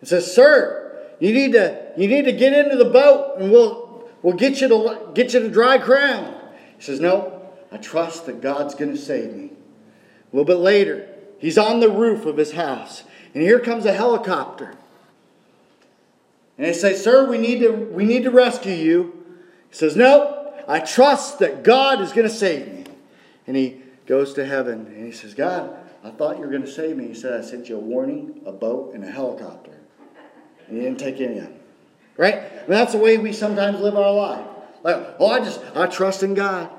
and 0.00 0.08
says, 0.08 0.34
Sir, 0.34 1.06
you 1.20 1.32
need 1.32 1.52
to, 1.52 1.92
you 1.96 2.08
need 2.08 2.24
to 2.24 2.32
get 2.32 2.52
into 2.52 2.76
the 2.76 2.90
boat 2.90 3.38
and 3.38 3.50
we'll, 3.50 4.08
we'll 4.22 4.36
get, 4.36 4.60
you 4.60 4.68
to, 4.68 5.10
get 5.14 5.32
you 5.34 5.40
to 5.40 5.48
dry 5.48 5.78
ground. 5.78 6.34
He 6.76 6.82
says, 6.82 7.00
No, 7.00 7.50
I 7.70 7.78
trust 7.78 8.26
that 8.26 8.40
God's 8.40 8.74
going 8.74 8.92
to 8.92 8.98
save 8.98 9.32
me. 9.32 9.46
A 9.46 10.36
little 10.36 10.44
bit 10.44 10.62
later, 10.62 11.08
he's 11.38 11.58
on 11.58 11.80
the 11.80 11.90
roof 11.90 12.26
of 12.26 12.36
his 12.36 12.52
house. 12.52 13.04
And 13.34 13.42
here 13.42 13.60
comes 13.60 13.86
a 13.86 13.92
helicopter. 13.92 14.74
And 16.58 16.66
they 16.66 16.72
say, 16.72 16.94
Sir, 16.94 17.28
we 17.28 17.38
need 17.38 17.60
to, 17.60 17.70
we 17.70 18.04
need 18.04 18.24
to 18.24 18.30
rescue 18.30 18.74
you. 18.74 19.24
He 19.70 19.76
says, 19.76 19.96
No, 19.96 20.54
I 20.68 20.80
trust 20.80 21.38
that 21.38 21.62
God 21.62 22.00
is 22.00 22.12
going 22.12 22.28
to 22.28 22.34
save 22.34 22.72
me. 22.72 22.84
And 23.46 23.56
he 23.56 23.82
goes 24.06 24.34
to 24.34 24.44
heaven 24.44 24.86
and 24.86 25.06
he 25.06 25.12
says, 25.12 25.34
God, 25.34 25.76
I 26.04 26.10
thought 26.10 26.36
you 26.36 26.42
were 26.42 26.50
going 26.50 26.62
to 26.62 26.70
save 26.70 26.96
me. 26.96 27.08
He 27.08 27.14
said, 27.14 27.40
I 27.40 27.44
sent 27.44 27.68
you 27.68 27.76
a 27.76 27.80
warning, 27.80 28.42
a 28.46 28.52
boat, 28.52 28.94
and 28.94 29.04
a 29.04 29.10
helicopter. 29.10 29.72
And 30.66 30.76
he 30.76 30.82
didn't 30.82 30.98
take 30.98 31.20
any 31.20 31.38
of 31.38 31.44
them. 31.44 31.54
Right? 32.16 32.34
And 32.34 32.68
that's 32.68 32.92
the 32.92 32.98
way 32.98 33.18
we 33.18 33.32
sometimes 33.32 33.80
live 33.80 33.96
our 33.96 34.12
life. 34.12 34.46
Like, 34.82 35.16
oh, 35.18 35.28
I 35.28 35.40
just, 35.40 35.60
I 35.74 35.86
trust 35.86 36.22
in 36.22 36.34
God. 36.34 36.70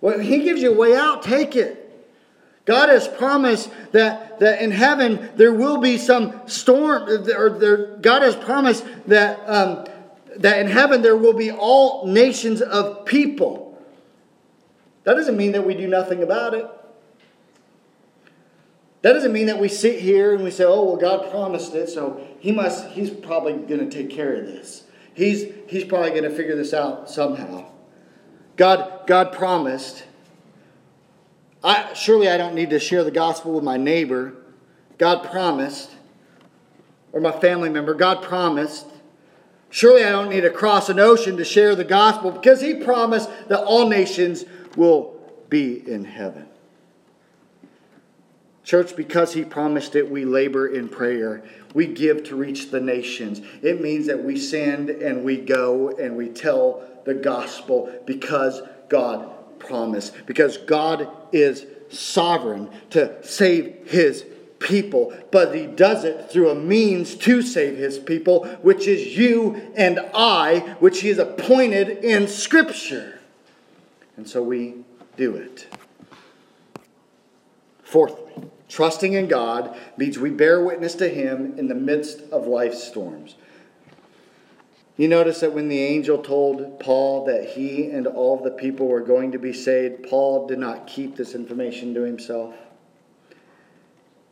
Well, 0.00 0.18
he 0.18 0.42
gives 0.42 0.60
you 0.60 0.72
a 0.72 0.76
way 0.76 0.94
out, 0.94 1.22
take 1.22 1.56
it. 1.56 1.77
God 2.68 2.90
has 2.90 3.08
promised 3.08 3.70
that, 3.92 4.40
that 4.40 4.60
in 4.60 4.70
heaven 4.70 5.30
there 5.36 5.54
will 5.54 5.78
be 5.78 5.96
some 5.96 6.46
storm, 6.46 7.08
or 7.08 7.48
there, 7.48 7.96
God 7.96 8.20
has 8.20 8.36
promised 8.36 8.84
that, 9.06 9.40
um, 9.48 9.86
that 10.36 10.58
in 10.58 10.66
heaven 10.66 11.00
there 11.00 11.16
will 11.16 11.32
be 11.32 11.50
all 11.50 12.06
nations 12.06 12.60
of 12.60 13.06
people. 13.06 13.82
That 15.04 15.14
doesn't 15.14 15.38
mean 15.38 15.52
that 15.52 15.66
we 15.66 15.72
do 15.72 15.88
nothing 15.88 16.22
about 16.22 16.52
it. 16.52 16.66
That 19.00 19.14
doesn't 19.14 19.32
mean 19.32 19.46
that 19.46 19.58
we 19.58 19.68
sit 19.68 20.00
here 20.00 20.34
and 20.34 20.44
we 20.44 20.50
say, 20.50 20.64
oh, 20.64 20.84
well, 20.84 20.96
God 20.96 21.30
promised 21.30 21.74
it, 21.74 21.88
so 21.88 22.22
he 22.38 22.52
must, 22.52 22.88
he's 22.88 23.08
probably 23.08 23.54
going 23.54 23.88
to 23.88 23.90
take 23.90 24.10
care 24.10 24.34
of 24.34 24.44
this. 24.44 24.82
He's, 25.14 25.46
he's 25.68 25.84
probably 25.84 26.10
going 26.10 26.24
to 26.24 26.36
figure 26.36 26.54
this 26.54 26.74
out 26.74 27.08
somehow. 27.08 27.70
God, 28.56 29.06
God 29.06 29.32
promised 29.32 30.04
I, 31.62 31.92
surely 31.94 32.28
I 32.28 32.36
don't 32.36 32.54
need 32.54 32.70
to 32.70 32.78
share 32.78 33.04
the 33.04 33.10
gospel 33.10 33.52
with 33.52 33.64
my 33.64 33.76
neighbor. 33.76 34.34
God 34.96 35.28
promised. 35.30 35.90
Or 37.12 37.20
my 37.20 37.32
family 37.32 37.68
member. 37.68 37.94
God 37.94 38.22
promised. 38.22 38.86
Surely 39.70 40.04
I 40.04 40.10
don't 40.10 40.30
need 40.30 40.42
to 40.42 40.50
cross 40.50 40.88
an 40.88 40.98
ocean 40.98 41.36
to 41.36 41.44
share 41.44 41.74
the 41.74 41.84
gospel 41.84 42.30
because 42.30 42.60
He 42.60 42.74
promised 42.74 43.28
that 43.48 43.62
all 43.64 43.88
nations 43.88 44.44
will 44.76 45.14
be 45.48 45.88
in 45.88 46.04
heaven. 46.04 46.46
Church, 48.64 48.94
because 48.96 49.34
He 49.34 49.44
promised 49.44 49.96
it, 49.96 50.10
we 50.10 50.24
labor 50.24 50.66
in 50.68 50.88
prayer. 50.88 51.42
We 51.74 51.86
give 51.86 52.24
to 52.24 52.36
reach 52.36 52.70
the 52.70 52.80
nations. 52.80 53.40
It 53.62 53.80
means 53.80 54.06
that 54.06 54.22
we 54.22 54.38
send 54.38 54.90
and 54.90 55.24
we 55.24 55.38
go 55.38 55.90
and 55.90 56.16
we 56.16 56.28
tell 56.28 56.82
the 57.04 57.14
gospel 57.14 57.92
because 58.06 58.60
God 58.88 59.37
promise 59.58 60.10
because 60.26 60.56
God 60.58 61.08
is 61.32 61.66
sovereign 61.90 62.68
to 62.90 63.24
save 63.26 63.88
his 63.88 64.24
people, 64.58 65.16
but 65.30 65.54
he 65.54 65.66
does 65.66 66.04
it 66.04 66.30
through 66.30 66.50
a 66.50 66.54
means 66.54 67.14
to 67.14 67.42
save 67.42 67.76
his 67.76 67.98
people, 67.98 68.46
which 68.62 68.86
is 68.86 69.16
you 69.16 69.72
and 69.76 70.00
I, 70.14 70.76
which 70.80 71.00
he 71.00 71.08
has 71.08 71.18
appointed 71.18 72.04
in 72.04 72.26
Scripture. 72.28 73.20
And 74.16 74.28
so 74.28 74.42
we 74.42 74.74
do 75.16 75.36
it. 75.36 75.68
Fourthly, 77.84 78.50
trusting 78.68 79.12
in 79.12 79.28
God 79.28 79.76
means 79.96 80.18
we 80.18 80.30
bear 80.30 80.62
witness 80.62 80.94
to 80.96 81.08
him 81.08 81.58
in 81.58 81.68
the 81.68 81.74
midst 81.74 82.20
of 82.32 82.46
life's 82.46 82.82
storms. 82.82 83.36
You 84.98 85.06
notice 85.06 85.38
that 85.40 85.54
when 85.54 85.68
the 85.68 85.80
angel 85.80 86.18
told 86.18 86.80
Paul 86.80 87.24
that 87.26 87.50
he 87.50 87.88
and 87.88 88.04
all 88.04 88.36
the 88.36 88.50
people 88.50 88.88
were 88.88 89.00
going 89.00 89.30
to 89.30 89.38
be 89.38 89.52
saved, 89.52 90.02
Paul 90.10 90.48
did 90.48 90.58
not 90.58 90.88
keep 90.88 91.14
this 91.14 91.36
information 91.36 91.94
to 91.94 92.02
himself. 92.02 92.56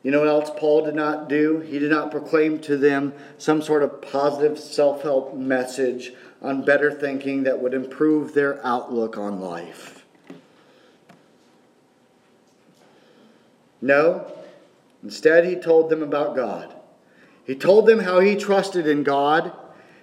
You 0.02 0.10
know 0.10 0.18
what 0.18 0.28
else 0.28 0.50
Paul 0.56 0.84
did 0.84 0.96
not 0.96 1.28
do? 1.28 1.60
He 1.60 1.78
did 1.78 1.90
not 1.90 2.10
proclaim 2.10 2.58
to 2.62 2.76
them 2.76 3.14
some 3.38 3.62
sort 3.62 3.84
of 3.84 4.02
positive 4.02 4.58
self 4.58 5.02
help 5.02 5.36
message 5.36 6.12
on 6.42 6.64
better 6.64 6.90
thinking 6.90 7.44
that 7.44 7.62
would 7.62 7.72
improve 7.72 8.34
their 8.34 8.64
outlook 8.66 9.16
on 9.16 9.40
life. 9.40 10.04
No, 13.80 14.32
instead, 15.00 15.44
he 15.44 15.54
told 15.54 15.90
them 15.90 16.02
about 16.02 16.34
God. 16.34 16.74
He 17.44 17.54
told 17.54 17.86
them 17.86 18.00
how 18.00 18.18
he 18.18 18.34
trusted 18.34 18.88
in 18.88 19.04
God 19.04 19.52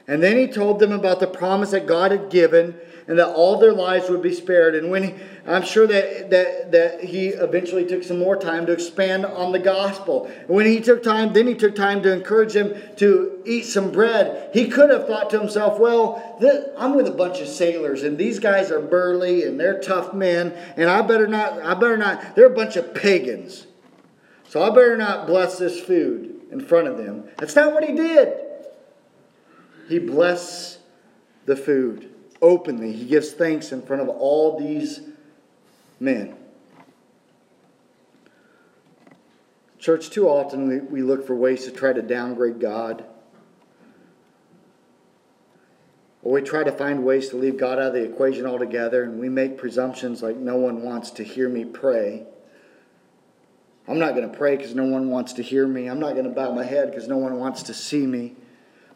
And 0.08 0.22
then 0.22 0.38
he 0.38 0.48
told 0.48 0.80
them 0.80 0.92
about 0.92 1.20
the 1.20 1.28
promise 1.28 1.72
that 1.72 1.88
God 1.88 2.12
had 2.12 2.30
given 2.30 2.76
and 3.08 3.20
that 3.20 3.28
all 3.28 3.58
their 3.58 3.74
lives 3.74 4.10
would 4.10 4.22
be 4.22 4.34
spared. 4.34 4.76
And 4.76 4.90
when 4.90 5.04
he, 5.04 5.14
I'm 5.46 5.64
sure 5.64 5.86
that, 5.88 6.30
that, 6.30 6.72
that 6.72 7.04
he 7.04 7.30
eventually 7.30 7.86
took 7.86 8.04
some 8.04 8.20
more 8.20 8.36
time 8.36 8.66
to 8.66 8.72
expand 8.72 9.26
on 9.26 9.52
the 9.52 9.60
gospel. 9.60 10.26
And 10.26 10.50
when 10.50 10.66
he 10.66 10.80
took 10.80 11.04
time, 11.04 11.34
then 11.34 11.48
he 11.48 11.54
took 11.54 11.76
time 11.76 12.02
to 12.04 12.14
encourage 12.14 12.54
them 12.54 12.74
to 12.98 13.42
eat 13.46 13.64
some 13.64 13.92
bread. 13.92 14.50
He 14.54 14.68
could 14.68 14.90
have 14.90 15.08
thought 15.08 15.30
to 15.32 15.40
himself, 15.40 15.80
well, 15.80 16.38
I'm 16.78 16.96
with 16.96 17.08
a 17.08 17.12
bunch 17.12 17.40
of 17.40 17.48
sailors, 17.48 18.04
and 18.04 18.18
these 18.18 18.40
guys 18.40 18.72
are 18.72 18.82
burly 18.82 19.44
and 19.44 19.60
they're 19.60 19.82
tough 19.82 20.14
men, 20.14 20.54
and 20.78 20.90
I 20.90 21.02
better 21.02 21.28
not, 21.28 21.62
I 21.62 21.74
better 21.74 21.98
not, 21.98 22.36
they're 22.36 22.48
a 22.48 22.56
bunch 22.56 22.76
of 22.78 22.94
pagans. 22.94 23.68
So 24.48 24.62
I 24.62 24.70
better 24.70 24.96
not 24.96 25.28
bless 25.28 25.58
this 25.58 25.80
food 25.80 26.42
in 26.52 26.62
front 26.62 26.88
of 26.88 26.98
them. 26.98 27.26
That's 27.38 27.56
not 27.56 27.74
what 27.74 27.84
he 27.84 27.94
did. 27.94 28.34
He 29.94 30.00
blessed 30.00 30.80
the 31.46 31.56
food 31.56 32.10
openly. 32.42 32.94
He 32.94 33.06
gives 33.06 33.32
thanks 33.32 33.72
in 33.72 33.84
front 33.84 34.02
of 34.02 34.10
all 34.10 34.58
these 34.58 35.02
men. 36.00 36.36
Church, 39.78 40.10
too 40.10 40.28
often 40.28 40.90
we 40.90 41.04
look 41.04 41.28
for 41.28 41.36
ways 41.36 41.66
to 41.66 41.72
try 41.72 41.94
to 41.94 42.02
downgrade 42.02 42.60
God. 42.60 43.06
Or 46.24 46.32
we 46.32 46.42
try 46.42 46.64
to 46.64 46.72
find 46.72 47.06
ways 47.06 47.30
to 47.30 47.38
leave 47.38 47.60
God 47.60 47.78
out 47.78 47.90
of 47.90 47.94
the 47.94 48.04
equation 48.04 48.48
altogether, 48.48 49.04
and 49.04 49.20
we 49.20 49.30
make 49.30 49.60
presumptions 49.60 50.24
like 50.24 50.38
no 50.38 50.56
one 50.56 50.82
wants 50.82 51.12
to 51.12 51.24
hear 51.24 51.48
me 51.48 51.66
pray. 51.66 52.26
I'm 53.88 54.00
not 54.00 54.16
going 54.16 54.28
to 54.28 54.36
pray 54.36 54.58
because 54.58 54.74
no 54.74 54.86
one 54.86 55.12
wants 55.12 55.34
to 55.34 55.44
hear 55.44 55.68
me. 55.68 55.86
I'm 55.86 56.00
not 56.00 56.14
going 56.14 56.26
to 56.26 56.32
bow 56.32 56.52
my 56.52 56.64
head 56.64 56.90
because 56.90 57.08
no 57.08 57.18
one 57.18 57.38
wants 57.38 57.62
to 57.62 57.76
see 57.76 58.08
me. 58.08 58.38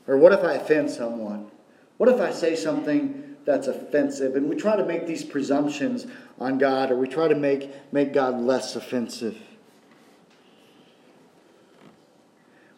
Or 0.08 0.18
what 0.18 0.32
if 0.32 0.44
I 0.44 0.54
offend 0.54 0.90
someone? 0.90 1.52
What 1.98 2.10
if 2.10 2.22
I 2.22 2.32
say 2.32 2.56
something 2.56 3.28
that's 3.48 3.68
offensive. 3.68 4.36
And 4.36 4.50
we 4.50 4.58
try 4.58 4.76
to 4.76 4.86
make 4.86 5.08
these 5.08 5.24
presumptions 5.24 6.06
on 6.38 6.58
God, 6.58 6.92
or 6.92 6.98
we 6.98 7.08
try 7.08 7.30
to 7.30 7.36
make, 7.36 7.72
make 7.94 8.12
God 8.12 8.40
less 8.42 8.76
offensive. 8.76 9.38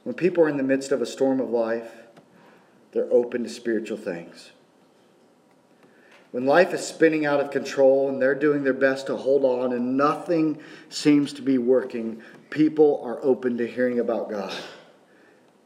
When 0.03 0.13
people 0.13 0.43
are 0.43 0.49
in 0.49 0.57
the 0.57 0.63
midst 0.63 0.91
of 0.91 1.01
a 1.01 1.07
storm 1.07 1.41
of 1.41 1.49
life, 1.49 1.91
they're 2.91 3.11
open 3.11 3.43
to 3.43 3.49
spiritual 3.49 3.97
things. 3.97 4.51
When 6.29 6.45
life 6.45 6.71
is 6.71 6.85
spinning 6.85 7.25
out 7.25 7.39
of 7.39 7.49
control 7.49 8.07
and 8.07 8.21
they're 8.21 8.35
doing 8.35 8.63
their 8.63 8.71
best 8.71 9.07
to 9.07 9.17
hold 9.17 9.43
on 9.43 9.73
and 9.73 9.97
nothing 9.97 10.59
seems 10.89 11.33
to 11.33 11.41
be 11.41 11.57
working, 11.57 12.21
people 12.51 13.01
are 13.03 13.19
open 13.23 13.57
to 13.57 13.67
hearing 13.67 13.97
about 13.97 14.29
God 14.29 14.53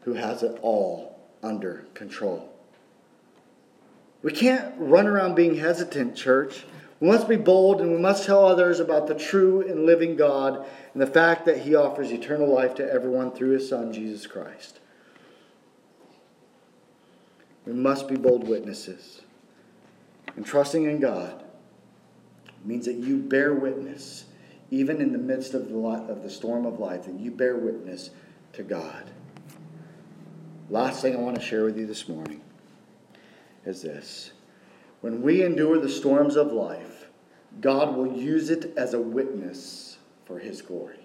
who 0.03 0.13
has 0.13 0.43
it 0.43 0.57
all 0.61 1.12
under 1.43 1.85
control. 1.93 2.49
We 4.23 4.31
can't 4.31 4.73
run 4.77 5.05
around 5.05 5.35
being 5.35 5.57
hesitant, 5.57 6.15
church. 6.15 6.63
We 6.99 7.09
must 7.09 7.27
be 7.27 7.35
bold 7.35 7.81
and 7.81 7.91
we 7.91 7.97
must 7.97 8.25
tell 8.25 8.45
others 8.45 8.79
about 8.79 9.07
the 9.07 9.15
true 9.15 9.67
and 9.67 9.85
living 9.85 10.15
God 10.15 10.65
and 10.93 11.01
the 11.01 11.07
fact 11.07 11.45
that 11.45 11.59
He 11.59 11.75
offers 11.75 12.11
eternal 12.11 12.47
life 12.47 12.75
to 12.75 12.91
everyone 12.91 13.31
through 13.31 13.51
His 13.51 13.67
Son, 13.67 13.91
Jesus 13.91 14.25
Christ. 14.25 14.79
We 17.65 17.73
must 17.73 18.07
be 18.07 18.15
bold 18.15 18.47
witnesses. 18.47 19.21
And 20.35 20.45
trusting 20.45 20.85
in 20.85 20.99
God 20.99 21.43
means 22.63 22.85
that 22.85 22.95
you 22.95 23.17
bear 23.17 23.53
witness, 23.53 24.25
even 24.71 25.01
in 25.01 25.11
the 25.11 25.17
midst 25.17 25.53
of 25.53 25.69
the, 25.69 26.29
storm 26.29 26.65
of 26.65 26.79
life, 26.79 27.05
that 27.05 27.19
you 27.19 27.31
bear 27.31 27.57
witness 27.57 28.09
to 28.53 28.63
God. 28.63 29.11
Last 30.69 31.01
thing 31.01 31.15
I 31.15 31.19
want 31.19 31.35
to 31.35 31.41
share 31.41 31.65
with 31.65 31.77
you 31.77 31.85
this 31.85 32.07
morning 32.07 32.41
is 33.65 33.81
this 33.81 34.31
when 35.01 35.21
we 35.21 35.43
endure 35.43 35.79
the 35.79 35.89
storms 35.89 36.35
of 36.37 36.51
life, 36.51 37.07
God 37.59 37.95
will 37.95 38.17
use 38.17 38.49
it 38.49 38.73
as 38.77 38.93
a 38.93 38.99
witness 38.99 39.97
for 40.25 40.39
His 40.39 40.61
glory. 40.61 41.02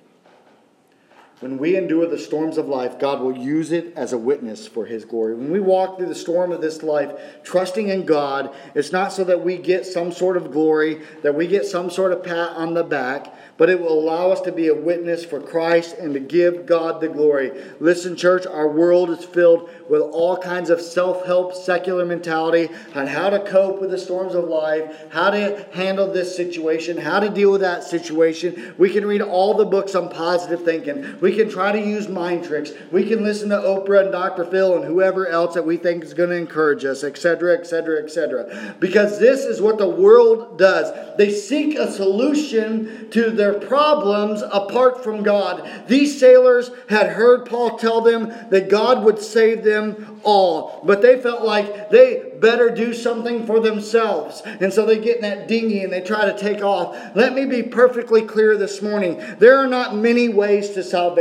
When 1.41 1.57
we 1.57 1.77
endure 1.77 2.07
the 2.09 2.19
storms 2.19 2.59
of 2.59 2.69
life, 2.69 2.99
God 2.99 3.21
will 3.21 3.37
use 3.37 3.71
it 3.71 3.93
as 3.95 4.13
a 4.13 4.19
witness 4.19 4.67
for 4.67 4.87
His 4.87 5.05
glory. 5.05 5.37
When 5.37 5.53
we 5.53 5.61
walk 5.61 5.97
through 5.97 6.09
the 6.09 6.15
storm 6.17 6.51
of 6.51 6.61
this 6.61 6.83
life, 6.83 7.13
trusting 7.45 7.89
in 7.89 8.07
God, 8.07 8.53
it's 8.75 8.91
not 8.91 9.13
so 9.13 9.23
that 9.23 9.45
we 9.45 9.57
get 9.57 9.87
some 9.87 10.11
sort 10.11 10.37
of 10.37 10.51
glory, 10.51 11.01
that 11.23 11.37
we 11.37 11.47
get 11.47 11.65
some 11.65 11.91
sort 11.91 12.11
of 12.11 12.25
pat 12.25 12.51
on 12.57 12.75
the 12.75 12.83
back, 12.83 13.33
but 13.57 13.69
it 13.69 13.81
will 13.81 13.99
allow 13.99 14.31
us 14.31 14.41
to 14.43 14.53
be 14.53 14.69
a 14.69 14.75
witness 14.75 15.25
for 15.25 15.41
Christ 15.41 15.97
and 15.99 16.15
to 16.15 16.21
give 16.21 16.65
God 16.65 17.01
the 17.01 17.09
glory. 17.09 17.51
Listen, 17.81 18.17
church, 18.17 18.47
our 18.47 18.69
world 18.69 19.11
is 19.11 19.25
filled 19.25 19.69
with 19.89 20.01
all 20.01 20.37
kinds 20.37 20.71
of 20.71 20.81
self 20.81 21.27
help, 21.27 21.55
secular 21.55 22.05
mentality 22.05 22.69
on 22.95 23.07
how 23.07 23.31
to 23.31 23.41
cope 23.41 23.81
with 23.81 23.91
the 23.91 23.99
storms 23.99 24.35
of 24.35 24.45
life, 24.45 25.11
how 25.11 25.31
to 25.31 25.67
handle 25.73 26.11
this 26.11 26.37
situation, 26.37 26.97
how 26.97 27.19
to 27.19 27.29
deal 27.29 27.51
with 27.51 27.61
that 27.61 27.83
situation. 27.83 28.75
We 28.79 28.91
can 28.91 29.05
read 29.05 29.23
all 29.23 29.55
the 29.55 29.65
books 29.65 29.95
on 29.97 30.09
positive 30.09 30.65
thinking. 30.65 31.19
We 31.21 31.28
can 31.35 31.49
try 31.49 31.73
to 31.73 31.81
use 31.81 32.09
mind 32.09 32.45
tricks. 32.45 32.73
We 32.91 33.05
can 33.05 33.23
listen 33.25 33.49
to 33.51 33.57
Oprah 33.57 34.05
and 34.05 34.13
Dr. 34.13 34.45
Phil 34.45 34.77
and 34.77 34.85
whoever 34.85 35.27
else 35.27 35.55
that 35.55 35.67
we 35.67 35.77
think 35.77 36.05
is 36.05 36.15
going 36.15 36.31
to 36.31 36.37
encourage 36.37 36.85
us, 36.85 37.05
etc., 37.05 37.57
etc., 37.59 38.03
etc. 38.03 38.77
Because 38.79 39.19
this 39.19 39.45
is 39.45 39.61
what 39.61 39.79
the 39.79 39.89
world 39.89 40.59
does. 40.59 40.93
They 41.17 41.31
seek 41.31 41.77
a 41.77 41.91
solution 41.91 43.11
to 43.11 43.31
their 43.31 43.55
problems 43.55 44.43
apart 44.43 45.03
from 45.03 45.23
God. 45.23 45.69
These 45.89 46.19
sailors 46.21 46.71
had 46.89 47.09
heard 47.09 47.47
Paul 47.47 47.79
tell 47.79 48.01
them 48.01 48.29
that 48.51 48.69
God 48.69 49.05
would 49.05 49.19
save 49.19 49.65
them 49.65 50.21
all, 50.23 50.83
but 50.85 51.03
they 51.03 51.21
felt 51.21 51.43
like 51.43 51.91
they 51.91 52.33
better 52.41 52.71
do 52.71 52.95
something 52.95 53.47
for 53.47 53.61
themselves. 53.61 54.43
And 54.45 54.73
so 54.73 54.87
they 54.87 54.99
get 54.99 55.17
in 55.17 55.23
that 55.23 55.49
dinghy 55.49 55.83
and 55.83 55.93
they 55.93 56.01
try 56.01 56.25
to 56.31 56.39
take 56.39 56.63
off. 56.63 56.97
Let 57.17 57.35
me 57.35 57.47
be 57.47 57.63
perfectly 57.63 58.23
clear 58.23 58.57
this 58.57 58.81
morning. 58.83 59.23
There 59.39 59.59
are 59.59 59.67
not 59.67 59.97
many 59.97 60.29
ways 60.29 60.71
to 60.71 60.83
salvation. 60.83 61.18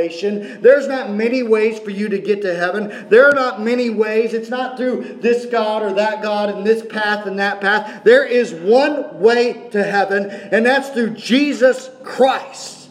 There's 0.61 0.87
not 0.87 1.11
many 1.11 1.43
ways 1.43 1.79
for 1.79 1.89
you 1.89 2.09
to 2.09 2.19
get 2.19 2.41
to 2.43 2.55
heaven. 2.55 3.07
There 3.09 3.27
are 3.27 3.33
not 3.33 3.61
many 3.61 3.89
ways. 3.89 4.33
It's 4.33 4.49
not 4.49 4.77
through 4.77 5.19
this 5.21 5.45
God 5.45 5.83
or 5.83 5.93
that 5.93 6.21
God 6.21 6.49
and 6.49 6.65
this 6.65 6.85
path 6.85 7.25
and 7.25 7.39
that 7.39 7.61
path. 7.61 8.03
There 8.03 8.25
is 8.25 8.53
one 8.53 9.19
way 9.19 9.69
to 9.71 9.83
heaven, 9.83 10.29
and 10.29 10.65
that's 10.65 10.89
through 10.89 11.11
Jesus 11.11 11.89
Christ. 12.03 12.89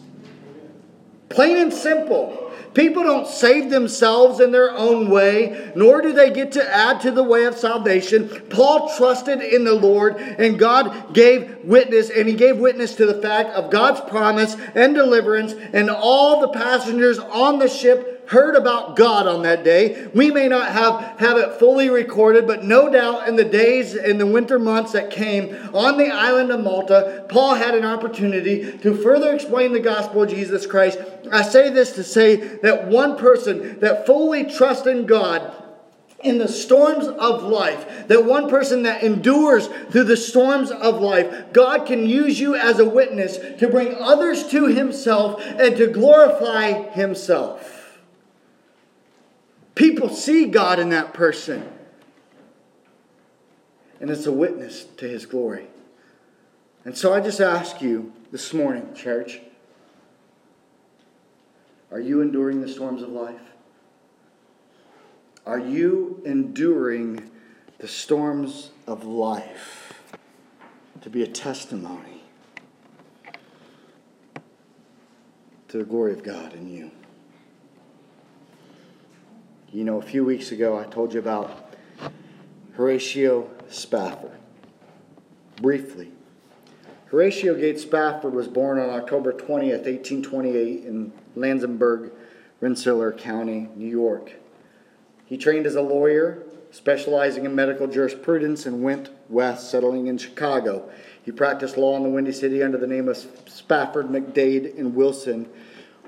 Plain 1.29 1.57
and 1.57 1.73
simple. 1.73 2.46
People 2.77 3.01
don't 3.01 3.27
save 3.27 3.71
themselves 3.71 4.39
in 4.39 4.51
their 4.51 4.71
own 4.71 5.09
way, 5.09 5.71
nor 5.73 5.99
do 5.99 6.13
they 6.13 6.29
get 6.29 6.51
to 6.51 6.75
add 6.75 7.01
to 7.01 7.09
the 7.09 7.23
way 7.23 7.45
of 7.45 7.57
salvation. 7.57 8.29
Paul 8.51 8.95
trusted 8.95 9.41
in 9.41 9.63
the 9.63 9.73
Lord, 9.73 10.17
and 10.17 10.59
God 10.59 11.11
gave 11.11 11.57
witness, 11.63 12.11
and 12.11 12.29
he 12.29 12.35
gave 12.35 12.59
witness 12.59 12.93
to 12.97 13.07
the 13.07 13.19
fact 13.19 13.49
of 13.55 13.71
God's 13.71 14.01
promise 14.01 14.55
and 14.75 14.93
deliverance, 14.93 15.55
and 15.73 15.89
all 15.89 16.39
the 16.39 16.49
passengers 16.49 17.17
on 17.17 17.57
the 17.57 17.67
ship 17.67 18.16
heard 18.27 18.55
about 18.55 18.95
God 18.95 19.27
on 19.27 19.43
that 19.43 19.63
day. 19.63 20.07
We 20.13 20.31
may 20.31 20.47
not 20.47 20.71
have, 20.71 21.19
have 21.19 21.37
it 21.37 21.53
fully 21.59 21.89
recorded, 21.89 22.45
but 22.45 22.63
no 22.63 22.89
doubt 22.89 23.27
in 23.27 23.35
the 23.35 23.45
days, 23.45 23.95
in 23.95 24.17
the 24.17 24.25
winter 24.25 24.59
months 24.59 24.91
that 24.91 25.09
came 25.09 25.55
on 25.73 25.97
the 25.97 26.09
island 26.09 26.51
of 26.51 26.61
Malta, 26.61 27.25
Paul 27.29 27.55
had 27.55 27.73
an 27.73 27.85
opportunity 27.85 28.77
to 28.79 28.95
further 28.95 29.33
explain 29.33 29.71
the 29.71 29.79
gospel 29.79 30.23
of 30.23 30.29
Jesus 30.29 30.65
Christ. 30.65 30.99
I 31.31 31.41
say 31.41 31.69
this 31.69 31.93
to 31.93 32.03
say 32.03 32.35
that 32.35 32.87
one 32.87 33.17
person 33.17 33.79
that 33.79 34.05
fully 34.05 34.43
trusts 34.43 34.87
in 34.87 35.05
God 35.05 35.53
in 36.23 36.39
the 36.39 36.47
storms 36.47 37.07
of 37.07 37.43
life, 37.43 38.07
that 38.07 38.25
one 38.25 38.49
person 38.49 38.83
that 38.83 39.03
endures 39.03 39.67
through 39.67 40.03
the 40.03 40.17
storms 40.17 40.71
of 40.71 40.99
life, 40.99 41.53
God 41.53 41.85
can 41.85 42.07
use 42.07 42.39
you 42.39 42.55
as 42.55 42.79
a 42.79 42.89
witness 42.89 43.37
to 43.59 43.67
bring 43.67 43.95
others 43.95 44.47
to 44.47 44.65
Himself 44.65 45.41
and 45.45 45.77
to 45.77 45.87
glorify 45.87 46.89
Himself. 46.89 47.76
People 49.77 50.09
see 50.09 50.47
God 50.47 50.79
in 50.79 50.89
that 50.89 51.13
person. 51.13 51.69
And 54.01 54.09
it's 54.09 54.25
a 54.25 54.31
witness 54.31 54.85
to 54.97 55.07
his 55.07 55.27
glory. 55.27 55.67
And 56.83 56.97
so 56.97 57.13
I 57.13 57.19
just 57.19 57.39
ask 57.39 57.79
you 57.79 58.11
this 58.31 58.53
morning, 58.53 58.95
church 58.95 59.39
are 61.91 61.99
you 61.99 62.21
enduring 62.21 62.59
the 62.59 62.67
storms 62.67 63.03
of 63.03 63.09
life? 63.09 63.39
Are 65.45 65.59
you 65.59 66.21
enduring 66.25 67.29
the 67.77 67.87
storms 67.87 68.71
of 68.87 69.05
life 69.05 69.93
to 71.01 71.09
be 71.09 71.21
a 71.21 71.27
testimony 71.27 72.23
to 75.69 75.77
the 75.77 75.85
glory 75.85 76.13
of 76.13 76.23
God 76.23 76.53
in 76.53 76.67
you? 76.67 76.91
You 79.71 79.83
know, 79.83 79.97
a 79.97 80.01
few 80.01 80.23
weeks 80.23 80.51
ago 80.51 80.77
I 80.77 80.85
told 80.85 81.13
you 81.13 81.19
about 81.19 81.73
Horatio 82.73 83.49
Spafford. 83.69 84.31
Briefly, 85.61 86.11
Horatio 87.07 87.55
Gates 87.55 87.81
Spafford 87.81 88.33
was 88.33 88.47
born 88.47 88.79
on 88.79 88.89
October 88.89 89.33
20th, 89.33 89.85
1828, 89.85 90.85
in 90.85 91.11
Lansingburgh, 91.35 92.11
Rensselaer 92.61 93.11
County, 93.13 93.69
New 93.75 93.89
York. 93.89 94.33
He 95.25 95.37
trained 95.37 95.65
as 95.65 95.75
a 95.75 95.81
lawyer 95.81 96.43
specializing 96.71 97.45
in 97.45 97.55
medical 97.55 97.87
jurisprudence, 97.87 98.65
and 98.65 98.83
went 98.83 99.09
west, 99.29 99.69
settling 99.69 100.07
in 100.07 100.17
Chicago. 100.17 100.89
He 101.23 101.31
practiced 101.31 101.77
law 101.77 101.95
in 101.97 102.03
the 102.03 102.09
Windy 102.09 102.31
City 102.31 102.63
under 102.63 102.77
the 102.77 102.87
name 102.87 103.07
of 103.07 103.17
Spafford, 103.47 104.07
McDaid, 104.07 104.77
and 104.77 104.95
Wilson, 104.95 105.49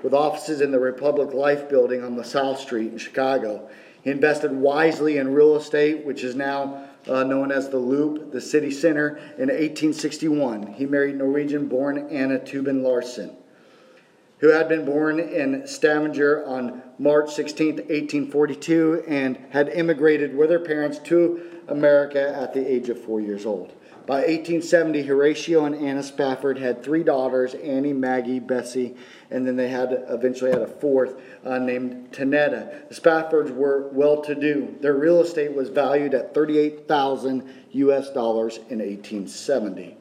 with 0.02 0.14
offices 0.14 0.60
in 0.60 0.70
the 0.70 0.80
Republic 0.80 1.32
Life 1.32 1.68
Building 1.68 2.02
on 2.02 2.16
LaSalle 2.16 2.56
Street 2.56 2.92
in 2.92 2.98
Chicago. 2.98 3.68
He 4.02 4.10
invested 4.10 4.52
wisely 4.52 5.18
in 5.18 5.34
real 5.34 5.56
estate, 5.56 6.04
which 6.04 6.24
is 6.24 6.34
now 6.34 6.84
uh, 7.06 7.24
known 7.24 7.52
as 7.52 7.68
the 7.68 7.78
Loop, 7.78 8.32
the 8.32 8.40
city 8.40 8.70
center, 8.70 9.16
in 9.36 9.48
1861. 9.48 10.74
He 10.74 10.86
married 10.86 11.16
Norwegian 11.16 11.68
born 11.68 12.08
Anna 12.10 12.38
Tubin 12.38 12.82
Larsen 12.82 13.36
who 14.40 14.48
had 14.48 14.68
been 14.68 14.84
born 14.84 15.20
in 15.20 15.66
Stavanger 15.66 16.44
on 16.46 16.82
March 16.98 17.32
16, 17.34 17.76
1842, 17.76 19.04
and 19.06 19.38
had 19.50 19.68
immigrated 19.68 20.34
with 20.34 20.50
her 20.50 20.58
parents 20.58 20.98
to 20.98 21.40
America 21.68 22.34
at 22.34 22.54
the 22.54 22.66
age 22.66 22.88
of 22.88 23.02
four 23.02 23.20
years 23.20 23.44
old. 23.44 23.72
By 24.06 24.22
1870, 24.22 25.02
Horatio 25.02 25.64
and 25.64 25.74
Anna 25.74 26.02
Spafford 26.02 26.58
had 26.58 26.82
three 26.82 27.04
daughters, 27.04 27.54
Annie, 27.54 27.92
Maggie, 27.92 28.40
Bessie, 28.40 28.96
and 29.30 29.46
then 29.46 29.56
they 29.56 29.68
had 29.68 30.04
eventually 30.08 30.50
had 30.50 30.62
a 30.62 30.66
fourth 30.66 31.14
uh, 31.44 31.58
named 31.58 32.10
Tanetta. 32.12 32.88
The 32.88 32.94
Spaffords 32.94 33.54
were 33.54 33.88
well-to-do. 33.92 34.78
Their 34.80 34.94
real 34.94 35.20
estate 35.20 35.54
was 35.54 35.68
valued 35.68 36.14
at 36.14 36.34
38,000 36.34 37.48
U.S. 37.72 38.10
dollars 38.10 38.56
in 38.56 38.78
1870. 38.78 39.96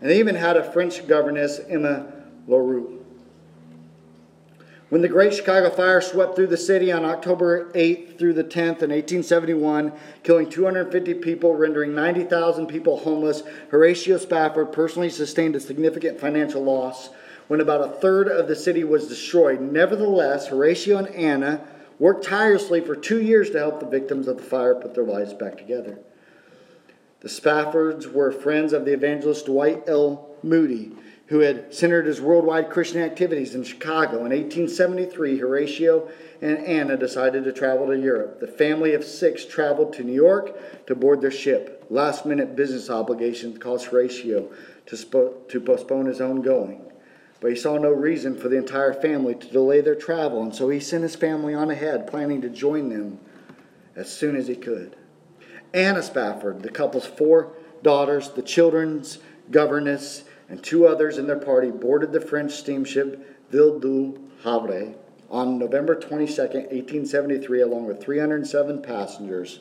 And 0.00 0.10
they 0.10 0.18
even 0.18 0.34
had 0.34 0.56
a 0.56 0.72
French 0.72 1.06
governess, 1.06 1.60
Emma 1.68 2.12
Leroux. 2.46 3.03
When 4.94 5.02
the 5.02 5.08
Great 5.08 5.34
Chicago 5.34 5.70
Fire 5.70 6.00
swept 6.00 6.36
through 6.36 6.46
the 6.46 6.56
city 6.56 6.92
on 6.92 7.04
October 7.04 7.68
8th 7.72 8.16
through 8.16 8.34
the 8.34 8.44
10th 8.44 8.80
in 8.80 8.90
1871, 8.90 9.92
killing 10.22 10.48
250 10.48 11.14
people, 11.14 11.56
rendering 11.56 11.96
90,000 11.96 12.68
people 12.68 12.98
homeless, 12.98 13.42
Horatio 13.70 14.18
Spafford 14.18 14.70
personally 14.70 15.10
sustained 15.10 15.56
a 15.56 15.60
significant 15.60 16.20
financial 16.20 16.62
loss 16.62 17.10
when 17.48 17.60
about 17.60 17.80
a 17.80 17.94
third 17.94 18.28
of 18.28 18.46
the 18.46 18.54
city 18.54 18.84
was 18.84 19.08
destroyed. 19.08 19.60
Nevertheless, 19.60 20.46
Horatio 20.46 20.98
and 20.98 21.08
Anna 21.08 21.66
worked 21.98 22.24
tirelessly 22.24 22.80
for 22.80 22.94
two 22.94 23.20
years 23.20 23.50
to 23.50 23.58
help 23.58 23.80
the 23.80 23.86
victims 23.86 24.28
of 24.28 24.36
the 24.36 24.44
fire 24.44 24.76
put 24.76 24.94
their 24.94 25.02
lives 25.02 25.34
back 25.34 25.58
together. 25.58 25.98
The 27.18 27.28
Spaffords 27.28 28.06
were 28.12 28.30
friends 28.30 28.72
of 28.72 28.84
the 28.84 28.92
evangelist 28.92 29.46
Dwight 29.46 29.88
L. 29.88 30.36
Moody 30.44 30.92
who 31.26 31.40
had 31.40 31.72
centered 31.72 32.06
his 32.06 32.20
worldwide 32.20 32.68
Christian 32.68 33.00
activities 33.00 33.54
in 33.54 33.64
Chicago. 33.64 34.18
In 34.18 34.30
1873, 34.30 35.38
Horatio 35.38 36.08
and 36.42 36.58
Anna 36.58 36.96
decided 36.96 37.44
to 37.44 37.52
travel 37.52 37.86
to 37.86 37.98
Europe. 37.98 38.40
The 38.40 38.46
family 38.46 38.92
of 38.92 39.04
six 39.04 39.46
traveled 39.46 39.94
to 39.94 40.04
New 40.04 40.12
York 40.12 40.86
to 40.86 40.94
board 40.94 41.22
their 41.22 41.30
ship. 41.30 41.86
Last 41.88 42.26
minute 42.26 42.56
business 42.56 42.90
obligations 42.90 43.58
caused 43.58 43.86
Horatio 43.86 44.50
to, 44.86 44.96
spo- 44.96 45.48
to 45.48 45.60
postpone 45.60 46.06
his 46.06 46.20
own 46.20 46.42
going. 46.42 46.92
But 47.40 47.50
he 47.50 47.56
saw 47.56 47.78
no 47.78 47.90
reason 47.90 48.36
for 48.36 48.48
the 48.48 48.58
entire 48.58 48.92
family 48.92 49.34
to 49.34 49.46
delay 49.46 49.80
their 49.80 49.94
travel, 49.94 50.42
and 50.42 50.54
so 50.54 50.68
he 50.68 50.80
sent 50.80 51.02
his 51.02 51.16
family 51.16 51.54
on 51.54 51.70
ahead, 51.70 52.06
planning 52.06 52.40
to 52.42 52.48
join 52.48 52.90
them 52.90 53.18
as 53.96 54.10
soon 54.12 54.36
as 54.36 54.46
he 54.46 54.56
could. 54.56 54.96
Anna 55.72 56.02
Spafford, 56.02 56.62
the 56.62 56.70
couple's 56.70 57.06
four 57.06 57.52
daughters, 57.82 58.30
the 58.30 58.42
children's 58.42 59.18
governess, 59.50 60.24
and 60.48 60.62
two 60.62 60.86
others 60.86 61.18
in 61.18 61.26
their 61.26 61.38
party 61.38 61.70
boarded 61.70 62.12
the 62.12 62.20
French 62.20 62.52
steamship 62.52 63.50
Ville 63.50 63.78
du 63.78 64.18
Havre 64.42 64.94
on 65.30 65.58
November 65.58 65.94
22, 65.94 66.40
1873, 66.42 67.60
along 67.60 67.86
with 67.86 68.02
307 68.02 68.82
passengers. 68.82 69.60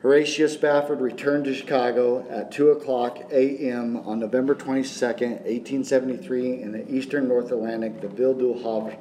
Horatio 0.00 0.46
Spafford 0.46 1.00
returned 1.00 1.44
to 1.44 1.54
Chicago 1.54 2.26
at 2.30 2.50
2 2.50 2.70
o'clock 2.70 3.18
a.m. 3.30 3.98
on 3.98 4.18
November 4.18 4.54
22, 4.54 4.88
1873, 5.04 6.62
in 6.62 6.72
the 6.72 6.90
eastern 6.90 7.28
North 7.28 7.52
Atlantic. 7.52 8.00
The 8.00 8.08
Ville 8.08 8.32
du 8.32 8.54
Havre 8.54 8.96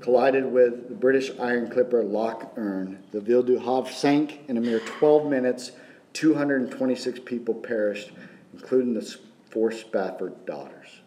collided 0.00 0.50
with 0.50 0.88
the 0.88 0.94
British 0.94 1.30
iron 1.38 1.68
clipper 1.68 2.02
Loch 2.02 2.52
Earn. 2.56 3.02
The 3.12 3.20
Ville 3.20 3.42
du 3.42 3.58
Havre 3.58 3.92
sank 3.92 4.40
in 4.48 4.56
a 4.56 4.60
mere 4.62 4.80
12 4.80 5.26
minutes. 5.28 5.72
226 6.14 7.20
people 7.26 7.52
perished 7.52 8.12
including 8.56 8.94
the 8.94 9.16
four 9.50 9.70
Spafford 9.70 10.46
daughters. 10.46 11.00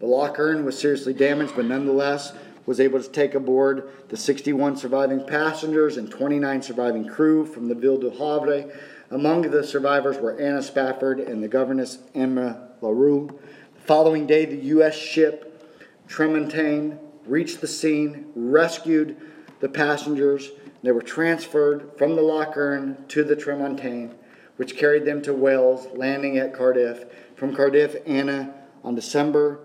The 0.00 0.06
Loch 0.06 0.38
Earn 0.38 0.64
was 0.64 0.78
seriously 0.78 1.12
damaged, 1.12 1.54
but 1.56 1.64
nonetheless 1.64 2.32
was 2.66 2.80
able 2.80 3.02
to 3.02 3.08
take 3.08 3.34
aboard 3.34 3.90
the 4.08 4.16
61 4.16 4.76
surviving 4.76 5.24
passengers 5.24 5.96
and 5.96 6.10
29 6.10 6.62
surviving 6.62 7.08
crew 7.08 7.46
from 7.46 7.68
the 7.68 7.74
Ville 7.74 7.96
du 7.96 8.10
Havre. 8.10 8.70
Among 9.10 9.42
the 9.42 9.64
survivors 9.64 10.18
were 10.18 10.38
Anna 10.38 10.62
Spafford 10.62 11.20
and 11.20 11.42
the 11.42 11.48
governess 11.48 11.98
Emma 12.14 12.68
LaRue. 12.80 13.38
The 13.74 13.80
following 13.80 14.26
day, 14.26 14.44
the 14.44 14.56
U.S. 14.66 14.94
ship 14.96 15.66
Trimountain 16.08 16.98
reached 17.24 17.60
the 17.60 17.66
scene, 17.66 18.26
rescued 18.34 19.16
the 19.60 19.68
passengers. 19.68 20.50
They 20.82 20.92
were 20.92 21.02
transferred 21.02 21.92
from 21.96 22.16
the 22.16 22.22
Loch 22.22 22.56
Earn 22.56 23.04
to 23.08 23.24
the 23.24 23.36
Trimountain 23.36 24.14
which 24.58 24.76
carried 24.76 25.04
them 25.04 25.22
to 25.22 25.32
Wales, 25.32 25.86
landing 25.94 26.36
at 26.36 26.52
Cardiff. 26.52 27.04
From 27.36 27.54
Cardiff, 27.54 27.96
Anna, 28.06 28.52
on 28.82 28.96
December 28.96 29.60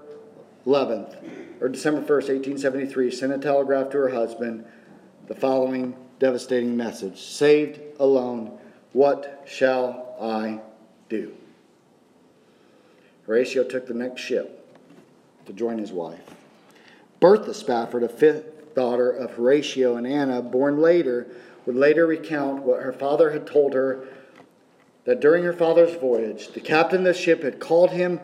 11th, 0.68 1.16
or 1.60 1.68
December 1.68 2.02
1st, 2.02 2.30
1873, 2.30 3.12
sent 3.12 3.34
a 3.34 3.40
telegraph 3.40 3.90
to 3.90 3.98
her 3.98 4.10
husband 4.10 4.64
the 5.28 5.34
following 5.34 5.96
devastating 6.20 6.78
message 6.78 7.20
Saved 7.22 7.80
alone, 8.00 8.60
what 8.94 9.44
shall 9.48 10.16
I 10.22 10.62
do? 11.10 11.34
Horatio 13.26 13.64
took 13.64 13.88
the 13.88 13.96
next 13.96 14.22
ship 14.22 14.78
to 15.48 15.54
join 15.54 15.80
his 15.80 15.92
wife. 15.92 16.36
Bertha 17.20 17.54
Spafford, 17.56 18.04
a 18.04 18.10
fifth 18.10 18.76
daughter 18.76 19.10
of 19.10 19.32
Horatio 19.32 19.96
and 19.96 20.06
Anna, 20.06 20.42
born 20.42 20.80
later, 20.80 21.28
would 21.66 21.76
later 21.76 22.06
recount 22.06 22.62
what 22.62 22.84
her 22.84 22.94
father 22.94 23.32
had 23.32 23.48
told 23.48 23.74
her 23.74 24.06
that 25.06 25.20
during 25.20 25.44
her 25.44 25.54
father's 25.54 25.96
voyage, 25.96 26.50
the 26.50 26.60
captain 26.60 27.00
of 27.00 27.06
the 27.06 27.14
ship 27.14 27.44
had 27.44 27.60
called 27.60 27.92
him 27.92 28.20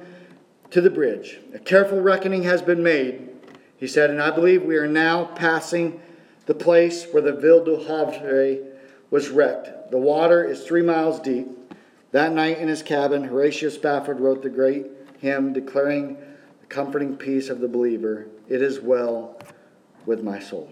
to 0.71 0.81
the 0.81 0.89
bridge. 0.89 1.39
A 1.53 1.59
careful 1.59 1.99
reckoning 1.99 2.43
has 2.43 2.61
been 2.61 2.83
made, 2.83 3.29
he 3.77 3.87
said, 3.87 4.09
and 4.09 4.21
I 4.21 4.31
believe 4.31 4.63
we 4.63 4.77
are 4.77 4.87
now 4.87 5.25
passing 5.25 6.01
the 6.45 6.53
place 6.53 7.05
where 7.11 7.21
the 7.21 7.33
Ville 7.33 7.63
du 7.63 7.77
Havre 7.77 8.57
was 9.09 9.29
wrecked. 9.29 9.91
The 9.91 9.97
water 9.97 10.43
is 10.43 10.63
three 10.63 10.81
miles 10.81 11.19
deep. 11.19 11.47
That 12.11 12.33
night 12.33 12.57
in 12.57 12.67
his 12.67 12.81
cabin, 12.81 13.23
Horatio 13.23 13.69
Spafford 13.69 14.19
wrote 14.19 14.41
the 14.41 14.49
great 14.49 14.87
hymn 15.19 15.53
declaring 15.53 16.17
the 16.61 16.67
comforting 16.67 17.17
peace 17.17 17.49
of 17.49 17.59
the 17.59 17.67
believer 17.67 18.27
It 18.47 18.61
is 18.61 18.79
well 18.79 19.39
with 20.05 20.23
my 20.23 20.39
soul. 20.39 20.71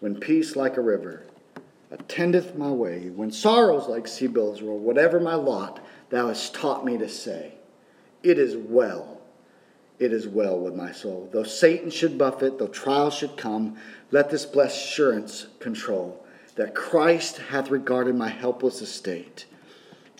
When 0.00 0.20
peace 0.20 0.56
like 0.56 0.76
a 0.76 0.82
river 0.82 1.25
attendeth 1.90 2.56
my 2.56 2.70
way, 2.70 3.10
when 3.10 3.30
sorrows 3.30 3.88
like 3.88 4.08
sea 4.08 4.26
billows 4.26 4.62
roll, 4.62 4.78
whatever 4.78 5.20
my 5.20 5.34
lot, 5.34 5.84
thou 6.10 6.28
hast 6.28 6.54
taught 6.54 6.84
me 6.84 6.98
to 6.98 7.08
say, 7.08 7.54
It 8.22 8.38
is 8.38 8.56
well, 8.56 9.20
it 9.98 10.12
is 10.12 10.26
well 10.26 10.58
with 10.58 10.74
my 10.74 10.92
soul. 10.92 11.28
Though 11.32 11.44
Satan 11.44 11.90
should 11.90 12.18
buffet, 12.18 12.58
though 12.58 12.68
trials 12.68 13.14
should 13.14 13.36
come, 13.36 13.76
let 14.10 14.30
this 14.30 14.44
blessed 14.44 14.76
assurance 14.76 15.46
control 15.60 16.24
that 16.56 16.74
Christ 16.74 17.38
hath 17.38 17.70
regarded 17.70 18.14
my 18.14 18.28
helpless 18.28 18.80
estate 18.82 19.46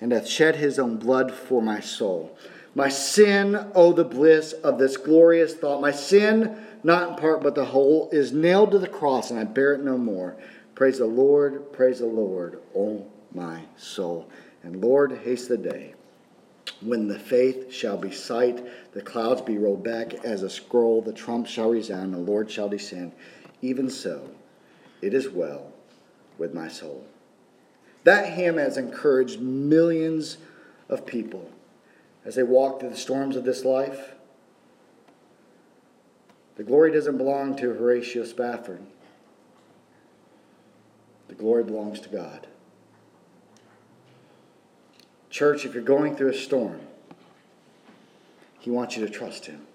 and 0.01 0.13
hath 0.13 0.29
shed 0.29 0.57
his 0.57 0.79
own 0.79 0.97
blood 0.97 1.33
for 1.33 1.63
my 1.63 1.81
soul. 1.81 2.37
My 2.75 2.91
sin, 2.91 3.71
oh, 3.75 3.95
the 3.95 4.05
bliss 4.05 4.53
of 4.53 4.79
this 4.79 4.99
glorious 4.99 5.55
thought. 5.55 5.81
My 5.81 5.93
sin, 5.93 6.63
not 6.83 7.09
in 7.09 7.17
part 7.17 7.43
but 7.43 7.55
the 7.55 7.65
whole, 7.65 8.11
is 8.13 8.33
nailed 8.33 8.73
to 8.73 8.79
the 8.79 8.87
cross, 8.87 9.31
and 9.31 9.41
I 9.41 9.45
bear 9.45 9.73
it 9.73 9.83
no 9.83 9.97
more. 9.97 10.37
Praise 10.77 10.99
the 10.99 11.07
Lord, 11.07 11.73
praise 11.73 11.99
the 11.99 12.07
Lord, 12.07 12.61
O 12.75 13.07
my 13.33 13.63
soul. 13.79 14.31
And 14.63 14.81
Lord, 14.83 15.11
haste 15.25 15.49
the 15.49 15.57
day 15.57 15.95
when 16.83 17.09
the 17.09 17.19
faith 17.19 17.73
shall 17.73 17.97
be 17.97 18.11
sight, 18.11 18.63
the 18.93 19.01
clouds 19.01 19.41
be 19.41 19.57
rolled 19.57 19.83
back 19.83 20.13
as 20.25 20.43
a 20.43 20.51
scroll, 20.51 21.01
the 21.01 21.15
trump 21.15 21.47
shall 21.47 21.71
resound, 21.71 22.13
the 22.13 22.19
Lord 22.19 22.51
shall 22.51 22.69
descend. 22.69 23.13
Even 23.63 23.89
so, 23.89 24.31
it 25.01 25.15
is 25.15 25.31
well 25.31 25.73
with 26.37 26.53
my 26.53 26.69
soul. 26.69 27.07
That 28.05 28.35
hymn 28.35 28.59
has 28.59 28.77
encouraged 28.77 29.41
millions 29.41 30.37
of 30.91 31.07
people 31.07 31.51
as 32.25 32.35
they 32.35 32.43
walk 32.43 32.81
through 32.81 32.91
the 32.91 32.97
storms 32.97 33.35
of 33.37 33.45
this 33.45 33.65
life. 33.65 34.15
The 36.57 36.65
glory 36.65 36.93
doesn't 36.93 37.17
belong 37.17 37.57
to 37.57 37.73
Horatio 37.73 38.25
Spafford. 38.25 38.83
Glory 41.39 41.65
belongs 41.65 42.01
to 42.01 42.09
God. 42.09 42.47
Church, 45.29 45.67
if 45.67 45.75
you're 45.75 45.83
going 45.83 46.17
through 46.17 46.31
a 46.31 46.35
storm, 46.35 46.81
He 48.59 48.71
wants 48.71 48.97
you 48.97 49.07
to 49.07 49.13
trust 49.13 49.47
Him. 49.47 49.66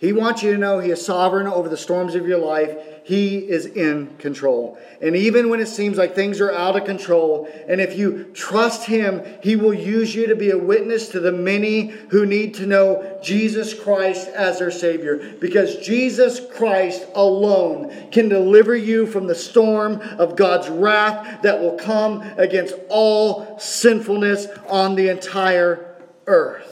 He 0.00 0.14
wants 0.14 0.42
you 0.42 0.52
to 0.52 0.58
know 0.58 0.78
He 0.78 0.90
is 0.90 1.04
sovereign 1.04 1.46
over 1.46 1.68
the 1.68 1.76
storms 1.76 2.14
of 2.14 2.26
your 2.26 2.38
life. 2.38 2.74
He 3.04 3.36
is 3.36 3.66
in 3.66 4.16
control. 4.16 4.78
And 5.02 5.14
even 5.14 5.50
when 5.50 5.60
it 5.60 5.68
seems 5.68 5.98
like 5.98 6.14
things 6.14 6.40
are 6.40 6.50
out 6.50 6.74
of 6.74 6.86
control, 6.86 7.50
and 7.68 7.82
if 7.82 7.98
you 7.98 8.30
trust 8.32 8.86
Him, 8.86 9.22
He 9.42 9.56
will 9.56 9.74
use 9.74 10.14
you 10.14 10.26
to 10.28 10.34
be 10.34 10.52
a 10.52 10.58
witness 10.58 11.08
to 11.08 11.20
the 11.20 11.32
many 11.32 11.88
who 11.88 12.24
need 12.24 12.54
to 12.54 12.66
know 12.66 13.20
Jesus 13.22 13.74
Christ 13.74 14.28
as 14.28 14.58
their 14.58 14.70
Savior. 14.70 15.34
Because 15.38 15.76
Jesus 15.76 16.40
Christ 16.56 17.06
alone 17.14 18.10
can 18.10 18.30
deliver 18.30 18.74
you 18.74 19.06
from 19.06 19.26
the 19.26 19.34
storm 19.34 20.00
of 20.18 20.34
God's 20.34 20.70
wrath 20.70 21.42
that 21.42 21.60
will 21.60 21.76
come 21.76 22.22
against 22.38 22.74
all 22.88 23.58
sinfulness 23.58 24.46
on 24.66 24.94
the 24.94 25.08
entire 25.08 25.94
earth. 26.26 26.69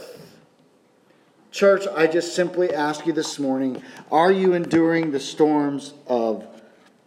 Church, 1.50 1.86
I 1.96 2.06
just 2.06 2.34
simply 2.34 2.74
ask 2.74 3.06
you 3.06 3.12
this 3.12 3.38
morning 3.38 3.82
are 4.12 4.30
you 4.30 4.52
enduring 4.52 5.12
the 5.12 5.20
storms 5.20 5.94
of 6.06 6.46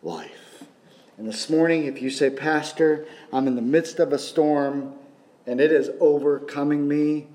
life? 0.01 0.63
And 1.17 1.27
this 1.27 1.49
morning, 1.49 1.85
if 1.85 2.01
you 2.01 2.09
say, 2.09 2.31
Pastor, 2.31 3.05
I'm 3.31 3.47
in 3.47 3.55
the 3.55 3.61
midst 3.61 3.99
of 3.99 4.11
a 4.11 4.17
storm 4.17 4.93
and 5.45 5.61
it 5.61 5.71
is 5.71 5.91
overcoming 5.99 6.87
me, 6.87 7.27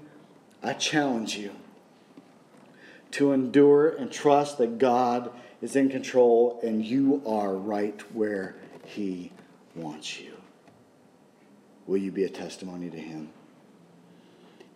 I 0.62 0.72
challenge 0.72 1.36
you 1.36 1.52
to 3.12 3.32
endure 3.32 3.90
and 3.90 4.10
trust 4.10 4.58
that 4.58 4.78
God 4.78 5.30
is 5.62 5.76
in 5.76 5.88
control 5.88 6.58
and 6.64 6.84
you 6.84 7.22
are 7.24 7.54
right 7.54 8.00
where 8.12 8.56
He 8.84 9.30
wants 9.76 10.18
you. 10.18 10.32
Will 11.86 11.98
you 11.98 12.10
be 12.10 12.24
a 12.24 12.28
testimony 12.28 12.90
to 12.90 12.98
Him? 12.98 13.28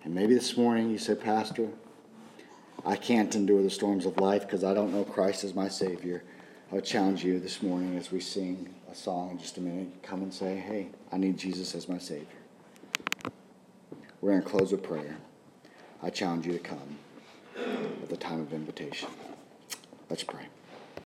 And 0.05 0.15
maybe 0.15 0.35
this 0.35 0.57
morning 0.57 0.91
you 0.91 0.99
say, 0.99 1.17
Pastor, 1.17 1.69
I 2.85 2.97
can't 2.97 3.35
endure 3.35 3.63
the 3.63 3.71
storms 3.71 4.07
of 4.07 4.19
life 4.19 4.43
because 4.43 4.65
I 4.65 4.73
don't 4.75 4.93
know 4.93 5.05
Christ 5.05 5.45
as 5.45 5.55
my 5.55 5.69
Savior. 5.69 6.23
I 6.71 6.77
would 6.77 6.85
challenge 6.85 7.25
you 7.25 7.39
this 7.39 7.63
morning 7.63 7.97
as 7.97 8.11
we 8.11 8.21
sing 8.21 8.75
a 8.91 8.95
song 8.95 9.33
in 9.33 9.39
just 9.39 9.59
a 9.59 9.61
minute. 9.61 10.03
Come 10.03 10.23
and 10.23 10.33
say, 10.33 10.57
Hey, 10.57 10.89
I 11.13 11.19
need 11.19 11.37
Jesus 11.37 11.75
as 11.75 11.89
my 11.89 11.99
Savior. 11.99 12.27
We're 14.21 14.31
going 14.31 14.43
to 14.43 14.49
close 14.49 14.73
with 14.73 14.83
prayer. 14.83 15.19
I 16.03 16.11
challenge 16.11 16.47
you 16.47 16.53
to 16.53 16.59
come 16.59 16.99
at 17.57 18.09
the 18.09 18.17
time 18.17 18.41
of 18.41 18.53
invitation. 18.53 19.09
Let's 20.09 20.25
pray. 20.25 20.47